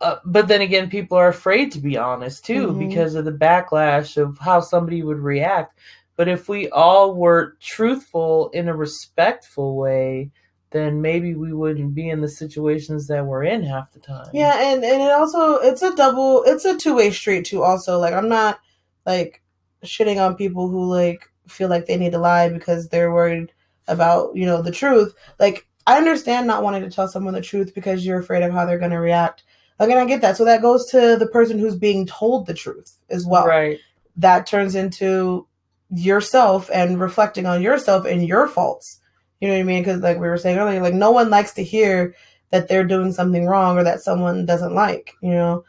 uh, 0.00 0.16
but 0.24 0.48
then 0.48 0.60
again, 0.60 0.90
people 0.90 1.16
are 1.16 1.28
afraid 1.28 1.72
to 1.72 1.78
be 1.78 1.96
honest 1.96 2.44
too 2.44 2.68
mm-hmm. 2.68 2.88
because 2.88 3.14
of 3.14 3.24
the 3.24 3.32
backlash 3.32 4.16
of 4.16 4.38
how 4.38 4.60
somebody 4.60 5.02
would 5.02 5.18
react. 5.18 5.78
But 6.16 6.28
if 6.28 6.48
we 6.48 6.68
all 6.70 7.14
were 7.14 7.56
truthful 7.60 8.50
in 8.50 8.68
a 8.68 8.76
respectful 8.76 9.76
way, 9.76 10.30
then 10.70 11.00
maybe 11.00 11.34
we 11.34 11.52
wouldn't 11.52 11.94
be 11.94 12.08
in 12.08 12.20
the 12.20 12.28
situations 12.28 13.06
that 13.06 13.24
we're 13.24 13.44
in 13.44 13.62
half 13.62 13.92
the 13.92 14.00
time. 14.00 14.28
Yeah, 14.32 14.72
and 14.72 14.84
and 14.84 15.02
it 15.02 15.10
also 15.10 15.56
it's 15.56 15.82
a 15.82 15.94
double 15.94 16.42
it's 16.44 16.64
a 16.64 16.76
two 16.76 16.94
way 16.94 17.10
street 17.10 17.46
too. 17.46 17.62
Also, 17.62 17.98
like 17.98 18.12
I'm 18.12 18.28
not 18.28 18.58
like 19.06 19.42
shitting 19.84 20.24
on 20.24 20.36
people 20.36 20.68
who 20.68 20.90
like 20.90 21.30
feel 21.48 21.68
like 21.68 21.86
they 21.86 21.96
need 21.96 22.12
to 22.12 22.18
lie 22.18 22.48
because 22.48 22.88
they're 22.88 23.12
worried 23.12 23.52
about 23.88 24.36
you 24.36 24.44
know 24.44 24.60
the 24.60 24.72
truth. 24.72 25.14
Like 25.38 25.66
I 25.86 25.96
understand 25.96 26.46
not 26.46 26.62
wanting 26.62 26.82
to 26.82 26.90
tell 26.90 27.08
someone 27.08 27.34
the 27.34 27.40
truth 27.40 27.74
because 27.74 28.04
you're 28.04 28.18
afraid 28.18 28.42
of 28.42 28.52
how 28.52 28.66
they're 28.66 28.78
going 28.78 28.90
to 28.90 28.98
react. 28.98 29.44
Again, 29.78 29.98
I 29.98 30.06
get 30.06 30.22
that. 30.22 30.36
So 30.36 30.44
that 30.44 30.62
goes 30.62 30.86
to 30.90 31.16
the 31.16 31.26
person 31.26 31.58
who's 31.58 31.76
being 31.76 32.06
told 32.06 32.46
the 32.46 32.54
truth 32.54 32.96
as 33.10 33.26
well. 33.26 33.46
Right. 33.46 33.78
That 34.16 34.46
turns 34.46 34.74
into 34.74 35.46
yourself 35.90 36.70
and 36.72 36.98
reflecting 36.98 37.46
on 37.46 37.62
yourself 37.62 38.06
and 38.06 38.26
your 38.26 38.48
faults. 38.48 39.00
You 39.40 39.48
know 39.48 39.54
what 39.54 39.60
I 39.60 39.64
mean? 39.64 39.82
Because, 39.82 40.00
like 40.00 40.18
we 40.18 40.28
were 40.28 40.38
saying 40.38 40.58
earlier, 40.58 40.80
like 40.80 40.94
no 40.94 41.10
one 41.10 41.28
likes 41.28 41.52
to 41.54 41.64
hear 41.64 42.14
that 42.50 42.68
they're 42.68 42.84
doing 42.84 43.12
something 43.12 43.46
wrong 43.46 43.76
or 43.76 43.84
that 43.84 44.00
someone 44.00 44.46
doesn't 44.46 44.74
like, 44.74 45.14
you 45.20 45.32
know. 45.32 45.64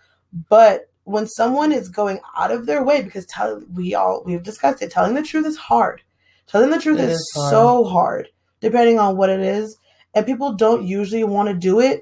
But 0.50 0.89
when 1.04 1.28
someone 1.28 1.72
is 1.72 1.89
going 1.89 2.20
out 2.38 2.52
of 2.52 2.65
their 2.65 2.84
way, 2.84 3.02
because 3.02 3.26
tell, 3.26 3.62
we 3.74 3.93
all 3.93 4.24
we've 4.26 4.43
discussed 4.43 4.82
it, 4.82 4.91
telling 4.91 5.15
the 5.15 5.24
truth 5.24 5.46
is 5.46 5.58
hard. 5.58 6.02
Telling 6.48 6.70
the 6.70 6.80
truth 6.80 7.00
is, 7.00 7.12
is 7.12 7.32
hard. 7.36 7.52
so 7.52 7.84
hard, 7.84 8.30
depending 8.62 9.00
on 9.00 9.17
what 9.17 9.30
it 9.30 9.41
is, 9.41 9.78
and 10.13 10.26
people 10.26 10.54
don't 10.54 10.88
usually 10.88 11.26
want 11.26 11.50
to 11.50 11.54
do 11.54 11.82
it 11.82 12.02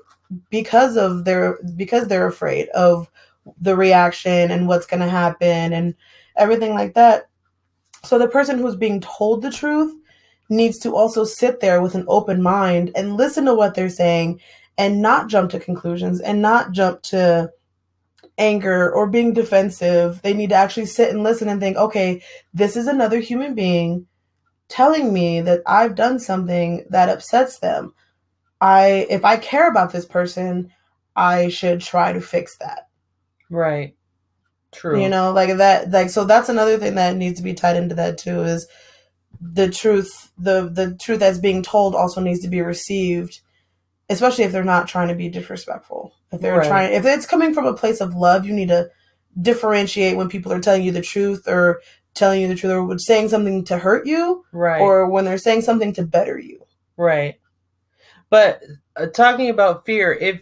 because 0.50 0.98
of 0.98 1.26
their 1.26 1.60
because 1.76 2.08
they're 2.08 2.28
afraid 2.28 2.70
of 2.70 3.10
the 3.60 3.76
reaction 3.76 4.52
and 4.52 4.68
what's 4.68 4.88
going 4.88 5.02
to 5.02 5.10
happen 5.10 5.74
and 5.74 5.96
everything 6.36 6.74
like 6.74 6.94
that. 6.96 7.30
So 8.04 8.18
the 8.18 8.28
person 8.28 8.58
who's 8.58 8.76
being 8.76 9.02
told 9.02 9.42
the 9.42 9.52
truth 9.52 9.94
needs 10.50 10.78
to 10.80 10.96
also 10.96 11.24
sit 11.24 11.60
there 11.60 11.82
with 11.82 11.96
an 11.96 12.06
open 12.08 12.42
mind 12.42 12.92
and 12.96 13.18
listen 13.18 13.46
to 13.46 13.56
what 13.56 13.74
they're 13.74 13.90
saying 13.90 14.40
and 14.78 15.02
not 15.02 15.30
jump 15.30 15.52
to 15.52 15.60
conclusions 15.60 16.20
and 16.22 16.42
not 16.42 16.72
jump 16.72 17.02
to 17.02 17.52
anger 18.38 18.92
or 18.94 19.08
being 19.08 19.34
defensive. 19.34 20.22
They 20.22 20.34
need 20.34 20.50
to 20.50 20.56
actually 20.56 20.88
sit 20.88 21.10
and 21.10 21.24
listen 21.24 21.50
and 21.50 21.60
think, 21.60 21.78
okay, 21.78 22.22
this 22.54 22.76
is 22.76 22.88
another 22.88 23.20
human 23.20 23.56
being 23.56 24.08
telling 24.68 25.14
me 25.14 25.42
that 25.42 25.62
I've 25.66 25.96
done 25.96 26.20
something 26.20 26.86
that 26.90 27.10
upsets 27.10 27.60
them. 27.60 27.94
I 28.66 29.06
if 29.10 29.24
I 29.24 29.38
care 29.38 29.70
about 29.70 29.92
this 29.92 30.06
person, 30.06 30.72
I 31.16 31.50
should 31.50 31.82
try 31.82 32.14
to 32.14 32.20
fix 32.20 32.58
that. 32.58 32.88
Right. 33.52 33.96
True. 34.72 35.00
You 35.00 35.08
know, 35.08 35.32
like 35.32 35.56
that 35.58 35.92
like 35.92 36.10
so 36.10 36.26
that's 36.26 36.50
another 36.50 36.78
thing 36.80 36.96
that 36.96 37.16
needs 37.16 37.38
to 37.38 37.44
be 37.44 37.54
tied 37.54 37.78
into 37.78 37.94
that 37.96 38.18
too 38.18 38.42
is 38.42 38.68
the 39.40 39.70
truth 39.70 40.32
the 40.38 40.70
the 40.70 40.96
truth 40.96 41.20
that's 41.20 41.38
being 41.38 41.62
told 41.62 41.94
also 41.94 42.22
needs 42.22 42.40
to 42.40 42.48
be 42.48 42.62
received 42.62 43.42
especially 44.10 44.44
if 44.44 44.52
they're 44.52 44.64
not 44.64 44.88
trying 44.88 45.10
to 45.10 45.16
be 45.16 45.30
disrespectful 45.30 46.14
if 46.32 46.40
they're 46.42 46.58
right. 46.58 46.68
trying 46.68 46.94
if 46.94 47.06
it's 47.06 47.26
coming 47.26 47.54
from 47.54 47.66
a 47.66 47.74
place 47.74 48.00
of 48.00 48.16
love 48.16 48.46
you 48.46 48.54
need 48.54 48.70
to 48.70 48.90
differentiate 49.42 50.16
when 50.16 50.30
people 50.30 50.54
are 50.54 50.62
telling 50.62 50.84
you 50.84 50.92
the 50.92 51.02
truth 51.02 51.48
or 51.48 51.82
telling 52.14 52.42
you 52.42 52.48
the 52.48 52.56
truth 52.56 52.72
or 52.72 52.98
saying 52.98 53.28
something 53.28 53.64
to 53.66 53.78
hurt 53.78 54.08
you 54.08 54.46
right 54.54 54.80
or 54.80 55.10
when 55.10 55.26
they're 55.26 55.38
saying 55.38 55.62
something 55.62 55.92
to 55.92 56.04
better 56.04 56.40
you 56.40 56.66
right 56.96 57.36
but 58.36 58.64
uh, 58.98 59.06
talking 59.06 59.50
about 59.50 59.86
fear, 59.86 60.12
if 60.12 60.42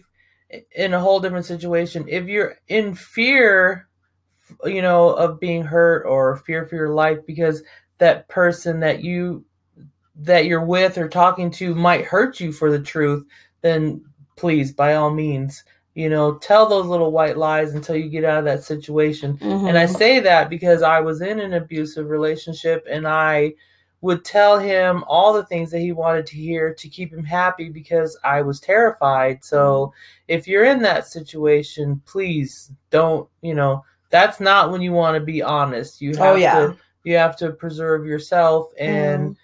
in 0.75 0.95
a 0.95 0.99
whole 0.99 1.19
different 1.19 1.45
situation, 1.45 2.03
if 2.07 2.25
you're 2.25 2.55
in 2.67 2.95
fear, 2.95 3.87
you 4.65 4.81
know, 4.81 5.09
of 5.09 5.39
being 5.39 5.61
hurt 5.61 6.03
or 6.07 6.37
fear 6.37 6.65
for 6.65 6.75
your 6.75 6.89
life 6.89 7.19
because 7.27 7.61
that 7.99 8.27
person 8.29 8.79
that 8.79 9.03
you 9.03 9.45
that 10.15 10.45
you're 10.45 10.65
with 10.65 10.97
or 10.97 11.07
talking 11.07 11.51
to 11.51 11.75
might 11.75 12.03
hurt 12.03 12.39
you 12.39 12.51
for 12.51 12.71
the 12.71 12.81
truth, 12.81 13.27
then 13.61 14.03
please, 14.37 14.71
by 14.71 14.95
all 14.95 15.11
means, 15.11 15.63
you 15.93 16.09
know, 16.09 16.39
tell 16.39 16.67
those 16.67 16.87
little 16.87 17.11
white 17.11 17.37
lies 17.37 17.75
until 17.75 17.95
you 17.95 18.09
get 18.09 18.25
out 18.25 18.39
of 18.39 18.45
that 18.45 18.63
situation. 18.63 19.37
Mm-hmm. 19.37 19.67
And 19.67 19.77
I 19.77 19.85
mm-hmm. 19.85 19.95
say 19.97 20.19
that 20.19 20.49
because 20.49 20.81
I 20.81 20.99
was 20.99 21.21
in 21.21 21.39
an 21.39 21.53
abusive 21.53 22.09
relationship 22.09 22.87
and 22.89 23.07
I 23.07 23.53
would 24.03 24.25
tell 24.25 24.59
him 24.59 25.01
all 25.07 25.31
the 25.31 25.45
things 25.45 25.71
that 25.71 25.79
he 25.79 25.93
wanted 25.93 26.25
to 26.25 26.35
hear 26.35 26.73
to 26.73 26.89
keep 26.89 27.13
him 27.13 27.23
happy 27.23 27.69
because 27.69 28.19
I 28.21 28.41
was 28.41 28.59
terrified. 28.59 29.45
So 29.45 29.87
mm-hmm. 29.87 29.93
if 30.27 30.45
you're 30.45 30.65
in 30.65 30.81
that 30.81 31.07
situation, 31.07 32.01
please 32.05 32.69
don't, 32.89 33.29
you 33.41 33.53
know, 33.53 33.85
that's 34.09 34.41
not 34.41 34.71
when 34.71 34.81
you 34.81 34.91
want 34.91 35.15
to 35.15 35.21
be 35.21 35.41
honest. 35.41 36.01
You 36.01 36.11
oh, 36.17 36.17
have 36.17 36.35
oh, 36.35 36.37
yeah. 36.37 36.53
to 36.53 36.77
you 37.05 37.15
have 37.15 37.37
to 37.37 37.51
preserve 37.51 38.05
yourself 38.05 38.71
and 38.77 39.29
mm. 39.29 39.37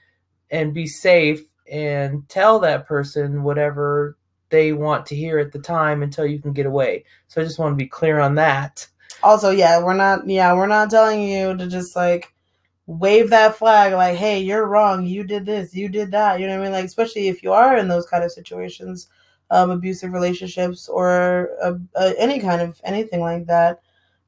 and 0.51 0.73
be 0.73 0.87
safe 0.87 1.41
and 1.71 2.27
tell 2.27 2.59
that 2.59 2.85
person 2.85 3.43
whatever 3.43 4.17
they 4.49 4.73
want 4.73 5.05
to 5.05 5.15
hear 5.15 5.39
at 5.39 5.53
the 5.53 5.59
time 5.59 6.03
until 6.03 6.25
you 6.25 6.39
can 6.39 6.51
get 6.51 6.65
away. 6.65 7.05
So 7.29 7.39
I 7.39 7.45
just 7.45 7.59
want 7.59 7.71
to 7.71 7.81
be 7.81 7.87
clear 7.87 8.19
on 8.19 8.35
that. 8.35 8.85
Also, 9.23 9.51
yeah, 9.51 9.81
we're 9.81 9.93
not 9.93 10.27
yeah, 10.27 10.53
we're 10.53 10.67
not 10.67 10.89
telling 10.89 11.23
you 11.23 11.55
to 11.55 11.65
just 11.67 11.95
like 11.95 12.33
wave 12.89 13.29
that 13.29 13.55
flag 13.55 13.93
like 13.93 14.17
hey 14.17 14.39
you're 14.39 14.65
wrong 14.65 15.05
you 15.05 15.23
did 15.23 15.45
this 15.45 15.75
you 15.75 15.87
did 15.87 16.09
that 16.09 16.39
you 16.39 16.47
know 16.47 16.53
what 16.53 16.61
i 16.61 16.63
mean? 16.63 16.73
Like 16.73 16.85
especially 16.85 17.27
if 17.27 17.43
you 17.43 17.53
are 17.53 17.77
in 17.77 17.87
those 17.87 18.07
kind 18.07 18.23
of 18.23 18.31
situations 18.31 19.07
um, 19.51 19.69
abusive 19.69 20.11
relationships 20.11 20.89
or 20.89 21.51
uh, 21.61 21.73
uh, 21.95 22.13
any 22.17 22.39
kind 22.39 22.61
of 22.63 22.81
anything 22.83 23.19
like 23.19 23.45
that 23.45 23.81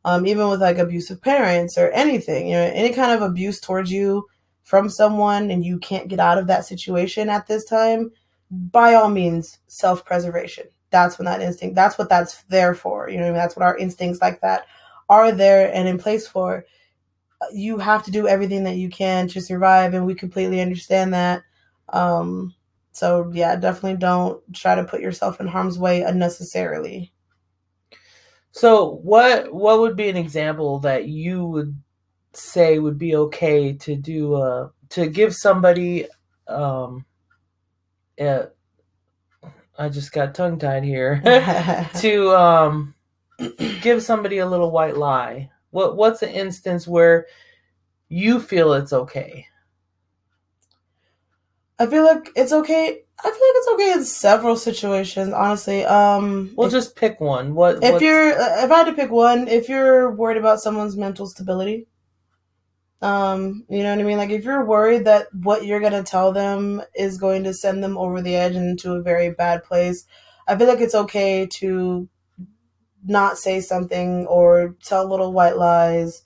um, 0.05 0.27
even 0.27 0.47
with 0.47 0.61
like 0.61 0.77
abusive 0.77 1.19
parents 1.23 1.75
or 1.75 1.89
anything 1.89 2.47
you 2.47 2.53
know 2.53 2.71
any 2.73 2.93
kind 2.93 3.11
of 3.11 3.23
abuse 3.23 3.59
towards 3.59 3.91
you 3.91 4.27
from 4.63 4.89
someone 4.89 5.49
and 5.49 5.65
you 5.65 5.79
can't 5.79 6.07
get 6.07 6.19
out 6.19 6.37
of 6.37 6.45
that 6.45 6.63
situation 6.63 7.29
at 7.29 7.47
this 7.47 7.65
time 7.65 8.11
by 8.51 8.93
all 8.93 9.09
means 9.09 9.57
self-preservation. 9.67 10.65
That's 10.91 11.17
when 11.17 11.25
that 11.25 11.41
instinct 11.41 11.75
that's 11.75 11.97
what 11.97 12.09
that's 12.09 12.43
there 12.43 12.75
for 12.75 13.09
you 13.09 13.17
know 13.17 13.23
I 13.23 13.29
mean? 13.29 13.37
that's 13.37 13.55
what 13.55 13.65
our 13.65 13.77
instincts 13.77 14.21
like 14.21 14.41
that 14.41 14.67
are 15.09 15.31
there 15.31 15.73
and 15.73 15.87
in 15.87 15.97
place 15.97 16.27
for 16.27 16.63
you 17.53 17.77
have 17.77 18.03
to 18.03 18.11
do 18.11 18.27
everything 18.27 18.63
that 18.65 18.77
you 18.77 18.89
can 18.89 19.27
to 19.29 19.41
survive, 19.41 19.93
and 19.93 20.05
we 20.05 20.15
completely 20.15 20.61
understand 20.61 21.13
that. 21.13 21.43
Um, 21.89 22.53
so 22.91 23.31
yeah, 23.33 23.55
definitely 23.55 23.97
don't 23.97 24.41
try 24.53 24.75
to 24.75 24.83
put 24.83 25.01
yourself 25.01 25.39
in 25.39 25.47
harm's 25.47 25.79
way 25.79 26.01
unnecessarily. 26.01 27.13
So 28.51 28.99
what 29.03 29.53
what 29.53 29.79
would 29.79 29.95
be 29.95 30.09
an 30.09 30.17
example 30.17 30.79
that 30.79 31.07
you 31.07 31.45
would 31.45 31.81
say 32.33 32.79
would 32.79 32.97
be 32.97 33.15
okay 33.15 33.73
to 33.73 33.95
do 33.95 34.35
uh 34.35 34.69
to 34.89 35.07
give 35.07 35.33
somebody 35.35 36.07
um 36.47 37.05
uh, 38.19 38.45
I 39.77 39.89
just 39.89 40.11
got 40.11 40.35
tongue 40.35 40.59
tied 40.59 40.83
here 40.83 41.21
to 41.95 42.35
um 42.35 42.93
give 43.81 44.03
somebody 44.03 44.39
a 44.39 44.45
little 44.47 44.71
white 44.71 44.97
lie 44.97 45.49
what 45.71 45.97
what's 45.97 46.21
an 46.21 46.29
instance 46.29 46.87
where 46.87 47.25
you 48.07 48.39
feel 48.39 48.73
it's 48.73 48.93
okay? 48.93 49.47
I 51.79 51.87
feel 51.87 52.03
like 52.03 52.29
it's 52.35 52.53
okay. 52.53 53.03
I 53.19 53.23
feel 53.23 53.31
like 53.31 53.55
it's 53.55 53.67
okay 53.73 53.91
in 53.93 54.05
several 54.05 54.55
situations, 54.55 55.33
honestly. 55.33 55.83
Um, 55.85 56.51
we'll 56.55 56.67
if, 56.67 56.73
just 56.73 56.95
pick 56.95 57.19
one. 57.19 57.55
What 57.55 57.83
if 57.83 58.01
you're? 58.01 58.29
If 58.29 58.71
I 58.71 58.77
had 58.77 58.85
to 58.85 58.93
pick 58.93 59.11
one, 59.11 59.47
if 59.47 59.69
you're 59.69 60.11
worried 60.11 60.37
about 60.37 60.59
someone's 60.61 60.95
mental 60.95 61.27
stability, 61.27 61.87
Um, 63.01 63.65
you 63.67 63.81
know 63.81 63.89
what 63.89 63.99
I 63.99 64.03
mean? 64.03 64.17
Like 64.17 64.29
if 64.29 64.43
you're 64.43 64.63
worried 64.65 65.05
that 65.05 65.27
what 65.33 65.65
you're 65.65 65.79
gonna 65.79 66.03
tell 66.03 66.31
them 66.31 66.83
is 66.93 67.17
going 67.17 67.43
to 67.45 67.53
send 67.53 67.83
them 67.83 67.97
over 67.97 68.21
the 68.21 68.35
edge 68.35 68.55
and 68.55 68.69
into 68.69 68.93
a 68.93 69.01
very 69.01 69.31
bad 69.31 69.63
place, 69.63 70.05
I 70.47 70.55
feel 70.55 70.67
like 70.67 70.81
it's 70.81 70.95
okay 70.95 71.47
to 71.47 72.07
not 73.05 73.37
say 73.37 73.61
something 73.61 74.25
or 74.27 74.75
tell 74.83 75.09
little 75.09 75.33
white 75.33 75.57
lies 75.57 76.23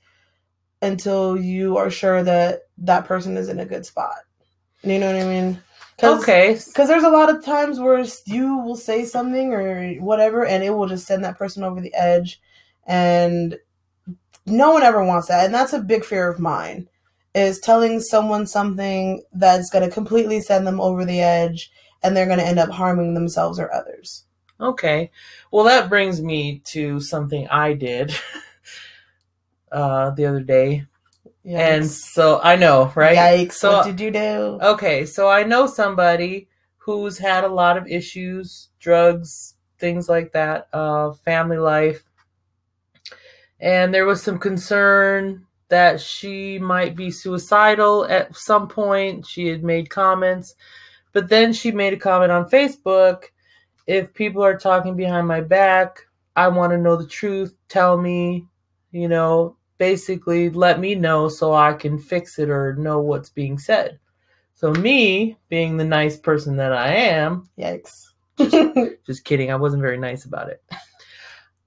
until 0.81 1.37
you 1.37 1.77
are 1.77 1.89
sure 1.89 2.23
that 2.23 2.63
that 2.79 3.05
person 3.05 3.37
is 3.37 3.49
in 3.49 3.59
a 3.59 3.65
good 3.65 3.85
spot. 3.85 4.15
You 4.83 4.99
know 4.99 5.07
what 5.07 5.21
I 5.21 5.25
mean? 5.25 5.61
Cause, 5.97 6.21
okay. 6.21 6.53
Because 6.53 6.89
there's 6.89 7.03
a 7.03 7.09
lot 7.09 7.33
of 7.33 7.43
times 7.43 7.79
where 7.79 8.05
you 8.25 8.57
will 8.57 8.75
say 8.75 9.05
something 9.05 9.53
or 9.53 9.93
whatever, 9.95 10.45
and 10.45 10.63
it 10.63 10.71
will 10.71 10.87
just 10.87 11.07
send 11.07 11.23
that 11.23 11.37
person 11.37 11.63
over 11.63 11.79
the 11.79 11.93
edge, 11.93 12.41
and 12.85 13.57
no 14.45 14.71
one 14.71 14.83
ever 14.83 15.03
wants 15.03 15.29
that, 15.29 15.45
and 15.45 15.53
that's 15.53 15.73
a 15.73 15.79
big 15.79 16.03
fear 16.03 16.29
of 16.29 16.39
mine. 16.39 16.87
Is 17.33 17.59
telling 17.59 17.99
someone 17.99 18.45
something 18.45 19.23
that's 19.33 19.69
going 19.69 19.87
to 19.87 19.93
completely 19.93 20.39
send 20.39 20.67
them 20.67 20.79
over 20.79 21.03
the 21.03 21.21
edge, 21.21 21.71
and 22.03 22.15
they're 22.15 22.27
going 22.27 22.39
to 22.39 22.45
end 22.45 22.59
up 22.59 22.69
harming 22.69 23.13
themselves 23.13 23.59
or 23.59 23.73
others. 23.73 24.24
Okay. 24.59 25.11
Well, 25.51 25.65
that 25.65 25.89
brings 25.89 26.21
me 26.21 26.61
to 26.65 26.99
something 26.99 27.47
I 27.49 27.73
did 27.73 28.15
uh, 29.71 30.11
the 30.11 30.25
other 30.25 30.41
day. 30.41 30.85
Yikes. 31.45 31.59
And 31.59 31.85
so 31.85 32.39
I 32.41 32.55
know, 32.55 32.91
right? 32.95 33.17
Yikes. 33.17 33.53
So, 33.53 33.73
what 33.73 33.85
did 33.85 33.99
you 33.99 34.11
do? 34.11 34.59
Okay. 34.61 35.05
So 35.05 35.29
I 35.29 35.43
know 35.43 35.67
somebody 35.67 36.47
who's 36.77 37.17
had 37.17 37.43
a 37.43 37.49
lot 37.49 37.77
of 37.77 37.87
issues, 37.87 38.69
drugs, 38.79 39.55
things 39.77 40.07
like 40.09 40.31
that, 40.31 40.67
uh, 40.73 41.11
family 41.13 41.57
life. 41.57 42.03
And 43.59 43.93
there 43.93 44.05
was 44.05 44.21
some 44.21 44.39
concern 44.39 45.45
that 45.69 45.99
she 45.99 46.59
might 46.59 46.95
be 46.95 47.11
suicidal 47.11 48.05
at 48.05 48.35
some 48.35 48.67
point. 48.67 49.25
She 49.25 49.47
had 49.47 49.63
made 49.63 49.89
comments. 49.89 50.55
But 51.11 51.29
then 51.29 51.53
she 51.53 51.71
made 51.71 51.93
a 51.93 51.97
comment 51.97 52.31
on 52.31 52.49
Facebook 52.49 53.25
if 53.87 54.13
people 54.13 54.43
are 54.43 54.57
talking 54.57 54.95
behind 54.95 55.27
my 55.27 55.41
back, 55.41 55.99
I 56.35 56.47
want 56.47 56.71
to 56.71 56.77
know 56.77 56.95
the 56.95 57.07
truth. 57.07 57.55
Tell 57.69 57.97
me, 57.97 58.45
you 58.91 59.07
know, 59.07 59.55
basically 59.77 60.49
let 60.49 60.79
me 60.79 60.95
know 60.95 61.29
so 61.29 61.53
I 61.53 61.73
can 61.73 61.97
fix 61.97 62.39
it 62.39 62.49
or 62.49 62.75
know 62.75 62.99
what's 62.99 63.29
being 63.29 63.57
said. 63.57 63.99
So 64.53 64.71
me, 64.71 65.37
being 65.49 65.77
the 65.77 65.85
nice 65.85 66.17
person 66.17 66.55
that 66.57 66.71
I 66.71 66.93
am, 66.93 67.49
yikes. 67.57 68.07
just, 68.37 68.95
just 69.05 69.25
kidding. 69.25 69.51
I 69.51 69.55
wasn't 69.55 69.81
very 69.81 69.97
nice 69.97 70.25
about 70.25 70.49
it. 70.49 70.63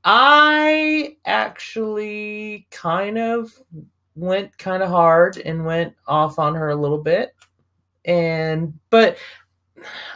I 0.05 1.17
actually 1.27 2.67
kind 2.71 3.19
of 3.19 3.53
went 4.15 4.57
kind 4.57 4.83
of 4.83 4.89
hard 4.89 5.37
and 5.39 5.67
went 5.67 5.95
off 6.07 6.39
on 6.39 6.55
her 6.55 6.71
a 6.71 6.77
little 6.77 6.99
bit. 6.99 7.35
And 8.05 8.79
but 8.91 9.19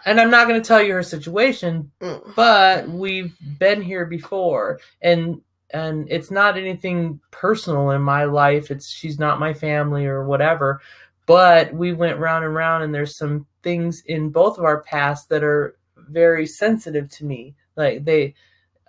and 0.04 0.20
I'm 0.20 0.30
not 0.30 0.48
going 0.48 0.60
to 0.60 0.66
tell 0.66 0.82
you 0.82 0.94
her 0.94 1.02
situation, 1.02 1.90
mm. 2.00 2.34
but 2.34 2.88
we've 2.88 3.36
been 3.58 3.82
here 3.82 4.06
before, 4.06 4.80
and 5.00 5.40
and 5.70 6.06
it's 6.10 6.30
not 6.30 6.58
anything 6.58 7.20
personal 7.30 7.90
in 7.90 8.02
my 8.02 8.24
life. 8.24 8.70
It's 8.70 8.88
she's 8.88 9.18
not 9.18 9.40
my 9.40 9.54
family 9.54 10.06
or 10.06 10.24
whatever, 10.24 10.80
but 11.26 11.72
we 11.72 11.92
went 11.92 12.18
round 12.18 12.44
and 12.44 12.54
round, 12.54 12.84
and 12.84 12.94
there's 12.94 13.16
some 13.16 13.46
things 13.62 14.02
in 14.06 14.30
both 14.30 14.58
of 14.58 14.64
our 14.64 14.82
past 14.82 15.28
that 15.30 15.42
are 15.42 15.76
very 15.96 16.46
sensitive 16.46 17.08
to 17.08 17.24
me. 17.24 17.54
Like 17.76 18.04
they, 18.04 18.34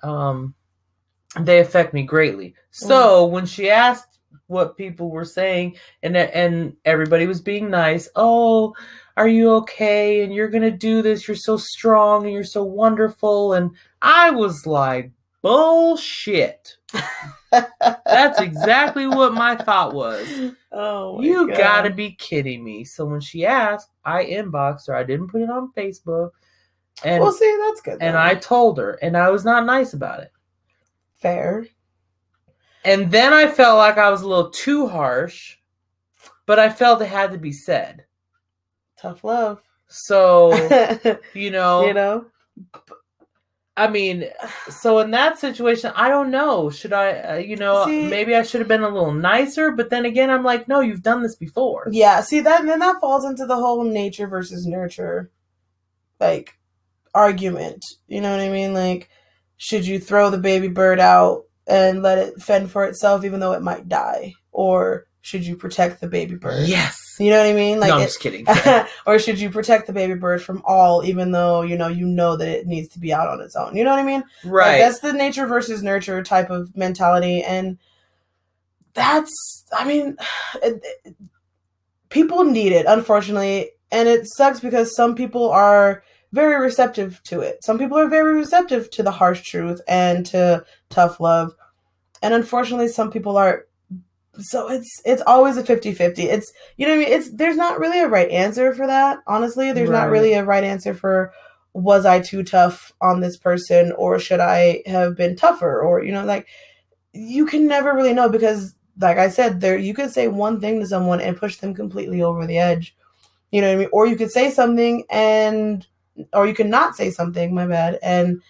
um, 0.02 0.54
they 1.40 1.60
affect 1.60 1.94
me 1.94 2.04
greatly. 2.04 2.56
So 2.72 3.28
mm. 3.28 3.32
when 3.32 3.46
she 3.46 3.70
asked 3.70 4.20
what 4.48 4.78
people 4.78 5.10
were 5.10 5.26
saying, 5.26 5.78
and 6.02 6.18
and 6.18 6.76
everybody 6.86 7.28
was 7.28 7.42
being 7.42 7.70
nice, 7.70 8.10
oh 8.16 8.74
are 9.18 9.28
you 9.28 9.52
okay? 9.56 10.24
And 10.24 10.34
you're 10.34 10.50
going 10.50 10.64
to 10.64 10.72
do 10.72 11.02
this. 11.02 11.28
You're 11.28 11.36
so 11.36 11.58
strong 11.58 12.24
and 12.26 12.34
you're 12.34 12.44
so 12.44 12.64
wonderful. 12.64 13.54
And 13.54 13.72
I 14.02 14.32
was 14.32 14.66
like, 14.66 15.12
bullshit. 15.44 16.78
That's 17.52 18.42
exactly 18.42 19.06
what 19.06 19.34
my 19.34 19.56
thought 19.56 19.94
was. 19.94 20.28
Oh, 20.72 21.22
you 21.22 21.48
God. 21.50 21.58
gotta 21.58 21.90
be 21.92 22.12
kidding 22.16 22.64
me. 22.64 22.84
So 22.84 23.06
when 23.06 23.20
she 23.20 23.46
asked, 23.46 23.90
I 24.04 24.26
inboxed 24.26 24.88
her. 24.88 24.96
I 24.96 25.04
didn't 25.04 25.28
put 25.28 25.42
it 25.42 25.50
on 25.50 25.72
Facebook. 25.78 26.32
And 27.04 27.22
well, 27.22 27.32
see, 27.32 27.58
that's 27.62 27.82
good. 27.82 28.02
And 28.02 28.18
I 28.18 28.36
told 28.36 28.78
her, 28.80 28.94
and 29.02 29.16
I 29.16 29.30
was 29.30 29.46
not 29.46 29.66
nice 29.66 29.94
about 29.94 30.22
it. 30.22 30.32
Fair. 31.20 31.68
And 32.86 33.12
then 33.12 33.34
I 33.34 33.48
felt 33.48 33.78
like 33.78 33.98
I 33.98 34.10
was 34.10 34.22
a 34.22 34.28
little 34.28 34.50
too 34.50 34.88
harsh, 34.88 35.58
but 36.46 36.60
I 36.60 36.70
felt 36.70 37.02
it 37.02 37.08
had 37.08 37.32
to 37.32 37.38
be 37.38 37.52
said. 37.52 38.06
Tough 39.04 39.26
love. 39.26 39.62
So, 39.88 40.54
you 41.34 41.52
know, 41.52 41.86
you 41.86 41.94
know, 41.94 42.26
I 43.76 43.90
mean, 43.90 44.30
so 44.70 45.00
in 45.00 45.12
that 45.12 45.38
situation, 45.38 45.92
I 45.94 46.08
don't 46.08 46.32
know. 46.32 46.70
Should 46.70 46.94
I, 46.94 47.12
uh, 47.12 47.36
you 47.36 47.58
know, 47.58 47.86
see, 47.86 48.08
maybe 48.08 48.34
I 48.34 48.44
should 48.44 48.62
have 48.62 48.70
been 48.70 48.82
a 48.82 48.88
little 48.88 49.14
nicer, 49.14 49.72
but 49.72 49.90
then 49.90 50.06
again, 50.06 50.30
I'm 50.30 50.46
like, 50.46 50.70
no, 50.70 50.80
you've 50.80 51.04
done 51.04 51.22
this 51.22 51.36
before. 51.36 51.90
Yeah, 51.92 52.22
see 52.22 52.40
that 52.40 52.66
then 52.66 52.80
that 52.80 53.02
falls 53.02 53.26
into 53.26 53.46
the 53.46 53.58
whole 53.58 53.84
nature 53.84 54.26
versus 54.26 54.66
nurture 54.66 55.30
like 56.22 56.58
argument. 57.14 57.84
You 58.08 58.22
know 58.22 58.32
what 58.32 58.40
I 58.40 58.50
mean? 58.50 58.74
Like 58.74 59.10
should 59.58 59.86
you 59.86 60.00
throw 60.00 60.30
the 60.30 60.38
baby 60.38 60.70
bird 60.70 61.02
out 61.02 61.44
and 61.68 62.02
let 62.02 62.20
it 62.20 62.42
fend 62.42 62.72
for 62.72 62.86
itself 62.86 63.26
even 63.26 63.42
though 63.42 63.52
it 63.52 63.62
might 63.62 63.90
die 63.90 64.34
or 64.54 65.08
should 65.24 65.48
you 65.48 65.56
protect 65.56 66.02
the 66.02 66.08
baby 66.08 66.36
bird? 66.36 66.68
Yes. 66.68 67.16
You 67.18 67.30
know 67.30 67.38
what 67.38 67.50
I 67.50 67.54
mean? 67.54 67.80
Like, 67.80 67.88
no, 67.88 67.96
I'm 67.96 68.02
it, 68.02 68.08
just 68.08 68.20
kidding. 68.20 68.46
or 69.08 69.18
should 69.18 69.40
you 69.40 69.50
protect 69.50 69.88
the 69.88 69.94
baby 69.94 70.16
bird 70.16 70.44
from 70.44 70.62
all, 70.66 71.06
even 71.06 71.32
though 71.32 71.62
you 71.62 71.78
know 71.78 71.88
you 71.88 72.06
know 72.06 72.36
that 72.36 72.48
it 72.48 72.68
needs 72.68 72.90
to 72.90 73.00
be 73.00 73.14
out 73.14 73.30
on 73.30 73.40
its 73.40 73.56
own? 73.56 73.74
You 73.74 73.86
know 73.86 73.92
what 73.92 74.00
I 74.00 74.04
mean? 74.04 74.26
Right. 74.44 74.74
Like, 74.74 74.80
that's 74.82 75.00
the 75.00 75.14
nature 75.14 75.48
versus 75.48 75.82
nurture 75.82 76.22
type 76.24 76.50
of 76.50 76.76
mentality, 76.76 77.42
and 77.42 77.78
that's, 78.94 79.64
I 79.72 79.86
mean, 79.86 80.18
it, 80.62 80.84
it, 81.06 81.16
people 82.10 82.44
need 82.44 82.74
it, 82.74 82.86
unfortunately, 82.86 83.72
and 83.94 84.10
it 84.10 84.28
sucks 84.28 84.60
because 84.60 84.94
some 84.94 85.16
people 85.16 85.50
are 85.50 86.04
very 86.34 86.60
receptive 86.60 87.24
to 87.24 87.40
it. 87.40 87.64
Some 87.64 87.80
people 87.80 87.98
are 87.98 88.10
very 88.10 88.34
receptive 88.34 88.90
to 88.92 89.04
the 89.04 89.12
harsh 89.12 89.44
truth 89.44 89.80
and 89.88 90.26
to 90.26 90.66
tough 90.90 91.22
love, 91.22 91.54
and 92.22 92.34
unfortunately, 92.34 92.90
some 92.90 93.10
people 93.10 93.38
are 93.38 93.68
so 94.40 94.70
it's 94.70 95.02
it's 95.06 95.22
always 95.28 95.58
a 95.58 95.64
50-50 95.64 96.20
it's 96.20 96.52
you 96.78 96.88
know 96.88 96.96
what 96.96 97.06
i 97.06 97.10
mean? 97.10 97.14
It's 97.14 97.32
there's 97.32 97.56
not 97.56 97.80
really 97.80 98.00
a 98.00 98.08
right 98.08 98.30
answer 98.30 98.74
for 98.74 98.88
that 98.88 99.20
honestly. 99.28 99.72
There's 99.72 99.90
right. 99.90 100.02
not 100.02 100.10
really 100.10 100.34
a 100.34 100.44
right 100.44 100.64
answer 100.64 100.94
for 100.94 101.32
was 101.74 102.06
i 102.06 102.20
too 102.20 102.44
tough 102.44 102.92
on 103.02 103.20
this 103.20 103.38
person 103.38 103.92
or 103.94 104.20
should 104.20 104.40
i 104.40 104.82
have 104.86 105.16
been 105.16 105.36
tougher 105.36 105.82
or 105.82 106.04
you 106.04 106.12
know 106.12 106.24
like 106.24 106.48
you 107.14 107.46
can 107.46 107.68
never 107.68 107.94
really 107.94 108.14
know 108.14 108.30
because 108.30 108.76
like 109.00 109.18
i 109.18 109.28
said 109.28 109.60
there 109.60 109.78
you 109.78 109.94
could 109.94 110.12
say 110.12 110.28
one 110.28 110.60
thing 110.60 110.80
to 110.80 110.88
someone 110.88 111.20
and 111.20 111.38
push 111.38 111.58
them 111.58 111.74
completely 111.74 112.22
over 112.22 112.46
the 112.46 112.58
edge. 112.58 112.96
You 113.52 113.62
know 113.62 113.68
what 113.68 113.74
i 113.74 113.78
mean? 113.78 113.90
Or 113.92 114.08
you 114.08 114.16
could 114.16 114.32
say 114.32 114.50
something 114.50 115.04
and 115.10 115.86
or 116.32 116.48
you 116.48 116.54
could 116.54 116.68
not 116.68 116.96
say 116.96 117.12
something 117.12 117.54
my 117.54 117.68
bad 117.68 118.00
and 118.02 118.42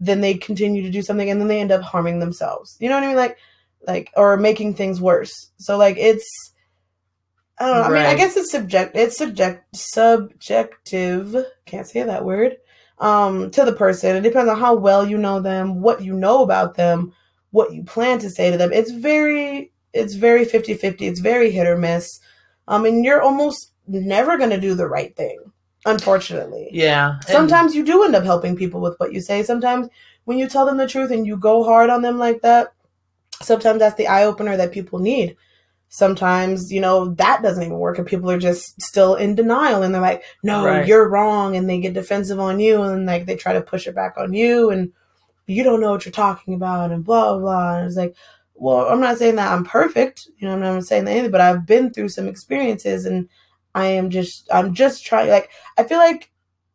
then 0.00 0.20
they 0.20 0.34
continue 0.34 0.82
to 0.82 0.90
do 0.90 1.00
something 1.00 1.30
and 1.30 1.40
then 1.40 1.48
they 1.48 1.60
end 1.60 1.72
up 1.72 1.82
harming 1.82 2.20
themselves. 2.20 2.76
You 2.80 2.88
know 2.88 2.96
what 2.96 3.04
i 3.04 3.06
mean? 3.08 3.16
Like 3.16 3.38
like 3.86 4.10
or 4.16 4.36
making 4.36 4.74
things 4.74 5.00
worse. 5.00 5.50
So 5.58 5.76
like 5.76 5.96
it's 5.98 6.52
I 7.58 7.66
don't 7.66 7.74
know. 7.74 7.90
Right. 7.90 8.06
I 8.06 8.08
mean, 8.08 8.14
I 8.14 8.14
guess 8.16 8.36
it's 8.36 8.50
subject. 8.50 8.96
It's 8.96 9.16
subject 9.16 9.64
subjective. 9.74 11.36
Can't 11.64 11.86
say 11.86 12.02
that 12.02 12.24
word. 12.24 12.56
Um, 12.98 13.50
to 13.50 13.64
the 13.64 13.72
person. 13.72 14.16
It 14.16 14.22
depends 14.22 14.50
on 14.50 14.58
how 14.58 14.74
well 14.74 15.06
you 15.06 15.18
know 15.18 15.40
them, 15.40 15.82
what 15.82 16.02
you 16.02 16.14
know 16.14 16.42
about 16.42 16.76
them, 16.76 17.12
what 17.50 17.74
you 17.74 17.82
plan 17.84 18.18
to 18.20 18.30
say 18.30 18.50
to 18.50 18.56
them. 18.56 18.72
It's 18.72 18.90
very, 18.90 19.70
it's 19.92 20.14
very 20.14 20.46
50-50. 20.46 21.02
It's 21.02 21.20
very 21.20 21.50
hit 21.50 21.66
or 21.66 21.76
miss. 21.76 22.20
Um, 22.68 22.86
and 22.86 23.04
you're 23.04 23.20
almost 23.20 23.72
never 23.86 24.38
gonna 24.38 24.58
do 24.58 24.74
the 24.74 24.88
right 24.88 25.14
thing, 25.14 25.38
unfortunately. 25.84 26.70
Yeah. 26.72 27.20
Sometimes 27.26 27.74
you 27.74 27.84
do 27.84 28.02
end 28.02 28.16
up 28.16 28.24
helping 28.24 28.56
people 28.56 28.80
with 28.80 28.98
what 28.98 29.12
you 29.12 29.20
say. 29.20 29.42
Sometimes 29.42 29.88
when 30.24 30.38
you 30.38 30.48
tell 30.48 30.64
them 30.64 30.78
the 30.78 30.88
truth 30.88 31.10
and 31.10 31.26
you 31.26 31.36
go 31.36 31.64
hard 31.64 31.90
on 31.90 32.00
them 32.00 32.16
like 32.16 32.40
that, 32.40 32.72
sometimes 33.42 33.80
that's 33.80 33.96
the 33.96 34.08
eye 34.08 34.24
opener 34.24 34.56
that 34.56 34.72
people 34.72 34.98
need. 34.98 35.36
Sometimes, 35.88 36.72
you 36.72 36.80
know, 36.80 37.14
that 37.14 37.42
doesn't 37.42 37.62
even 37.62 37.78
work 37.78 37.98
and 37.98 38.06
people 38.06 38.30
are 38.30 38.38
just 38.38 38.80
still 38.82 39.14
in 39.14 39.34
denial 39.34 39.82
and 39.82 39.94
they're 39.94 40.02
like, 40.02 40.24
no, 40.42 40.64
right. 40.64 40.86
you're 40.86 41.08
wrong. 41.08 41.56
And 41.56 41.68
they 41.68 41.80
get 41.80 41.94
defensive 41.94 42.40
on 42.40 42.58
you 42.58 42.82
and 42.82 43.06
like 43.06 43.26
they 43.26 43.36
try 43.36 43.52
to 43.52 43.60
push 43.60 43.86
it 43.86 43.94
back 43.94 44.14
on 44.16 44.32
you 44.32 44.70
and 44.70 44.92
you 45.46 45.62
don't 45.62 45.80
know 45.80 45.92
what 45.92 46.04
you're 46.04 46.12
talking 46.12 46.54
about 46.54 46.90
and 46.90 47.04
blah, 47.04 47.32
blah, 47.32 47.38
blah. 47.38 47.78
And 47.78 47.86
it's 47.86 47.96
like, 47.96 48.16
well, 48.54 48.88
I'm 48.88 49.00
not 49.00 49.18
saying 49.18 49.36
that 49.36 49.52
I'm 49.52 49.64
perfect, 49.64 50.28
you 50.38 50.48
know, 50.48 50.54
I'm 50.54 50.60
not 50.60 50.84
saying 50.84 51.04
that 51.04 51.12
anything, 51.12 51.30
but 51.30 51.40
I've 51.40 51.66
been 51.66 51.92
through 51.92 52.08
some 52.08 52.26
experiences 52.26 53.06
and 53.06 53.28
I 53.74 53.86
am 53.86 54.10
just, 54.10 54.48
I'm 54.52 54.74
just 54.74 55.04
trying, 55.04 55.28
like, 55.28 55.50
I 55.76 55.84
feel 55.84 55.98
like 55.98 56.30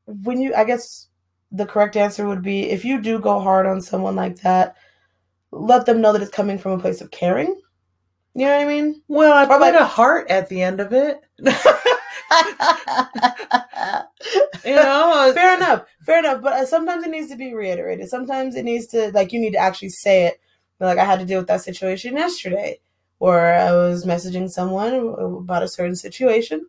when 0.05 0.39
you, 0.39 0.53
I 0.55 0.64
guess 0.64 1.07
the 1.51 1.66
correct 1.66 1.97
answer 1.97 2.28
would 2.28 2.43
be 2.43 2.70
if 2.70 2.86
you 2.86 3.01
do 3.01 3.20
go 3.20 3.39
hard 3.39 3.66
on 3.66 3.82
someone 3.82 4.16
like 4.16 4.38
that, 4.41 4.78
let 5.52 5.86
them 5.86 6.02
know 6.02 6.14
that 6.14 6.22
it's 6.22 6.32
coming 6.32 6.58
from 6.58 6.72
a 6.74 6.80
place 6.80 7.02
of 7.02 7.12
caring 7.12 7.60
You 8.36 8.45
know 8.45 8.58
what 8.58 8.62
I 8.62 8.68
mean? 8.68 9.02
Well, 9.08 9.34
I 9.34 9.43
Or 9.43 9.47
put 9.47 9.62
like- 9.62 9.76
a 9.76 9.86
heart 9.86 10.30
at 10.32 10.49
the 10.49 10.62
end 10.62 10.80
of 10.80 10.93
it. 10.93 11.20
You 14.64 14.76
know, 14.76 15.32
fair 15.34 15.56
enough, 15.56 15.86
fair 16.06 16.20
enough. 16.20 16.41
But 16.41 16.54
uh, 16.54 16.66
sometimes 16.66 17.04
it 17.04 17.10
needs 17.10 17.30
to 17.30 17.36
be 17.36 17.54
reiterated. 17.54 18.08
Sometimes 18.10 18.56
it 18.56 18.64
needs 18.64 18.88
to 18.88 19.12
like 19.12 19.32
you 19.34 19.39
need 19.39 19.54
to 19.54 19.58
actually 19.58 19.89
say 19.89 20.28
it. 20.28 20.39
Like 20.80 20.97
I 20.99 21.06
had 21.06 21.20
to 21.20 21.26
deal 21.26 21.39
with 21.39 21.47
that 21.47 21.62
situation 21.62 22.16
yesterday, 22.16 22.80
where 23.18 23.56
I 23.56 23.72
was 23.72 24.06
messaging 24.06 24.49
someone 24.49 24.93
about 24.93 25.64
a 25.64 25.68
certain 25.68 25.95
situation, 25.95 26.66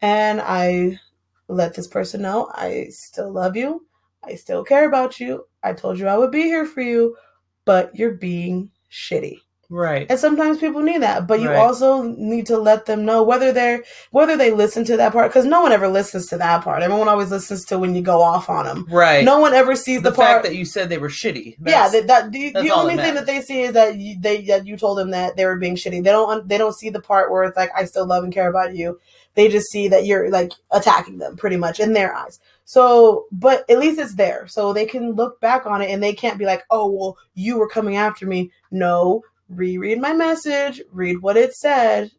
and 0.00 0.40
I 0.40 1.00
let 1.48 1.74
this 1.74 1.86
person 1.88 2.22
know 2.22 2.48
I 2.52 2.86
still 2.90 3.30
love 3.32 3.56
you, 3.56 3.86
I 4.24 4.36
still 4.36 4.64
care 4.64 4.88
about 4.88 5.20
you. 5.20 5.46
I 5.62 5.72
told 5.72 5.98
you 5.98 6.06
I 6.08 6.16
would 6.16 6.30
be 6.30 6.42
here 6.42 6.66
for 6.66 6.80
you, 6.82 7.16
but 7.64 7.94
you're 7.96 8.12
being 8.12 8.70
shitty. 8.90 9.38
right. 9.70 10.06
And 10.10 10.20
sometimes 10.20 10.58
people 10.58 10.82
need 10.82 11.02
that, 11.02 11.26
but 11.26 11.40
you 11.40 11.48
Right. 11.48 11.56
also 11.58 12.02
need 12.02 12.46
to 12.46 12.58
let 12.58 12.86
them 12.86 13.04
know 13.04 13.22
whether 13.24 13.50
they're 13.50 13.82
whether 14.12 14.36
they 14.36 14.50
listen 14.52 14.84
to 14.84 14.96
that 14.98 15.12
part 15.12 15.30
because 15.30 15.46
no 15.46 15.62
one 15.62 15.72
ever 15.72 15.88
listens 15.88 16.26
to 16.28 16.36
that 16.36 16.62
part. 16.62 16.82
Everyone 16.82 17.08
always 17.08 17.30
listens 17.30 17.64
to 17.66 17.78
when 17.78 17.94
you 17.94 18.02
go 18.02 18.20
off 18.20 18.48
on 18.50 18.66
them. 18.66 18.86
Right. 18.90 19.24
No 19.24 19.38
one 19.40 19.54
ever 19.54 19.74
sees 19.74 20.02
the, 20.02 20.10
the, 20.10 20.16
fact 20.16 20.30
part. 20.30 20.42
that 20.44 20.54
you 20.54 20.64
said 20.64 20.90
they 20.90 20.98
were 20.98 21.08
shitty. 21.08 21.56
yeah, 21.66 21.88
that, 21.88 22.06
that 22.06 22.30
the, 22.30 22.50
the 22.52 22.70
only 22.70 22.96
thing 22.96 23.14
that 23.14 23.26
they 23.26 23.40
see 23.40 23.62
is 23.62 23.72
that 23.72 23.96
you, 23.96 24.16
they 24.20 24.42
that 24.42 24.66
you 24.66 24.76
told 24.76 24.98
them 24.98 25.10
that 25.10 25.36
they 25.36 25.46
were 25.46 25.56
being 25.56 25.76
shitty. 25.76 26.04
They 26.04 26.10
don't 26.12 26.46
they 26.46 26.58
don't 26.58 26.76
see 26.76 26.90
the 26.90 27.00
part 27.00 27.32
where 27.32 27.42
it's 27.44 27.56
like 27.56 27.70
I 27.74 27.84
still 27.86 28.06
love 28.06 28.22
and 28.22 28.32
care 28.32 28.50
about 28.50 28.76
you. 28.76 29.00
They 29.34 29.48
just 29.48 29.70
see 29.72 29.88
that 29.88 30.04
you're 30.06 30.30
like 30.30 30.52
attacking 30.70 31.18
them 31.18 31.36
pretty 31.36 31.56
much 31.56 31.80
in 31.80 31.94
their 31.94 32.14
eyes. 32.14 32.38
So, 32.64 33.26
but 33.30 33.68
at 33.70 33.78
least 33.78 33.98
it's 34.00 34.14
there, 34.14 34.46
so 34.46 34.72
they 34.72 34.86
can 34.86 35.12
look 35.12 35.40
back 35.40 35.66
on 35.66 35.82
it 35.82 35.90
and 35.90 36.02
they 36.02 36.14
can't 36.14 36.38
be 36.38 36.46
like, 36.46 36.62
"Oh, 36.70 36.90
well, 36.90 37.18
you 37.34 37.58
were 37.58 37.68
coming 37.68 37.96
after 37.96 38.26
me." 38.26 38.50
No, 38.70 39.22
reread 39.48 40.00
my 40.00 40.12
message, 40.14 40.80
read 40.90 41.20
what 41.20 41.36
it 41.36 41.54
said. 41.54 42.10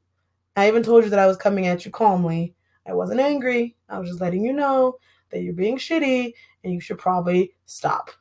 I 0.55 0.67
even 0.67 0.83
told 0.83 1.03
you 1.03 1.09
that 1.09 1.19
I 1.19 1.27
was 1.27 1.37
coming 1.37 1.67
at 1.67 1.85
you 1.85 1.91
calmly. 1.91 2.53
I 2.87 2.93
wasn't 2.93 3.19
angry. 3.19 3.75
I 3.89 3.99
was 3.99 4.09
just 4.09 4.21
letting 4.21 4.45
you 4.45 4.53
know 4.53 4.97
that 5.31 5.41
you're 5.41 5.53
being 5.53 5.77
shitty 5.77 6.33
and 6.63 6.73
you 6.73 6.79
should 6.79 6.97
probably 6.99 7.51
stop 7.65 8.11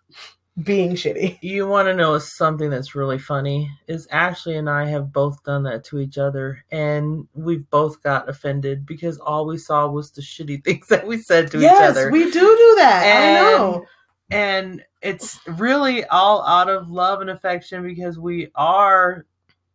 being 0.62 0.92
shitty. 0.92 1.38
you 1.42 1.66
want 1.66 1.88
to 1.88 1.94
know 1.94 2.16
something 2.18 2.70
that's 2.70 2.94
really 2.94 3.18
funny 3.18 3.68
is 3.88 4.07
Ashley 4.09 4.57
and 4.57 4.70
I 4.70 4.86
have 4.86 5.12
both 5.12 5.42
done 5.42 5.64
that 5.64 5.82
to 5.86 5.98
each 5.98 6.16
other 6.16 6.64
and 6.70 7.26
we've 7.34 7.68
both 7.70 8.02
got 8.02 8.28
offended 8.28 8.86
because 8.86 9.18
all 9.18 9.46
we 9.46 9.59
saw 9.59 9.88
was 9.88 10.11
the 10.12 10.22
shitty 10.22 10.62
things 10.64 10.86
that 10.88 11.07
we 11.07 11.18
said 11.18 11.50
to 11.50 11.59
each 11.59 11.68
other. 11.68 12.05
yes, 12.05 12.12
we 12.12 12.24
do 12.24 12.30
do 12.40 12.74
that. 12.78 13.02
And- 13.05 13.38
I 13.46 13.50
know. 13.50 13.84
and 14.30 14.84
it's 15.02 15.40
really 15.46 16.05
all 16.07 16.42
out 16.46 16.70
of 16.70 16.88
love 16.88 17.20
and 17.20 17.30
affection 17.30 17.82
because 17.82 18.18
we 18.18 18.50
are 18.55 19.26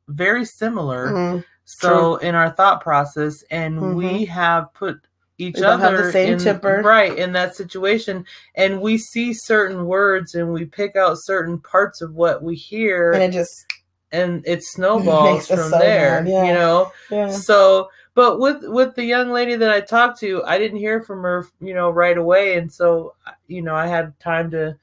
very 0.07 0.43
similar 0.45 1.07
Mhm. 1.09 1.43
so 1.65 2.15
in 2.15 2.33
our 2.35 2.49
thought 2.49 2.81
process 2.81 3.43
and 3.51 3.77
Mhm. 3.77 3.95
we 3.95 4.25
have 4.25 4.73
put 4.73 4.99
each 5.39 5.55
We 5.55 5.61
don't 5.61 5.79
have 5.79 5.93
other 5.93 6.07
the 6.07 6.11
same 6.11 6.33
in, 6.33 6.39
temper. 6.39 6.81
right 6.83 7.17
in 7.17 7.31
that 7.33 7.55
situation 7.55 8.25
and 8.55 8.81
we 8.81 8.97
see 8.97 9.33
certain 9.33 9.85
words 9.85 10.35
and 10.35 10.53
we 10.53 10.65
pick 10.65 10.95
out 10.95 11.17
certain 11.17 11.59
parts 11.59 12.01
of 12.01 12.13
what 12.13 12.43
we 12.43 12.55
hear 12.55 13.13
And 13.13 13.23
it 13.23 13.31
just 13.31 13.65
and 14.11 14.45
it 14.45 14.63
snowballs 14.75 15.47
from 15.47 15.69
so 15.71 15.79
there 15.79 16.25
yeah. 16.27 16.45
you 16.45 16.53
know 16.53 16.91
yeah. 17.09 17.31
so 17.31 17.89
but 18.15 18.39
with 18.39 18.63
with 18.63 18.95
the 18.95 19.05
young 19.05 19.31
lady 19.31 19.55
that 19.55 19.71
i 19.71 19.79
talked 19.79 20.19
to 20.19 20.43
i 20.45 20.57
didn't 20.57 20.77
hear 20.77 21.01
from 21.01 21.21
her 21.23 21.47
you 21.61 21.73
know 21.73 21.89
right 21.89 22.17
away 22.17 22.57
and 22.57 22.71
so 22.71 23.15
you 23.47 23.61
know 23.61 23.75
i 23.75 23.87
had 23.87 24.17
time 24.19 24.51
to 24.51 24.77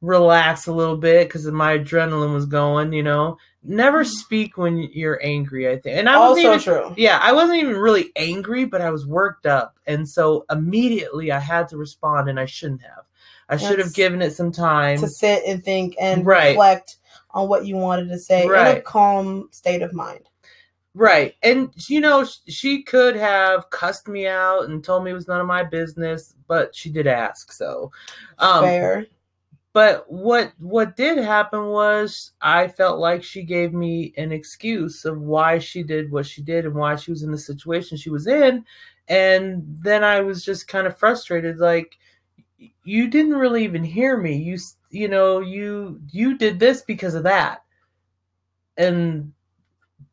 relax 0.00 0.66
a 0.66 0.72
little 0.72 0.96
bit 0.96 1.28
because 1.28 1.46
my 1.46 1.76
adrenaline 1.78 2.32
was 2.32 2.46
going 2.46 2.92
you 2.92 3.02
know 3.02 3.36
never 3.62 4.04
speak 4.04 4.56
when 4.56 4.78
you're 4.92 5.20
angry 5.22 5.68
i 5.68 5.76
think 5.78 5.96
and 5.98 6.08
i 6.08 6.18
wasn't. 6.18 6.46
Also 6.46 6.72
even 6.72 6.84
true. 6.88 6.94
yeah 6.96 7.18
i 7.22 7.30
wasn't 7.32 7.58
even 7.58 7.76
really 7.76 8.10
angry 8.16 8.64
but 8.64 8.80
i 8.80 8.90
was 8.90 9.06
worked 9.06 9.44
up 9.44 9.78
and 9.86 10.08
so 10.08 10.44
immediately 10.50 11.30
i 11.30 11.38
had 11.38 11.68
to 11.68 11.76
respond 11.76 12.28
and 12.30 12.40
i 12.40 12.46
shouldn't 12.46 12.80
have 12.80 13.04
i 13.50 13.56
should 13.58 13.78
have 13.78 13.92
given 13.92 14.22
it 14.22 14.30
some 14.32 14.50
time 14.50 14.98
To 14.98 15.06
sit 15.08 15.42
and 15.46 15.62
think 15.62 15.94
and 16.00 16.24
Right. 16.24 16.50
reflect 16.50 16.96
on 17.32 17.48
what 17.48 17.66
you 17.66 17.76
wanted 17.76 18.08
to 18.08 18.18
say 18.18 18.44
in 18.46 18.50
a 18.78 18.80
calm 18.80 19.48
state 19.52 19.82
of 19.82 19.92
mind. 19.92 20.28
Right. 20.94 21.34
And, 21.44 21.70
you 21.88 22.00
know, 22.00 22.26
she 22.48 22.82
could 22.82 23.14
have 23.14 23.70
cussed 23.70 24.08
me 24.08 24.26
out 24.26 24.64
and 24.68 24.82
told 24.82 25.04
me 25.04 25.12
it 25.12 25.14
was 25.14 25.28
none 25.28 25.40
of 25.40 25.46
my 25.46 25.62
business, 25.62 26.34
but 26.48 26.74
she 26.74 26.90
did 26.90 27.06
ask. 27.06 27.52
So, 27.52 27.92
um, 28.40 28.64
Fair. 28.64 29.06
But 29.72 30.10
what, 30.10 30.52
what 30.58 30.96
did 30.96 31.18
happen 31.18 31.66
was 31.66 32.32
I 32.40 32.66
felt 32.66 32.98
like 32.98 33.22
she 33.22 33.44
gave 33.44 33.72
me 33.72 34.12
an 34.16 34.32
excuse 34.32 35.04
of 35.04 35.20
why 35.20 35.58
she 35.58 35.84
did 35.84 36.10
what 36.10 36.26
she 36.26 36.42
did 36.42 36.64
and 36.64 36.74
why 36.74 36.96
she 36.96 37.12
was 37.12 37.22
in 37.22 37.30
the 37.30 37.38
situation 37.38 37.96
she 37.96 38.10
was 38.10 38.26
in. 38.26 38.64
And 39.06 39.62
then 39.80 40.02
I 40.02 40.20
was 40.20 40.44
just 40.44 40.66
kind 40.66 40.86
of 40.86 40.98
frustrated. 40.98 41.58
Like, 41.58 41.96
you 42.84 43.08
didn't 43.08 43.34
really 43.34 43.62
even 43.64 43.84
hear 43.84 44.16
me. 44.16 44.36
You, 44.36 44.58
you 44.90 45.08
know, 45.08 45.40
you, 45.40 46.00
you 46.10 46.36
did 46.36 46.58
this 46.58 46.82
because 46.82 47.14
of 47.14 47.22
that. 47.22 47.62
And 48.76 49.32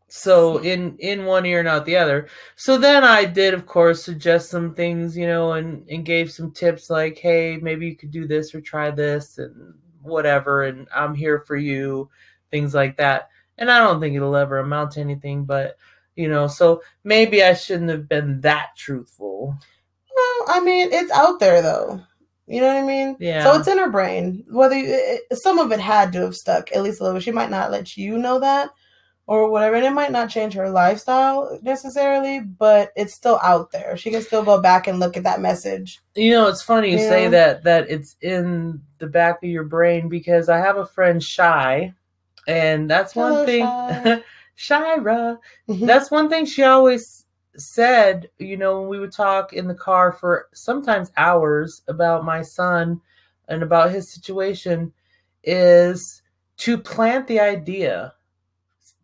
so 0.10 0.60
in 0.60 0.96
in 1.00 1.26
one 1.26 1.46
ear 1.46 1.62
not 1.62 1.86
the 1.86 1.98
other 1.98 2.28
so 2.56 2.78
then 2.78 3.04
i 3.04 3.26
did 3.26 3.54
of 3.54 3.66
course 3.66 4.04
suggest 4.04 4.50
some 4.50 4.74
things 4.74 5.18
you 5.18 5.28
know 5.28 5.52
and 5.54 5.88
and 5.90 6.06
gave 6.06 6.32
some 6.32 6.52
tips 6.52 6.90
like 6.90 7.18
hey 7.18 7.58
maybe 7.62 7.86
you 7.86 7.96
could 7.96 8.12
do 8.12 8.26
this 8.26 8.56
or 8.56 8.62
try 8.62 8.90
this 8.90 9.38
and 9.38 9.74
whatever 10.02 10.64
and 10.64 10.88
i'm 10.96 11.14
here 11.14 11.40
for 11.40 11.58
you 11.58 12.10
things 12.52 12.74
like 12.74 12.96
that 12.96 13.30
and 13.58 13.70
i 13.70 13.80
don't 13.80 14.00
think 14.00 14.16
it'll 14.16 14.36
ever 14.38 14.60
amount 14.60 14.92
to 14.92 15.02
anything 15.02 15.44
but 15.44 15.76
you 16.16 16.30
know 16.30 16.48
so 16.48 16.82
maybe 17.04 17.44
i 17.44 17.54
shouldn't 17.54 17.90
have 17.90 18.08
been 18.08 18.40
that 18.40 18.70
truthful 18.78 19.58
Well, 20.16 20.58
I 20.58 20.62
mean, 20.62 20.90
it's 20.92 21.12
out 21.12 21.40
there 21.40 21.62
though. 21.62 22.02
You 22.48 22.62
know 22.62 22.68
what 22.68 22.78
I 22.78 22.82
mean? 22.88 23.18
Yeah. 23.20 23.44
So 23.44 23.60
it's 23.60 23.68
in 23.68 23.78
her 23.78 23.90
brain. 23.92 24.46
Whether 24.50 24.78
you, 24.78 24.86
it, 24.88 25.38
some 25.38 25.60
of 25.60 25.72
it 25.74 25.80
had 25.82 26.14
to 26.14 26.22
have 26.22 26.36
stuck 26.36 26.72
at 26.72 26.82
least 26.82 27.02
a 27.02 27.04
little. 27.04 27.20
She 27.20 27.32
might 27.32 27.50
not 27.52 27.72
let 27.72 27.98
you 27.98 28.18
know 28.18 28.40
that 28.40 28.70
or 29.28 29.52
whatever, 29.52 29.76
and 29.76 29.86
it 29.86 29.92
might 29.92 30.12
not 30.12 30.30
change 30.30 30.54
her 30.54 30.70
lifestyle 30.70 31.60
necessarily, 31.62 32.40
but 32.40 32.94
it's 32.96 33.14
still 33.14 33.38
out 33.44 33.72
there. 33.72 33.98
She 33.98 34.10
can 34.10 34.22
still 34.22 34.44
go 34.44 34.62
back 34.62 34.88
and 34.88 35.02
look 35.02 35.18
at 35.18 35.24
that 35.24 35.42
message. 35.42 36.00
You 36.16 36.32
know, 36.32 36.48
it's 36.48 36.64
funny 36.64 36.92
you 36.92 36.98
say 36.98 37.28
that 37.28 37.64
that 37.66 37.90
it's 37.90 38.16
in 38.22 38.82
the 39.00 39.08
back 39.08 39.44
of 39.44 39.50
your 39.50 39.66
brain 39.66 40.08
because 40.08 40.48
I 40.48 40.58
have 40.60 40.78
a 40.78 40.86
friend 40.86 41.22
Shy, 41.22 41.94
and 42.48 42.90
that's 42.90 43.14
Hello, 43.14 43.34
one 43.34 43.46
thing. 43.46 43.66
Shy. 43.66 44.24
Shira, 44.56 45.38
mm-hmm. 45.70 45.86
that's 45.86 46.10
one 46.10 46.30
thing 46.30 46.46
she 46.46 46.64
always 46.64 47.26
said. 47.58 48.30
You 48.40 48.58
know, 48.58 48.80
when 48.80 48.90
we 48.90 49.00
would 49.00 49.12
talk 49.12 49.54
in 49.54 49.68
the 49.68 49.76
car 49.76 50.14
for 50.14 50.48
sometimes 50.54 51.12
hours 51.18 51.84
about 51.88 52.26
my 52.26 52.42
son 52.42 53.02
and 53.50 53.62
about 53.62 53.92
his 53.92 54.10
situation, 54.10 54.94
is 55.44 56.22
to 56.58 56.78
plant 56.78 57.28
the 57.28 57.40
idea. 57.40 58.14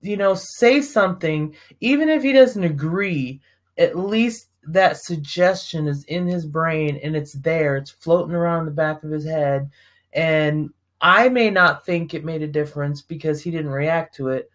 You 0.03 0.17
know, 0.17 0.35
say 0.35 0.81
something, 0.81 1.55
even 1.79 2.09
if 2.09 2.21
he 2.21 2.33
doesn't 2.33 2.63
agree. 2.63 3.41
At 3.77 3.97
least 3.97 4.49
that 4.67 4.97
suggestion 4.97 5.87
is 5.87 6.03
in 6.03 6.27
his 6.27 6.45
brain 6.45 6.99
and 7.03 7.15
it's 7.15 7.33
there. 7.33 7.75
It's 7.75 7.89
floating 7.89 8.35
around 8.35 8.65
the 8.65 8.71
back 8.71 9.03
of 9.03 9.09
his 9.09 9.25
head. 9.25 9.71
And 10.13 10.69
I 11.01 11.29
may 11.29 11.49
not 11.49 11.85
think 11.85 12.13
it 12.13 12.23
made 12.23 12.43
a 12.43 12.47
difference 12.47 13.01
because 13.01 13.41
he 13.41 13.49
didn't 13.49 13.71
react 13.71 14.15
to 14.17 14.29
it. 14.29 14.51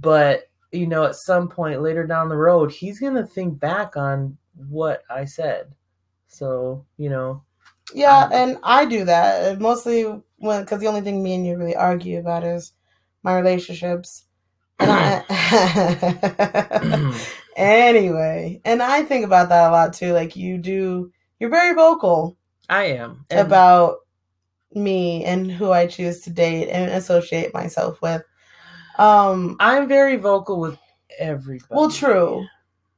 But, 0.00 0.50
you 0.70 0.86
know, 0.86 1.04
at 1.04 1.16
some 1.16 1.48
point 1.48 1.80
later 1.80 2.06
down 2.06 2.28
the 2.28 2.36
road, 2.36 2.70
he's 2.70 3.00
going 3.00 3.14
to 3.14 3.26
think 3.26 3.58
back 3.58 3.96
on 3.96 4.36
what 4.68 5.02
I 5.08 5.24
said. 5.24 5.72
So, 6.28 6.84
you 6.98 7.08
know, 7.08 7.42
Yeah, 7.94 8.24
Um, 8.24 8.32
and 8.32 8.58
I 8.62 8.84
do 8.84 9.04
that 9.06 9.60
mostly 9.60 10.04
when 10.36 10.62
because 10.62 10.80
the 10.80 10.86
only 10.86 11.00
thing 11.00 11.22
me 11.22 11.34
and 11.34 11.46
you 11.46 11.56
really 11.56 11.74
argue 11.76 12.18
about 12.18 12.44
is 12.44 12.72
my 13.22 13.36
relationships. 13.36 14.26
And 14.80 14.90
I, 15.30 17.14
anyway, 17.56 18.60
and 18.64 18.82
I 18.82 19.02
think 19.02 19.24
about 19.24 19.48
that 19.48 19.68
a 19.68 19.72
lot 19.72 19.92
too. 19.92 20.12
Like 20.12 20.36
you 20.36 20.58
do, 20.58 21.10
you're 21.40 21.50
very 21.50 21.74
vocal 21.74 22.36
I 22.68 22.84
am. 22.84 23.24
And- 23.30 23.40
about 23.40 23.96
me 24.74 25.24
and 25.24 25.50
who 25.50 25.72
I 25.72 25.86
choose 25.86 26.20
to 26.20 26.30
date 26.30 26.68
and 26.68 26.90
associate 26.92 27.54
myself 27.54 28.00
with. 28.02 28.22
Um, 28.98 29.56
I'm 29.60 29.88
very 29.88 30.16
vocal 30.16 30.60
with 30.60 30.78
everybody. 31.18 31.68
well, 31.70 31.90
true, 31.90 32.44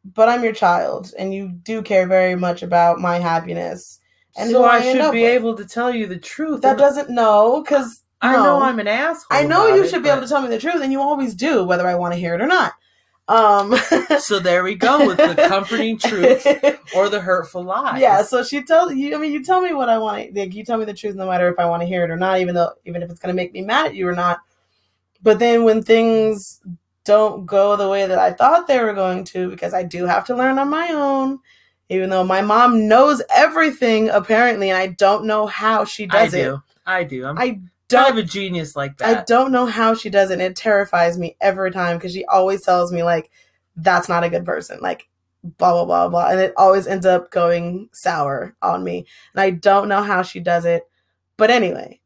but 0.04 0.28
I'm 0.28 0.42
your 0.42 0.54
child, 0.54 1.12
and 1.18 1.34
you 1.34 1.48
do 1.48 1.82
care 1.82 2.06
very 2.06 2.34
much 2.34 2.62
about 2.62 2.98
my 3.00 3.18
happiness. 3.18 4.00
And 4.36 4.50
so 4.50 4.64
I, 4.64 4.76
I 4.76 4.80
should 4.80 5.12
be 5.12 5.22
with. 5.22 5.32
able 5.32 5.56
to 5.56 5.66
tell 5.66 5.94
you 5.94 6.06
the 6.06 6.18
truth. 6.18 6.62
That 6.62 6.78
doesn't 6.78 7.10
know 7.10 7.62
because 7.62 8.02
I 8.22 8.36
no. 8.36 8.42
know 8.42 8.62
I'm 8.62 8.78
an 8.78 8.88
asshole. 8.88 9.26
I 9.30 9.44
know 9.44 9.66
you 9.66 9.84
it, 9.84 9.90
should 9.90 10.02
be 10.02 10.08
able 10.08 10.22
to 10.22 10.28
tell 10.28 10.42
me 10.42 10.48
the 10.48 10.58
truth, 10.58 10.82
and 10.82 10.92
you 10.92 11.00
always 11.00 11.34
do, 11.34 11.64
whether 11.64 11.86
I 11.86 11.94
want 11.94 12.14
to 12.14 12.20
hear 12.20 12.34
it 12.34 12.40
or 12.40 12.46
not. 12.46 12.74
Um, 13.28 13.74
So 14.18 14.40
there 14.40 14.64
we 14.64 14.74
go 14.74 15.06
with 15.06 15.18
the 15.18 15.34
comforting 15.46 15.96
truth 15.96 16.46
or 16.94 17.08
the 17.08 17.20
hurtful 17.20 17.62
lies. 17.62 18.00
yeah. 18.00 18.22
So 18.22 18.42
she 18.42 18.62
tells 18.62 18.92
you. 18.94 19.14
I 19.14 19.18
mean, 19.18 19.32
you 19.32 19.44
tell 19.44 19.60
me 19.60 19.72
what 19.72 19.88
I 19.88 19.98
want. 19.98 20.34
Like, 20.34 20.52
you 20.52 20.64
tell 20.64 20.78
me 20.78 20.84
the 20.84 20.94
truth, 20.94 21.14
no 21.14 21.26
matter 21.26 21.48
if 21.48 21.58
I 21.58 21.66
want 21.66 21.82
to 21.82 21.86
hear 21.86 22.04
it 22.04 22.10
or 22.10 22.16
not, 22.16 22.40
even 22.40 22.54
though 22.54 22.72
even 22.84 23.02
if 23.02 23.10
it's 23.10 23.20
going 23.20 23.34
to 23.34 23.36
make 23.40 23.52
me 23.52 23.62
mad 23.62 23.86
at 23.86 23.94
you 23.94 24.08
or 24.08 24.14
not. 24.14 24.40
But 25.22 25.38
then 25.38 25.64
when 25.64 25.82
things 25.82 26.60
don't 27.04 27.46
go 27.46 27.76
the 27.76 27.88
way 27.88 28.06
that 28.06 28.18
I 28.18 28.32
thought 28.32 28.66
they 28.66 28.80
were 28.80 28.92
going 28.92 29.24
to 29.24 29.48
because 29.48 29.74
I 29.74 29.82
do 29.82 30.06
have 30.06 30.26
to 30.26 30.36
learn 30.36 30.58
on 30.58 30.68
my 30.68 30.90
own. 30.90 31.38
Even 31.88 32.08
though 32.08 32.22
my 32.22 32.40
mom 32.40 32.86
knows 32.86 33.20
everything 33.34 34.10
apparently, 34.10 34.70
and 34.70 34.78
I 34.78 34.88
don't 34.88 35.24
know 35.24 35.46
how 35.46 35.84
she 35.84 36.06
does 36.06 36.34
I 36.34 36.38
it. 36.38 36.44
do. 36.44 36.62
I 36.86 37.04
do. 37.04 37.26
I'm 37.26 37.36
I 37.38 37.60
don't 37.90 38.06
have 38.06 38.16
a 38.16 38.22
genius 38.22 38.74
like 38.74 38.96
that. 38.98 39.18
I 39.18 39.24
don't 39.24 39.52
know 39.52 39.66
how 39.66 39.94
she 39.94 40.08
does 40.08 40.30
it. 40.30 40.34
And 40.34 40.42
it 40.42 40.56
terrifies 40.56 41.18
me 41.18 41.36
every 41.40 41.70
time 41.70 41.98
because 41.98 42.12
she 42.12 42.24
always 42.24 42.62
tells 42.62 42.92
me 42.92 43.02
like 43.02 43.30
that's 43.76 44.08
not 44.08 44.24
a 44.24 44.30
good 44.30 44.44
person. 44.44 44.78
Like 44.80 45.08
blah 45.42 45.72
blah 45.72 45.84
blah 45.84 46.08
blah, 46.08 46.30
and 46.30 46.40
it 46.40 46.54
always 46.56 46.86
ends 46.86 47.06
up 47.06 47.30
going 47.30 47.88
sour 47.92 48.56
on 48.62 48.84
me. 48.84 49.06
And 49.34 49.40
I 49.40 49.50
don't 49.50 49.88
know 49.88 50.02
how 50.02 50.22
she 50.22 50.40
does 50.40 50.64
it. 50.64 50.84
But 51.36 51.50
anyway. 51.50 51.98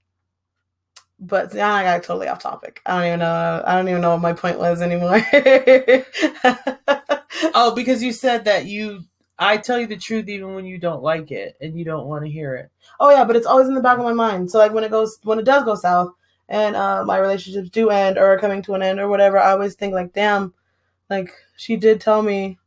But 1.21 1.55
now 1.55 1.73
I 1.73 1.85
got 1.85 2.03
totally 2.03 2.29
off 2.29 2.41
topic. 2.41 2.83
I 2.85 2.99
don't 2.99 3.07
even 3.07 3.19
know. 3.21 3.63
I 3.65 3.77
don't 3.77 3.89
even 3.89 4.03
know 4.03 4.11
what 4.11 4.21
my 4.21 4.33
point 4.33 4.59
was 4.59 4.83
anymore. 4.83 5.25
oh, 7.55 7.73
because 7.75 8.03
you 8.03 8.13
said 8.13 8.45
that 8.45 8.67
you. 8.67 9.05
I 9.39 9.57
tell 9.57 9.79
you 9.81 9.87
the 9.87 9.97
truth 9.97 10.29
even 10.29 10.55
when 10.55 10.65
you 10.65 10.79
don't 10.79 11.03
like 11.03 11.31
it 11.31 11.57
and 11.61 11.77
you 11.79 11.85
don't 11.85 12.07
want 12.07 12.25
to 12.25 12.31
hear 12.31 12.55
it. 12.55 12.71
oh 13.01 13.11
yeah, 13.11 13.25
but 13.25 13.37
it's 13.37 13.47
always 13.47 13.69
in 13.69 13.75
the 13.75 13.81
back 13.83 13.99
of 13.99 14.05
my 14.05 14.13
mind. 14.13 14.51
So 14.51 14.59
like 14.59 14.73
when 14.73 14.85
it 14.85 14.91
goes, 14.91 15.19
when 15.25 15.39
it 15.39 15.45
does 15.45 15.65
go 15.65 15.75
south, 15.75 16.13
and 16.49 16.77
uh, 16.77 17.05
my 17.07 17.17
relationships 17.19 17.71
do 17.71 17.89
end 17.91 18.19
or 18.19 18.27
are 18.27 18.39
coming 18.39 18.63
to 18.63 18.75
an 18.75 18.83
end 18.83 19.01
or 19.01 19.09
whatever, 19.09 19.39
I 19.39 19.53
always 19.53 19.75
think 19.75 19.95
like, 19.95 20.13
damn, 20.13 20.53
like 21.11 21.33
she 21.57 21.77
did 21.77 22.01
tell 22.01 22.23
me, 22.23 22.59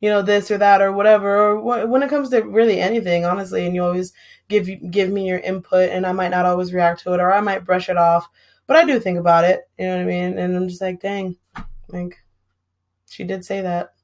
you 0.00 0.10
know, 0.10 0.22
this 0.22 0.50
or 0.50 0.58
that 0.58 0.82
or 0.82 0.92
whatever. 0.92 1.52
Or 1.52 1.60
wh- 1.60 1.88
when 1.90 2.02
it 2.02 2.10
comes 2.10 2.30
to 2.30 2.42
really 2.42 2.80
anything, 2.80 3.24
honestly, 3.24 3.66
and 3.66 3.74
you 3.74 3.84
always 3.84 4.12
give 4.48 4.68
give 4.90 5.10
me 5.10 5.28
your 5.28 5.38
input, 5.40 5.90
and 5.90 6.06
I 6.06 6.12
might 6.12 6.30
not 6.30 6.46
always 6.46 6.72
react 6.72 7.02
to 7.02 7.14
it, 7.14 7.20
or 7.20 7.32
I 7.32 7.40
might 7.40 7.64
brush 7.64 7.88
it 7.88 7.96
off, 7.96 8.28
but 8.66 8.76
I 8.76 8.84
do 8.84 9.00
think 9.00 9.18
about 9.18 9.44
it. 9.44 9.68
You 9.78 9.86
know 9.86 9.96
what 9.96 10.02
I 10.02 10.06
mean? 10.06 10.38
And 10.38 10.56
I'm 10.56 10.68
just 10.68 10.80
like, 10.82 11.00
dang, 11.00 11.36
like 11.88 12.18
she 13.08 13.24
did 13.24 13.44
say 13.44 13.62
that. 13.62 13.94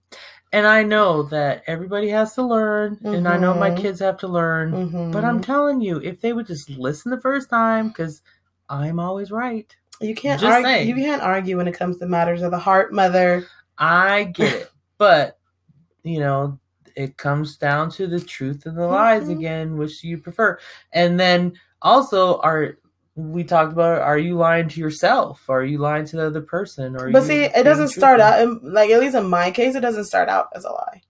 And 0.54 0.66
I 0.66 0.82
know 0.82 1.22
that 1.24 1.62
everybody 1.66 2.08
has 2.10 2.34
to 2.34 2.42
learn, 2.42 2.98
and 3.04 3.26
I 3.26 3.38
know 3.38 3.54
my 3.54 3.70
Mhm. 3.70 3.78
kids 3.78 4.00
have 4.00 4.18
to 4.18 4.28
learn. 4.28 4.90
Mhm. 4.90 5.12
But 5.12 5.24
I'm 5.24 5.40
telling 5.40 5.80
you, 5.80 5.96
if 5.98 6.20
they 6.20 6.34
would 6.34 6.46
just 6.46 6.68
listen 6.70 7.10
the 7.10 7.20
first 7.20 7.48
time, 7.48 7.88
because 7.88 8.22
I'm 8.68 8.98
always 8.98 9.30
right. 9.30 9.74
you 10.00 10.14
can't 10.16 10.40
just 10.40 10.52
argue. 10.52 10.66
saying. 10.66 10.88
You 10.88 10.94
can't 10.96 11.22
argue 11.22 11.56
when 11.56 11.68
it 11.68 11.72
comes 11.74 11.96
to 11.98 12.06
matters 12.06 12.42
of 12.42 12.50
the 12.50 12.58
heart, 12.58 12.92
mother. 12.92 13.46
I 13.78 14.24
get 14.24 14.52
it. 14.52 14.70
But, 14.98 15.38
you 16.02 16.18
know, 16.18 16.58
it 16.96 17.16
comes 17.16 17.56
down 17.56 17.88
to 17.92 18.06
the 18.08 18.18
truth 18.20 18.66
and 18.66 18.76
the 18.76 18.84
lies 18.86 19.24
Mhm. 19.28 19.32
again, 19.32 19.76
which 19.76 20.02
you 20.02 20.18
prefer. 20.18 20.58
And 20.92 21.20
then 21.20 21.52
also, 21.82 22.38
are 22.40 22.78
we 23.14 23.44
talked 23.44 23.72
about 23.72 24.00
are 24.00 24.18
you 24.18 24.36
lying 24.36 24.68
to 24.68 24.80
yourself? 24.80 25.48
Are 25.48 25.64
you 25.64 25.78
lying 25.78 26.06
to 26.06 26.16
the 26.16 26.26
other 26.26 26.40
person? 26.40 26.96
Or 26.96 27.10
But 27.10 27.24
see, 27.24 27.42
it 27.44 27.62
doesn't 27.62 27.88
start 27.88 28.20
out 28.20 28.40
in, 28.40 28.60
like 28.62 28.90
at 28.90 29.00
least 29.00 29.16
in 29.16 29.28
my 29.28 29.50
case, 29.50 29.74
it 29.74 29.80
doesn't 29.80 30.04
start 30.04 30.28
out 30.28 30.48
as 30.54 30.64
a 30.64 30.70
lie. 30.70 31.02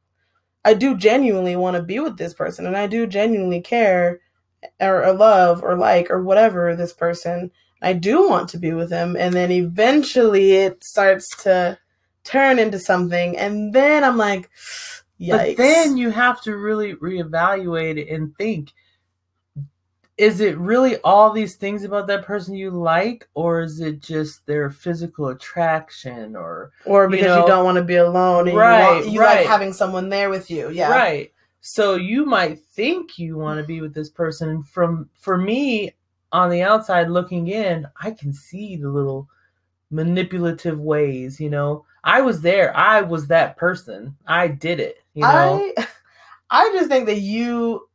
I 0.64 0.74
do 0.74 0.96
genuinely 0.96 1.56
want 1.56 1.76
to 1.76 1.82
be 1.82 1.98
with 2.00 2.18
this 2.18 2.34
person, 2.34 2.66
and 2.66 2.76
I 2.76 2.86
do 2.86 3.06
genuinely 3.06 3.60
care, 3.60 4.20
or, 4.80 5.04
or 5.04 5.12
love, 5.12 5.62
or 5.62 5.76
like, 5.76 6.10
or 6.10 6.22
whatever 6.22 6.74
this 6.74 6.92
person. 6.92 7.50
I 7.80 7.94
do 7.94 8.28
want 8.28 8.48
to 8.50 8.58
be 8.58 8.72
with 8.72 8.90
him, 8.90 9.16
and 9.16 9.34
then 9.34 9.50
eventually 9.50 10.52
it 10.52 10.84
starts 10.84 11.28
to 11.44 11.78
turn 12.24 12.58
into 12.58 12.78
something, 12.78 13.36
and 13.36 13.72
then 13.72 14.04
I'm 14.04 14.16
like, 14.16 14.50
yikes. 15.20 15.30
But 15.30 15.56
then 15.56 15.96
you 15.96 16.10
have 16.10 16.40
to 16.42 16.56
really 16.56 16.94
reevaluate 16.94 17.98
it 17.98 18.08
and 18.08 18.36
think 18.36 18.72
is 20.22 20.40
it 20.40 20.56
really 20.56 20.98
all 20.98 21.32
these 21.32 21.56
things 21.56 21.82
about 21.82 22.06
that 22.06 22.24
person 22.24 22.54
you 22.54 22.70
like 22.70 23.28
or 23.34 23.60
is 23.60 23.80
it 23.80 23.98
just 23.98 24.46
their 24.46 24.70
physical 24.70 25.28
attraction 25.28 26.36
or 26.36 26.70
or 26.84 27.08
because 27.08 27.24
you, 27.24 27.40
know- 27.40 27.46
don't 27.46 27.64
want 27.64 27.76
to 27.76 27.82
be 27.82 27.96
alone, 27.96 28.46
and 28.46 28.56
Right, 28.56 28.78
you, 28.78 28.94
want, 28.94 29.08
you 29.08 29.20
like 29.20 29.46
having 29.46 29.72
someone 29.72 30.08
there 30.08 30.30
with 30.30 30.48
you. 30.48 30.70
Yeah, 30.70 30.90
right. 30.90 31.32
So 31.60 31.96
you 31.96 32.24
might 32.24 32.60
think 32.60 33.18
you 33.18 33.36
want 33.36 33.58
to 33.58 33.66
be 33.66 33.80
with 33.80 33.94
this 33.94 34.10
person 34.10 34.48
and 34.48 34.68
from 34.68 35.10
for 35.18 35.36
me 35.36 35.92
on 36.30 36.50
the 36.50 36.62
outside 36.62 37.10
looking 37.10 37.48
in 37.48 37.86
i 38.00 38.10
can 38.10 38.32
see 38.32 38.76
the 38.76 38.88
little 38.88 39.28
manipulative 39.90 40.78
ways 40.78 41.40
you 41.40 41.50
know? 41.50 41.84
I 42.04 42.20
was 42.20 42.40
there. 42.40 42.76
I 42.76 43.00
was 43.00 43.28
that 43.28 43.56
person. 43.56 44.16
I 44.26 44.46
did 44.48 44.78
it 44.78 44.98
you 45.14 45.22
know? 45.22 45.72
I 45.76 45.86
I 46.50 46.70
just 46.74 46.88
think 46.88 47.06
that 47.06 47.20
you 47.20 47.88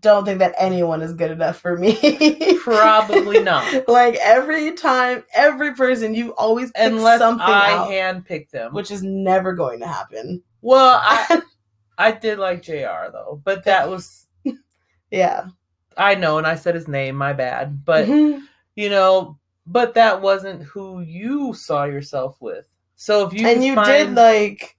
don't 0.00 0.24
think 0.24 0.38
that 0.40 0.54
anyone 0.58 1.02
is 1.02 1.14
good 1.14 1.30
enough 1.30 1.58
for 1.58 1.76
me. 1.76 2.58
Probably 2.62 3.40
not. 3.40 3.72
like 3.88 4.16
every 4.16 4.72
time, 4.72 5.24
every 5.34 5.74
person, 5.74 6.14
you 6.14 6.34
always 6.34 6.70
pick 6.72 6.92
unless 6.92 7.18
something 7.18 7.44
i 7.46 7.72
out, 7.72 7.88
handpicked 7.88 8.50
them 8.50 8.72
which 8.74 8.90
is 8.90 9.02
never 9.02 9.52
going 9.54 9.80
to 9.80 9.86
happen. 9.86 10.42
Well, 10.60 11.00
I 11.02 11.42
I 11.98 12.12
did 12.12 12.38
like 12.38 12.62
JR 12.62 13.10
though, 13.12 13.40
but 13.44 13.64
that 13.64 13.88
was 13.88 14.26
Yeah, 15.10 15.48
I 15.96 16.14
know, 16.14 16.38
and 16.38 16.46
I 16.46 16.54
said 16.56 16.74
his 16.74 16.88
name, 16.88 17.16
my 17.16 17.32
bad. 17.32 17.84
But 17.84 18.06
Mhm. 18.08 18.42
you 18.76 18.90
know, 18.90 19.38
but 19.66 19.94
that 19.94 20.20
wasn't 20.20 20.62
who 20.62 21.00
you 21.00 21.54
saw 21.54 21.84
yourself 21.84 22.36
with. 22.40 22.66
So 22.96 23.26
if 23.26 23.32
you 23.32 23.46
and 23.46 23.64
you 23.64 23.74
find, 23.74 24.08
did 24.08 24.14
like 24.16 24.76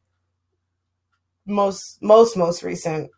most, 1.46 2.02
most, 2.02 2.38
most 2.38 2.64
recent 2.64 3.10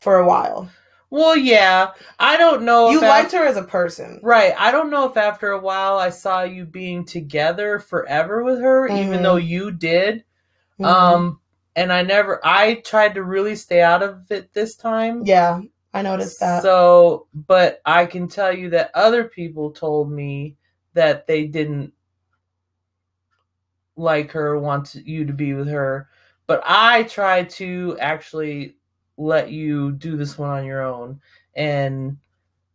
for 0.00 0.16
a 0.16 0.26
while. 0.26 0.70
Well, 1.10 1.36
yeah, 1.36 1.92
I 2.18 2.36
don't 2.36 2.62
know. 2.62 2.90
you 2.90 3.00
liked 3.00 3.32
af- 3.32 3.40
her 3.40 3.46
as 3.46 3.56
a 3.56 3.62
person. 3.64 4.20
right? 4.22 4.54
I 4.58 4.70
don't 4.70 4.90
know 4.90 5.04
if 5.08 5.16
after 5.16 5.50
a 5.52 5.60
while 5.60 5.98
I 5.98 6.10
saw 6.10 6.42
you 6.42 6.64
being 6.66 7.04
together 7.04 7.78
forever 7.78 8.44
with 8.44 8.60
her, 8.60 8.86
even 8.88 9.20
Mhm. 9.20 9.22
though 9.22 9.36
you 9.36 9.70
did. 9.70 10.24
Mhm. 10.78 10.86
Um, 10.86 11.40
and 11.76 11.92
I 11.92 12.02
never. 12.02 12.40
I 12.44 12.76
tried 12.84 13.14
to 13.14 13.22
really 13.22 13.54
stay 13.56 13.80
out 13.82 14.02
of 14.02 14.30
it 14.30 14.52
this 14.52 14.74
time. 14.76 15.22
yeah, 15.24 15.60
I 15.94 16.02
noticed 16.02 16.40
that. 16.40 16.62
So, 16.62 17.26
but 17.32 17.80
I 17.86 18.06
can 18.06 18.28
tell 18.28 18.52
you 18.52 18.70
that 18.70 18.90
other 18.94 19.24
people 19.24 19.70
told 19.70 20.10
me 20.10 20.56
that 20.94 21.26
they 21.26 21.46
didn't 21.46 21.92
like 23.96 24.30
her, 24.32 24.58
want 24.58 24.94
you 24.94 25.24
to 25.24 25.32
be 25.32 25.54
with 25.54 25.68
her. 25.68 26.08
But 26.46 26.62
I 26.64 27.02
tried 27.04 27.50
to 27.50 27.96
actually 28.00 28.76
let 29.18 29.50
you 29.50 29.92
do 29.92 30.16
this 30.16 30.38
one 30.38 30.50
on 30.50 30.64
your 30.64 30.82
own. 30.82 31.20
And 31.54 32.18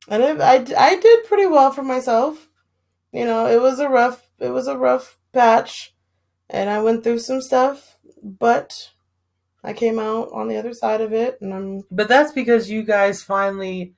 and 0.07 0.21
it, 0.21 0.41
I 0.41 0.55
I 0.77 0.95
did 0.99 1.25
pretty 1.25 1.47
well 1.47 1.71
for 1.71 1.83
myself. 1.83 2.47
You 3.11 3.25
know, 3.25 3.47
it 3.47 3.61
was 3.61 3.79
a 3.79 3.89
rough 3.89 4.29
it 4.39 4.49
was 4.49 4.67
a 4.67 4.77
rough 4.77 5.17
patch, 5.31 5.95
and 6.49 6.69
I 6.69 6.81
went 6.81 7.03
through 7.03 7.19
some 7.19 7.41
stuff, 7.41 7.97
but 8.21 8.91
I 9.63 9.73
came 9.73 9.97
out 9.97 10.29
on 10.33 10.49
the 10.49 10.57
other 10.57 10.73
side 10.73 11.01
of 11.01 11.13
it, 11.13 11.39
and 11.41 11.53
I'm 11.53 11.83
but 11.89 12.07
that's 12.09 12.33
because 12.33 12.69
you 12.69 12.83
guys 12.83 13.23
finally 13.23 13.93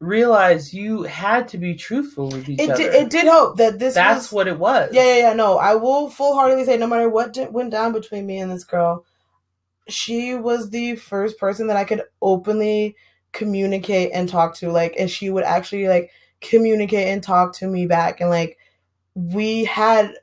realized 0.00 0.72
you 0.72 1.02
had 1.02 1.48
to 1.48 1.58
be 1.58 1.74
truthful 1.74 2.28
with 2.28 2.48
each 2.48 2.60
it 2.60 2.70
other. 2.70 2.82
did, 2.82 2.94
it 2.94 3.10
did 3.10 3.26
hope 3.26 3.56
that 3.56 3.78
this 3.80 3.94
that's 3.94 4.26
was, 4.26 4.32
what 4.32 4.48
it 4.48 4.56
was. 4.56 4.90
yeah 4.92 5.02
yeah 5.02 5.16
yeah 5.16 5.32
no 5.32 5.58
I 5.58 5.74
will 5.74 6.08
full 6.08 6.34
heartedly 6.34 6.64
say 6.64 6.76
no 6.76 6.86
matter 6.86 7.08
what 7.08 7.36
went 7.50 7.72
down 7.72 7.92
between 7.92 8.24
me 8.24 8.38
and 8.38 8.50
this 8.50 8.64
girl, 8.64 9.04
she 9.88 10.34
was 10.34 10.70
the 10.70 10.96
first 10.96 11.38
person 11.38 11.66
that 11.68 11.76
I 11.76 11.84
could 11.84 12.02
openly 12.20 12.96
communicate 13.32 14.10
and 14.12 14.28
talk 14.28 14.54
to 14.56 14.70
like 14.70 14.94
and 14.98 15.10
she 15.10 15.30
would 15.30 15.44
actually 15.44 15.88
like 15.88 16.10
communicate 16.40 17.08
and 17.08 17.22
talk 17.22 17.54
to 17.54 17.66
me 17.66 17.86
back 17.86 18.20
and 18.20 18.30
like 18.30 18.58
we 19.14 19.64
had 19.64 20.14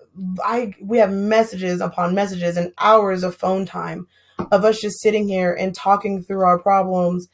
I 0.44 0.74
we 0.82 0.98
have 1.00 1.12
messages 1.12 1.82
upon 1.82 2.16
messages 2.16 2.58
and 2.58 2.74
hours 2.78 3.24
of 3.24 3.36
phone 3.36 3.66
time 3.66 4.08
of 4.52 4.66
us 4.66 4.82
just 4.82 5.02
sitting 5.02 5.28
here 5.28 5.54
and 5.54 5.74
talking 5.74 6.22
through 6.22 6.44
our 6.44 6.60
problems 6.60 7.28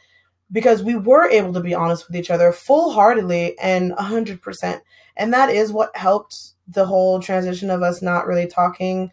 because 0.51 0.83
we 0.83 0.95
were 0.95 1.29
able 1.29 1.53
to 1.53 1.61
be 1.61 1.73
honest 1.73 2.07
with 2.07 2.15
each 2.15 2.29
other 2.29 2.51
full 2.51 2.91
heartedly 2.91 3.57
and 3.59 3.93
100%. 3.93 4.81
And 5.15 5.33
that 5.33 5.49
is 5.49 5.71
what 5.71 5.95
helped 5.95 6.35
the 6.67 6.85
whole 6.85 7.19
transition 7.19 7.69
of 7.69 7.81
us 7.81 8.01
not 8.01 8.27
really 8.27 8.47
talking 8.47 9.11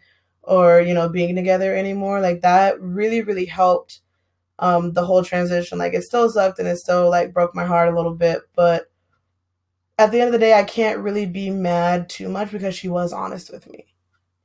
or, 0.49 0.81
you 0.81 0.93
know, 0.95 1.07
being 1.07 1.35
together 1.35 1.75
anymore. 1.75 2.19
Like 2.19 2.41
that 2.41 2.81
really, 2.81 3.21
really 3.21 3.45
helped 3.45 3.99
um, 4.57 4.93
the 4.93 5.05
whole 5.05 5.23
transition. 5.23 5.77
Like 5.77 5.93
it 5.93 6.01
still 6.03 6.29
sucked 6.29 6.57
and 6.59 6.67
it 6.67 6.77
still 6.77 7.09
like 7.09 7.33
broke 7.33 7.53
my 7.53 7.65
heart 7.65 7.93
a 7.93 7.95
little 7.95 8.15
bit, 8.15 8.41
but 8.55 8.91
at 9.99 10.11
the 10.11 10.19
end 10.19 10.27
of 10.29 10.33
the 10.33 10.39
day, 10.39 10.53
I 10.57 10.63
can't 10.63 10.99
really 10.99 11.25
be 11.25 11.49
mad 11.49 12.09
too 12.09 12.29
much 12.29 12.51
because 12.51 12.73
she 12.73 12.89
was 12.89 13.13
honest 13.13 13.51
with 13.51 13.69
me, 13.69 13.85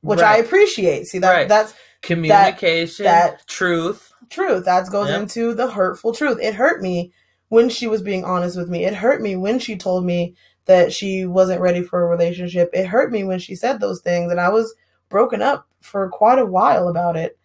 which 0.01 0.19
I 0.19 0.37
appreciate. 0.37 1.05
See 1.07 1.17
that 1.19 1.31
Right. 1.33 1.47
that's 1.49 1.73
communication, 2.01 3.05
that- 3.05 3.47
truth. 3.47 4.11
truth. 4.29 4.65
That 4.65 4.89
goes 4.91 5.09
Yeah. 5.09 5.19
into 5.21 5.53
the 5.53 5.69
hurtful 5.71 6.13
truth. 6.13 6.39
It 6.41 6.53
hurt 6.55 6.81
me 6.81 7.13
when 7.49 7.69
she 7.69 7.87
was 7.87 8.01
being 8.01 8.25
honest 8.25 8.57
with 8.57 8.69
me. 8.69 8.85
It 8.85 8.93
hurt 8.93 9.21
me 9.21 9.35
when 9.35 9.59
she 9.59 9.75
told 9.77 10.05
me 10.05 10.35
that 10.65 10.91
she 10.91 11.25
wasn't 11.25 11.61
ready 11.61 11.81
for 11.83 12.03
a 12.03 12.07
relationship. 12.07 12.69
It 12.73 12.85
hurt 12.87 13.11
me 13.11 13.23
when 13.23 13.39
she 13.39 13.55
said 13.55 13.79
those 13.79 14.01
things, 14.01 14.31
and 14.31 14.41
I 14.41 14.49
was 14.49 14.73
broken 15.09 15.41
up 15.41 15.67
for 15.85 16.09
quite 16.09 16.39
a 16.39 16.45
while 16.45 16.87
about 16.87 17.15
it. 17.15 17.37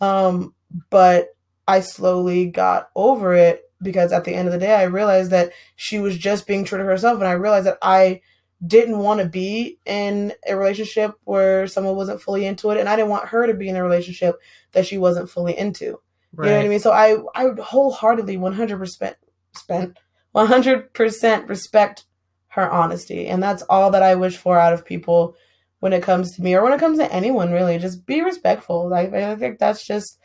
Um, 0.00 0.54
but 0.90 1.28
I 1.66 1.80
slowly 1.80 2.46
got 2.46 2.90
over 2.94 3.34
it 3.34 3.62
because 3.82 4.12
at 4.12 4.24
the 4.24 4.34
end 4.34 4.48
of 4.48 4.52
the 4.52 4.60
day, 4.60 4.74
I 4.74 4.84
realized 4.84 5.30
that 5.30 5.52
she 5.74 5.98
was 5.98 6.16
just 6.16 6.46
being 6.46 6.64
true 6.64 6.78
to 6.78 6.84
herself, 6.84 7.18
and 7.18 7.26
I 7.28 7.32
realized 7.32 7.66
that 7.66 7.78
I 7.82 8.20
didn't 8.66 8.98
want 8.98 9.20
to 9.20 9.28
be 9.28 9.78
in 9.84 10.32
a 10.48 10.56
relationship 10.56 11.12
where 11.24 11.66
someone 11.66 11.96
wasn't 11.96 12.22
fully 12.22 12.46
into 12.46 12.70
it, 12.70 12.78
and 12.78 12.88
I 12.88 12.96
didn't 12.96 13.10
want 13.10 13.28
her 13.28 13.46
to 13.46 13.54
be 13.54 13.68
in 13.68 13.76
a 13.76 13.82
relationship 13.82 14.36
that 14.72 14.86
she 14.86 14.98
wasn't 14.98 15.30
fully 15.30 15.56
into. 15.56 16.00
Right. 16.34 16.46
You 16.46 16.50
know 16.52 16.58
what 16.58 16.66
I 16.66 16.68
mean? 16.68 16.80
So 16.80 16.92
I 16.92 17.16
I 17.34 17.50
wholeheartedly 17.60 18.36
100% 18.36 19.14
spent 19.54 19.98
100% 20.34 21.48
respect 21.48 22.04
her 22.48 22.70
honesty, 22.70 23.26
and 23.28 23.42
that's 23.42 23.62
all 23.62 23.90
that 23.90 24.02
I 24.02 24.14
wish 24.14 24.36
for 24.36 24.58
out 24.58 24.72
of 24.72 24.84
people 24.84 25.36
when 25.80 25.92
it 25.92 26.02
comes 26.02 26.34
to 26.34 26.42
me 26.42 26.54
or 26.54 26.62
when 26.62 26.72
it 26.72 26.80
comes 26.80 26.98
to 26.98 27.12
anyone 27.12 27.52
really. 27.52 27.78
Just 27.78 28.06
be 28.06 28.22
respectful. 28.22 28.88
Like 28.88 29.12
I 29.12 29.36
think 29.36 29.58
that's 29.58 29.86
just 29.86 30.18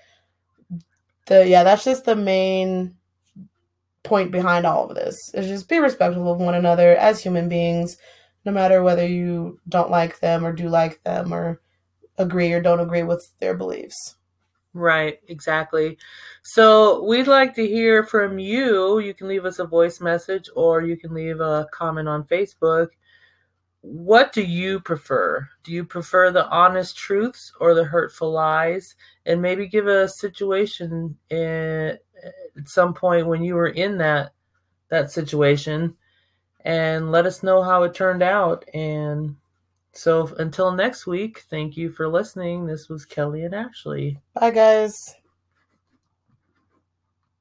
the 1.28 1.48
yeah, 1.48 1.64
that's 1.64 1.84
just 1.84 2.06
the 2.06 2.16
main 2.16 2.96
point 4.04 4.32
behind 4.32 4.66
all 4.66 4.90
of 4.90 4.96
this. 4.96 5.18
Is 5.34 5.48
just 5.48 5.70
be 5.70 5.80
respectful 5.80 6.32
of 6.32 6.40
one 6.40 6.56
another 6.56 6.96
as 6.96 7.22
human 7.22 7.50
beings 7.50 7.98
no 8.46 8.52
matter 8.52 8.82
whether 8.82 9.06
you 9.06 9.60
don't 9.70 9.92
like 9.92 10.20
them 10.20 10.46
or 10.46 10.54
do 10.54 10.68
like 10.68 11.04
them 11.04 11.34
or 11.34 11.62
agree 12.18 12.52
or 12.54 12.62
don't 12.62 12.80
agree 12.80 13.04
with 13.04 13.32
their 13.40 13.56
beliefs. 13.56 14.16
Right, 14.74 15.20
exactly. 15.28 15.98
So 16.44 17.04
we'd 17.04 17.28
like 17.28 17.54
to 17.56 17.68
hear 17.68 18.04
from 18.04 18.40
you. 18.40 19.00
You 19.00 19.14
can 19.14 19.28
leave 19.28 19.46
us 19.46 19.60
a 19.60 19.66
voice 19.66 20.00
message 20.00 20.50
or 20.56 20.82
you 20.82 20.98
can 20.98 21.14
leave 21.14 21.42
a 21.42 21.68
comment 21.72 22.08
on 22.08 22.24
Facebook. 22.24 22.88
What 23.82 24.32
do 24.32 24.44
you 24.44 24.80
prefer? 24.80 25.48
Do 25.64 25.72
you 25.72 25.84
prefer 25.84 26.32
the 26.32 26.48
honest 26.48 26.96
truths 26.96 27.52
or 27.60 27.74
the 27.74 27.84
hurtful 27.84 28.32
lies? 28.32 28.96
And 29.26 29.42
maybe 29.42 29.68
give 29.68 29.88
a 29.88 30.08
situation 30.08 31.18
at 31.32 32.00
some 32.66 32.94
point 32.94 33.28
when 33.28 33.44
you 33.44 33.56
were 33.56 33.70
in 33.70 33.98
that 33.98 34.34
that 34.90 35.10
situation 35.10 35.96
and 36.64 37.12
let 37.12 37.26
us 37.26 37.44
know 37.44 37.64
how 37.64 37.84
it 37.84 37.94
turned 37.94 38.22
out. 38.22 38.66
And 38.74 39.36
so 39.94 40.28
until 40.38 40.72
next 40.72 41.08
week, 41.08 41.44
thank 41.50 41.76
you 41.76 41.90
for 41.90 42.08
listening. 42.08 42.66
This 42.66 42.90
was 42.90 43.06
Kelly 43.06 43.44
and 43.44 43.56
Ashley. 43.56 44.20
Bye, 44.36 44.52
guys. 44.52 45.16